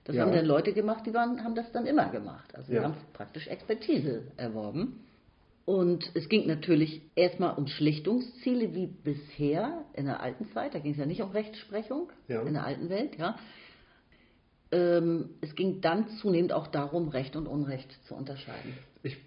[0.06, 0.24] Das Ja.
[0.24, 2.54] haben dann Leute gemacht, die waren, haben das dann immer gemacht.
[2.56, 2.84] Also Ja.
[2.84, 5.02] haben praktisch Expertise erworben.
[5.66, 10.74] Und es ging natürlich erstmal um Schlichtungsziele wie bisher in der alten Zeit.
[10.74, 12.42] Da ging es ja nicht um Rechtsprechung Ja.
[12.42, 13.38] in der alten Welt, ja.
[14.72, 18.74] Ähm, es ging dann zunehmend auch darum, Recht und Unrecht zu unterscheiden.
[19.02, 19.18] Ich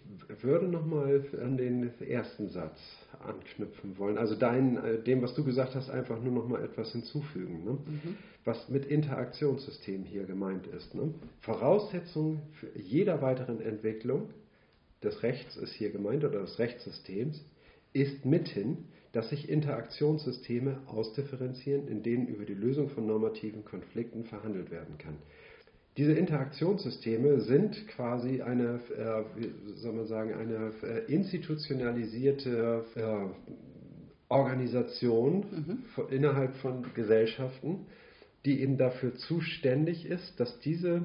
[0.43, 2.79] würde nochmal an den ersten Satz
[3.27, 4.19] anknüpfen wollen.
[4.19, 7.65] Also dein, äh, dem, was du gesagt hast, einfach nur nochmal etwas hinzufügen.
[7.65, 7.79] Ne?
[8.45, 10.95] Was mit Interaktionssystemen hier gemeint ist.
[10.95, 11.15] Ne?
[11.41, 14.31] Voraussetzung für jeder weiteren Entwicklung
[15.03, 17.45] des Rechts ist hier gemeint oder des Rechtssystems
[17.93, 24.71] ist mithin, dass sich Interaktionssysteme ausdifferenzieren, in denen über die Lösung von normativen Konflikten verhandelt
[24.71, 25.17] werden kann.
[25.99, 33.27] Diese Interaktionssysteme sind quasi eine, äh, wie soll man sagen, eine äh, institutionalisierte äh,
[34.29, 37.87] Organisation von, innerhalb von Gesellschaften,
[38.47, 41.03] die eben dafür zuständig ist, dass diese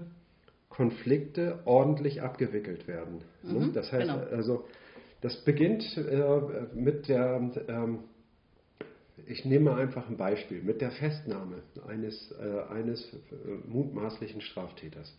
[0.70, 3.20] Konflikte ordentlich abgewickelt werden.
[3.44, 3.66] ne?
[3.68, 4.24] Mhm, Das heißt, genau.
[4.32, 4.66] also
[5.22, 6.40] das beginnt äh,
[6.74, 8.00] mit der ähm,
[9.26, 15.14] ich nehme mal einfach ein Beispiel mit der Festnahme eines, äh, eines äh, mutmaßlichen Straftäters,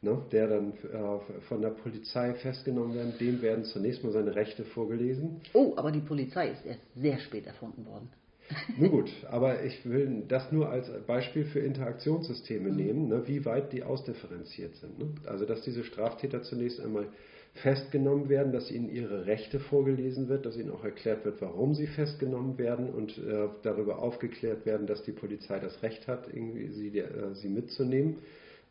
[0.00, 3.20] ne, der dann äh, von der Polizei festgenommen wird.
[3.20, 5.40] Dem werden zunächst mal seine Rechte vorgelesen.
[5.54, 8.10] Oh, aber die Polizei ist erst sehr spät erfunden worden.
[8.76, 13.72] Nun gut, aber ich will das nur als Beispiel für Interaktionssysteme nehmen, ne, wie weit
[13.72, 14.98] die ausdifferenziert sind.
[14.98, 15.06] Ne?
[15.26, 17.06] Also, dass diese Straftäter zunächst einmal
[17.54, 21.86] festgenommen werden, dass ihnen ihre Rechte vorgelesen wird, dass ihnen auch erklärt wird, warum sie
[21.86, 26.98] festgenommen werden und äh, darüber aufgeklärt werden, dass die Polizei das Recht hat, irgendwie sie,
[26.98, 28.18] äh, sie mitzunehmen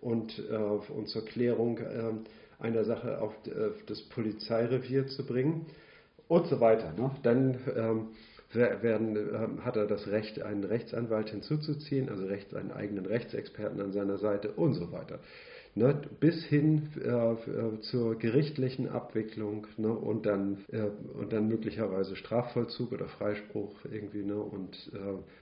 [0.01, 2.11] und, äh, und zur Klärung äh,
[2.59, 5.67] einer Sache auf äh, das Polizeirevier zu bringen
[6.27, 6.93] und so weiter.
[6.93, 7.11] Ne?
[7.21, 8.07] Dann ähm,
[8.53, 13.91] werden, ähm, hat er das Recht, einen Rechtsanwalt hinzuzuziehen, also Recht, einen eigenen Rechtsexperten an
[13.93, 15.19] seiner Seite und so weiter.
[15.73, 20.87] Ne, bis hin äh, zur gerichtlichen Abwicklung ne, und, dann, äh,
[21.17, 24.97] und dann möglicherweise Strafvollzug oder Freispruch irgendwie ne, und äh,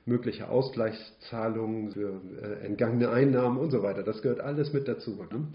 [0.06, 4.04] mögliche Ausgleichszahlungen für äh, entgangene Einnahmen und so weiter.
[4.04, 5.16] Das gehört alles mit dazu.
[5.32, 5.48] Ne?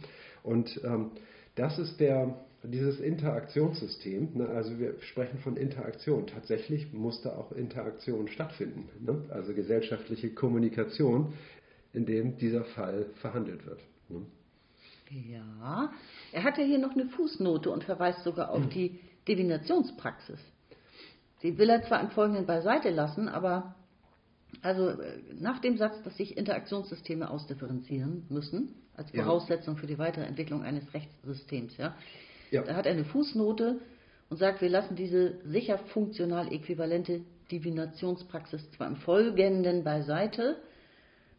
[0.42, 1.12] Und ähm,
[1.54, 2.34] das ist der,
[2.64, 9.22] dieses Interaktionssystem, ne, also wir sprechen von Interaktion, tatsächlich muss da auch Interaktion stattfinden, ne?
[9.28, 11.32] also gesellschaftliche Kommunikation,
[11.92, 13.78] in dem dieser Fall verhandelt wird.
[14.08, 14.22] Ne?
[15.10, 15.92] Ja,
[16.32, 20.40] er hat ja hier noch eine Fußnote und verweist sogar auf die Divinationspraxis.
[21.42, 23.74] Die will er zwar im Folgenden beiseite lassen, aber
[24.62, 30.24] also äh, nach dem Satz, dass sich Interaktionssysteme ausdifferenzieren müssen, als Voraussetzung für die weitere
[30.24, 31.94] Entwicklung eines Rechtssystems, ja,
[32.50, 32.62] ja.
[32.62, 33.80] da hat er eine Fußnote
[34.30, 40.56] und sagt, wir lassen diese sicher funktional äquivalente Divinationspraxis zwar im Folgenden beiseite,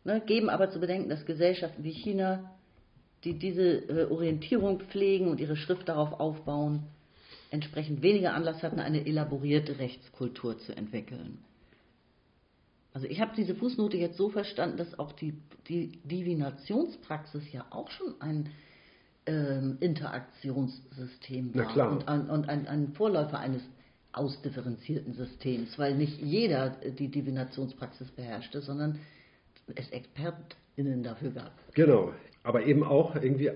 [0.03, 2.54] ne, geben aber zu bedenken, dass Gesellschaften wie China
[3.25, 6.83] die diese äh, Orientierung pflegen und ihre Schrift darauf aufbauen,
[7.49, 11.39] entsprechend weniger Anlass hatten, eine elaborierte Rechtskultur zu entwickeln.
[12.93, 15.33] Also ich habe diese Fußnote jetzt so verstanden, dass auch die,
[15.67, 18.49] die Divinationspraxis ja auch schon ein
[19.25, 23.63] ähm, Interaktionssystem war und, ein, und ein, ein Vorläufer eines
[24.13, 28.99] ausdifferenzierten Systems, weil nicht jeder die Divinationspraxis beherrschte, sondern
[29.75, 31.51] es ExpertInnen dafür gab.
[31.73, 32.13] Genau,
[32.45, 33.51] aber eben auch irgendwie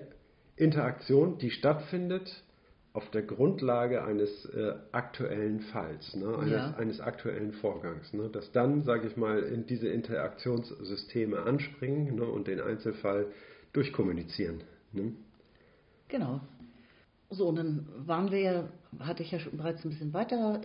[0.55, 2.43] Interaktion, die stattfindet
[2.91, 6.73] auf der Grundlage eines äh, aktuellen Falls, ne, eines, ja.
[6.75, 8.11] eines, aktuellen Vorgangs.
[8.13, 13.27] Ne, dass dann, sage ich mal, in diese Interaktionssysteme anspringen ne, und den Einzelfall
[13.73, 14.63] durchkommunizieren.
[14.91, 15.13] Ne.
[16.07, 16.41] Genau.
[17.29, 20.61] So, und dann waren wir ja, hatte ich ja schon bereits ein bisschen weiter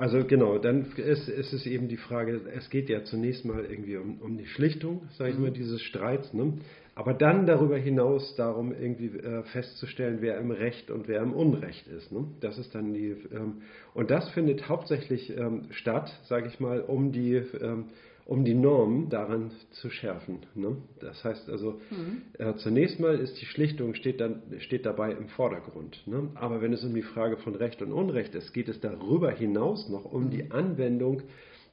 [0.00, 3.98] also genau, dann ist, ist, es eben die Frage, es geht ja zunächst mal irgendwie
[3.98, 5.42] um, um die Schlichtung, sage ich mhm.
[5.42, 6.54] mal, dieses Streits, ne?
[6.94, 11.86] Aber dann darüber hinaus darum irgendwie äh, festzustellen, wer im Recht und wer im Unrecht
[11.88, 12.12] ist.
[12.12, 12.26] Ne?
[12.40, 13.62] Das ist dann die, ähm,
[13.94, 17.86] und das findet hauptsächlich ähm, statt, sage ich mal, um die ähm,
[18.30, 20.38] um die Normen daran zu schärfen.
[20.54, 20.76] Ne?
[21.00, 22.22] Das heißt also, mhm.
[22.38, 26.00] äh, zunächst mal ist die Schlichtung steht, dann, steht dabei im Vordergrund.
[26.06, 26.28] Ne?
[26.36, 29.88] Aber wenn es um die Frage von Recht und Unrecht ist, geht es darüber hinaus
[29.88, 31.22] noch um die Anwendung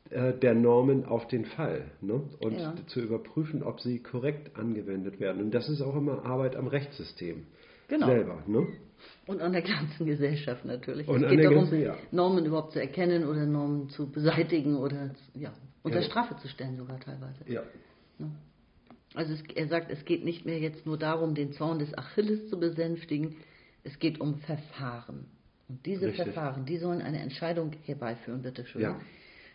[0.10, 2.22] der Normen auf den Fall ne?
[2.40, 2.74] und ja.
[2.88, 5.42] zu überprüfen, ob sie korrekt angewendet werden.
[5.42, 7.46] Und das ist auch immer Arbeit am Rechtssystem
[7.88, 8.08] genau.
[8.08, 8.44] selber.
[8.48, 8.68] Ne?
[9.26, 11.08] Und an der ganzen Gesellschaft natürlich.
[11.08, 11.98] Und es geht darum, ganzen, ja.
[12.12, 15.54] Normen überhaupt zu erkennen oder Normen zu beseitigen oder ja,
[15.84, 16.06] unter ja.
[16.06, 17.40] Strafe zu stellen sogar teilweise.
[17.48, 17.64] Ja.
[19.14, 22.50] Also es, er sagt, es geht nicht mehr jetzt nur darum, den Zorn des Achilles
[22.50, 23.36] zu besänftigen,
[23.84, 25.26] es geht um Verfahren.
[25.70, 26.26] Und diese Richtig.
[26.26, 28.82] Verfahren, die sollen eine Entscheidung herbeiführen, bitteschön.
[28.82, 29.00] Ja.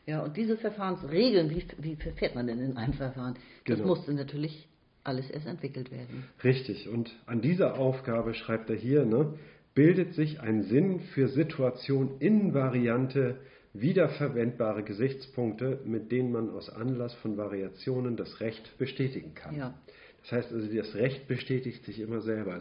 [0.07, 3.35] Ja, und diese Verfahrensregeln, wie, wie verfährt man denn in einem Verfahren?
[3.67, 3.89] Das genau.
[3.89, 4.69] musste natürlich
[5.05, 6.25] alles erst entwickelt werden.
[6.43, 9.35] Richtig, und an dieser Aufgabe schreibt er hier, ne,
[9.75, 13.37] bildet sich ein Sinn für Situation invariante
[13.75, 19.57] wiederverwendbare Gesichtspunkte, mit denen man aus Anlass von Variationen das Recht bestätigen kann.
[19.57, 19.75] Ja.
[20.23, 22.61] Das heißt also, das Recht bestätigt sich immer selber.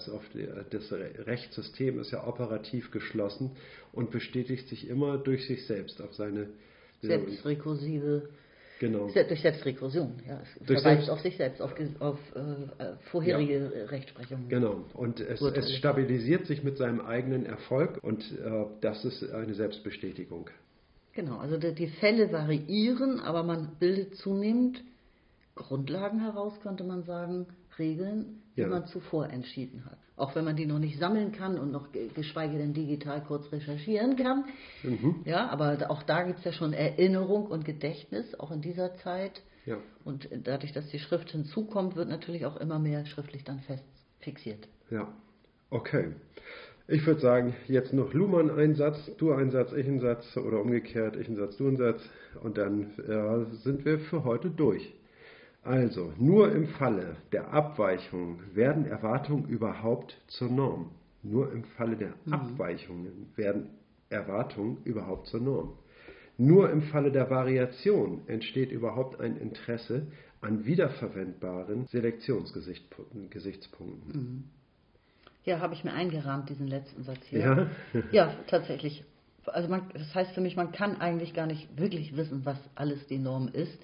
[0.69, 3.51] Das Rechtssystem ist ja operativ geschlossen
[3.91, 6.47] und bestätigt sich immer durch sich selbst auf seine
[7.01, 8.29] selbstrekursive
[8.81, 9.11] Genau.
[9.13, 10.41] Durch Selbstrekursion, ja.
[10.41, 13.85] Es durch verweist selbst, auf sich selbst, auf, auf äh, vorherige ja.
[13.85, 14.49] Rechtsprechungen.
[14.49, 14.85] Genau.
[14.95, 20.49] Und es, es, stabilisiert sich mit seinem eigenen Erfolg und äh, das ist eine Selbstbestätigung.
[21.13, 24.83] Genau, also die Fälle variieren, aber man bildet zunehmend
[25.53, 27.45] Grundlagen heraus, könnte man sagen,
[27.77, 28.67] Regeln, die ja.
[28.67, 29.97] man zuvor entschieden hat.
[30.17, 34.17] Auch wenn man die noch nicht sammeln kann und noch geschweige denn digital kurz recherchieren
[34.17, 34.45] kann.
[34.83, 35.21] Mhm.
[35.25, 39.41] Ja, aber auch da gibt es ja schon Erinnerung und Gedächtnis, auch in dieser Zeit.
[39.65, 39.77] Ja.
[40.03, 43.83] Und dadurch, dass die Schrift hinzukommt, wird natürlich auch immer mehr schriftlich dann fest
[44.19, 44.67] fixiert.
[44.89, 45.07] Ja,
[45.69, 46.13] okay.
[46.87, 50.59] Ich würde sagen, jetzt noch Luhmann ein Satz, du ein Satz, ich ein Satz oder
[50.61, 52.01] umgekehrt, ich ein Satz, du ein Satz
[52.43, 54.93] und dann ja, sind wir für heute durch.
[55.63, 60.89] Also, nur im Falle der Abweichung werden Erwartungen überhaupt zur Norm.
[61.23, 62.33] Nur im Falle der mhm.
[62.33, 63.69] Abweichungen werden
[64.09, 65.77] Erwartungen überhaupt zur Norm.
[66.37, 70.07] Nur im Falle der Variation entsteht überhaupt ein Interesse
[70.41, 73.29] an wiederverwendbaren Selektionsgesichtspunkten.
[74.11, 74.45] Mhm.
[75.43, 77.39] Ja, habe ich mir eingerahmt, diesen letzten Satz hier.
[77.39, 77.67] Ja?
[78.11, 79.03] Ja, tatsächlich.
[79.45, 83.05] Also man, das heißt für mich, man kann eigentlich gar nicht wirklich wissen, was alles
[83.07, 83.77] die Norm ist.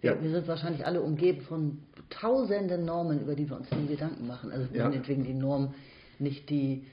[0.00, 0.22] Wir, Ja.
[0.22, 1.78] wir sind wahrscheinlich alle umgeben von
[2.10, 4.50] tausenden Normen, über die wir uns nie Gedanken machen.
[4.52, 4.88] Also Ja.
[4.88, 5.74] meinetwegen die Norm,
[6.18, 6.86] nicht die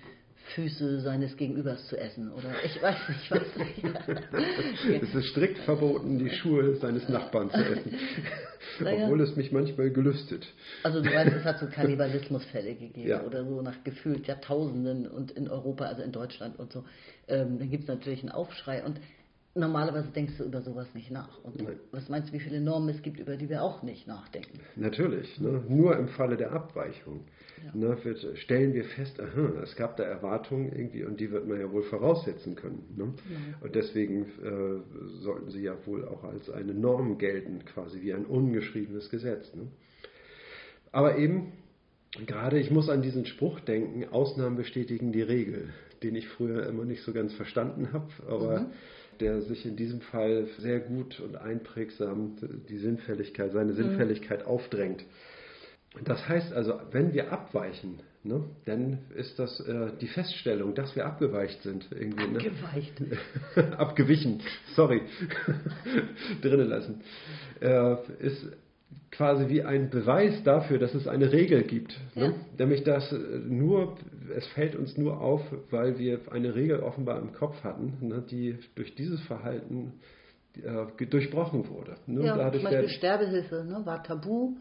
[0.53, 3.41] Füße seines Gegenübers zu essen oder ich weiß nicht was.
[5.01, 7.95] Es ist strikt verboten, die Schuhe seines Nachbarn zu essen.
[8.79, 9.05] Naja.
[9.05, 10.45] Obwohl es mich manchmal gelüstet.
[10.83, 13.23] Also du weißt, es hat so Kannibalismusfälle gegeben Ja.
[13.23, 16.83] oder so nach gefühlt Jahrtausenden und in Europa, also in Deutschland und so.
[17.27, 18.99] Ähm, dann gibt es natürlich einen Aufschrei und
[19.55, 21.41] normalerweise denkst du über sowas nicht nach.
[21.43, 21.79] Und Nein.
[21.91, 24.59] was meinst du, wie viele Normen es gibt, über die wir auch nicht nachdenken?
[24.75, 25.63] Natürlich, ne?
[25.69, 27.21] nur im Falle der Abweichung
[27.65, 27.71] Ja.
[27.73, 31.59] ne, wird, stellen wir fest, aha, es gab da Erwartungen irgendwie und die wird man
[31.59, 32.83] ja wohl voraussetzen können.
[32.97, 33.13] Ne?
[33.61, 38.25] Und deswegen äh, sollten sie ja wohl auch als eine Norm gelten, quasi wie ein
[38.25, 39.53] ungeschriebenes Gesetz.
[39.55, 39.67] Ne?
[40.91, 41.53] Aber eben,
[42.25, 45.69] gerade ich muss an diesen Spruch denken, Ausnahmen bestätigen die Regel,
[46.03, 48.65] den ich früher immer nicht so ganz verstanden habe, aber
[49.19, 52.35] der sich in diesem Fall sehr gut und einprägsam
[52.69, 55.03] die Sinnfälligkeit, seine Sinnfälligkeit aufdrängt.
[56.03, 61.05] Das heißt also, wenn wir abweichen, ne, dann ist das äh, die Feststellung, dass wir
[61.05, 61.87] abgeweicht sind.
[61.91, 62.39] Irgendwie, ne?
[62.39, 63.01] Geweicht.
[63.77, 64.41] abgewichen,
[64.75, 65.01] sorry,
[66.41, 67.01] drinnen lassen,
[67.61, 68.45] äh, ist
[69.11, 71.97] quasi wie ein Beweis dafür, dass es eine Regel gibt.
[72.15, 72.27] Ja.
[72.29, 72.35] Ne?
[72.57, 73.17] Nämlich, dass äh,
[73.47, 73.95] nur,
[74.35, 75.41] es fällt uns nur auf,
[75.71, 79.93] weil wir eine Regel offenbar im Kopf hatten, ne, die durch dieses Verhalten
[80.61, 81.95] äh, durchbrochen wurde.
[82.07, 82.25] Ne?
[82.25, 84.55] Ja, zum Dadurch Beispiel werden- Sterbehilfe ne, war tabu,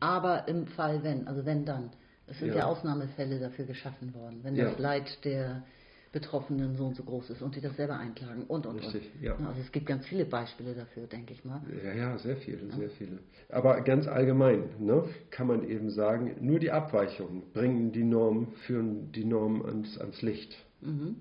[0.00, 1.90] aber im Fall wenn, also wenn dann.
[2.26, 2.66] Es sind ja, Ja.
[2.66, 4.64] Ausnahmefälle dafür geschaffen worden, wenn Ja.
[4.70, 5.64] das Leid der
[6.12, 9.22] Betroffenen so und so groß ist und die das selber einklagen und und Richtig, und.
[9.22, 9.34] ja.
[9.46, 11.62] Also es gibt ganz viele Beispiele dafür, denke ich mal.
[11.82, 13.18] Ja, ja, sehr viele, sehr viele.
[13.48, 19.10] Aber ganz allgemein ne, kann man eben sagen, nur die Abweichungen bringen die Norm, führen
[19.12, 20.54] die Norm ans, ans Licht.
[20.82, 21.16] Mhm.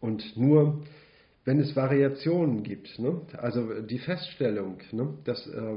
[0.00, 0.82] Und nur
[1.44, 5.76] wenn es Variationen gibt, ne, also die Feststellung, ne, dass, äh,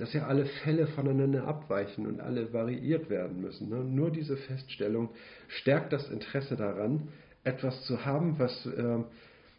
[0.00, 5.10] dass ja alle Fälle voneinander abweichen und alle variiert werden müssen, ne, nur diese Feststellung
[5.48, 7.08] stärkt das Interesse daran,
[7.44, 8.98] etwas zu haben, was, äh,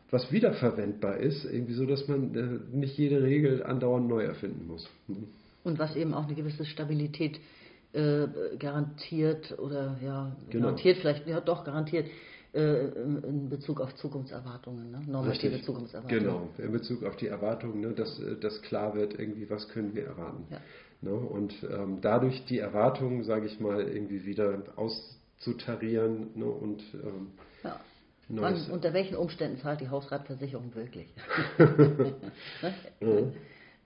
[0.09, 4.89] was wiederverwendbar ist, irgendwie so, dass man äh, nicht jede Regel andauernd neu erfinden muss.
[5.07, 5.27] Mhm.
[5.63, 7.39] Und was eben auch eine gewisse Stabilität
[7.93, 8.27] äh,
[8.57, 10.63] garantiert oder ja, Genau.
[10.63, 12.07] garantiert vielleicht, ja doch garantiert
[12.53, 15.01] in in Bezug auf Zukunftserwartungen, ne?
[15.07, 15.65] normative Richtig.
[15.65, 16.23] Zukunftserwartungen.
[16.23, 19.95] Genau, in Bezug auf die Erwartungen, ne, dass, äh, dass klar wird, irgendwie, was können
[19.95, 20.47] wir erwarten.
[20.49, 20.57] Ja.
[21.01, 27.31] Ne, und ähm, dadurch die Erwartungen, sage ich mal, irgendwie wieder auszutarieren ne, und ähm,
[27.63, 27.79] Ja.
[28.27, 28.67] Neues.
[28.67, 31.13] Wann, unter welchen Umständen zahlt die Hausratversicherung wirklich?
[33.01, 33.33] ne?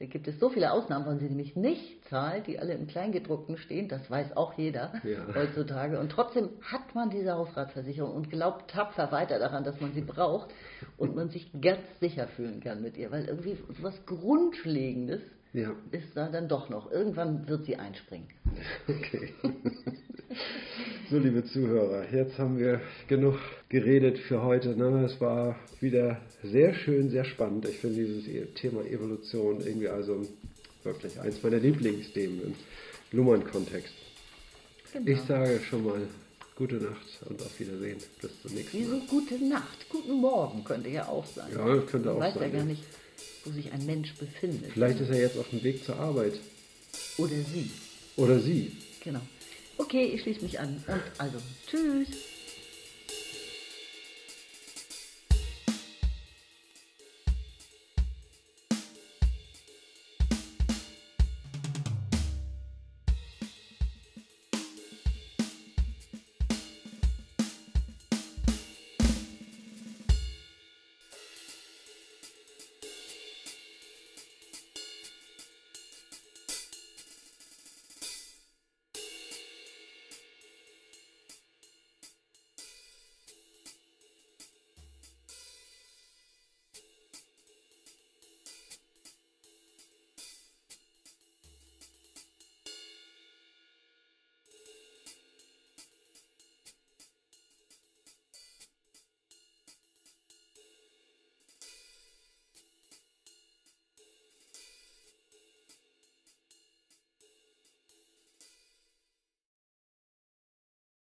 [0.06, 3.58] Da gibt es so viele Ausnahmen, wann sie nämlich nicht zahlt, die alle im Kleingedruckten
[3.58, 5.34] stehen, das weiß auch jeder Ja.
[5.34, 6.00] heutzutage.
[6.00, 10.50] Und trotzdem hat man diese Hausratversicherung und glaubt tapfer weiter daran, dass man sie braucht
[10.98, 15.22] und man sich ganz sicher fühlen kann mit ihr, weil irgendwie was Grundlegendes
[15.56, 16.92] Ja, ist da dann doch noch.
[16.92, 18.28] Irgendwann wird sie einspringen.
[18.90, 19.34] okay.
[21.10, 23.36] so, liebe Zuhörer, jetzt haben wir genug
[23.70, 24.76] geredet für heute.
[24.76, 25.06] Ne?
[25.06, 27.70] Es war wieder sehr schön, sehr spannend.
[27.70, 30.28] Ich finde dieses E- Thema Evolution irgendwie also
[30.84, 32.56] wirklich eins meiner Lieblingsthemen im
[33.14, 33.94] Luhmann-Kontext.
[34.92, 35.10] Genau.
[35.10, 36.02] Ich sage schon mal
[36.58, 38.00] gute Nacht und auf Wiedersehen.
[38.22, 38.84] Bis zum nächsten Mal.
[38.84, 41.50] Wieso gute Nacht, guten Morgen könnte ja auch sein.
[41.54, 42.84] Ja, könnte Man auch weiß sein, ja gar nicht,
[43.44, 44.72] wo sich ein Mensch befindet.
[44.74, 46.40] Vielleicht ist er jetzt auf dem Weg zur Arbeit.
[47.18, 47.70] Oder sie.
[48.16, 48.76] Oder sie.
[49.04, 49.22] Genau.
[49.78, 50.84] Okay, ich schließe mich an.
[50.88, 51.38] Und also,
[51.68, 52.08] tschüss.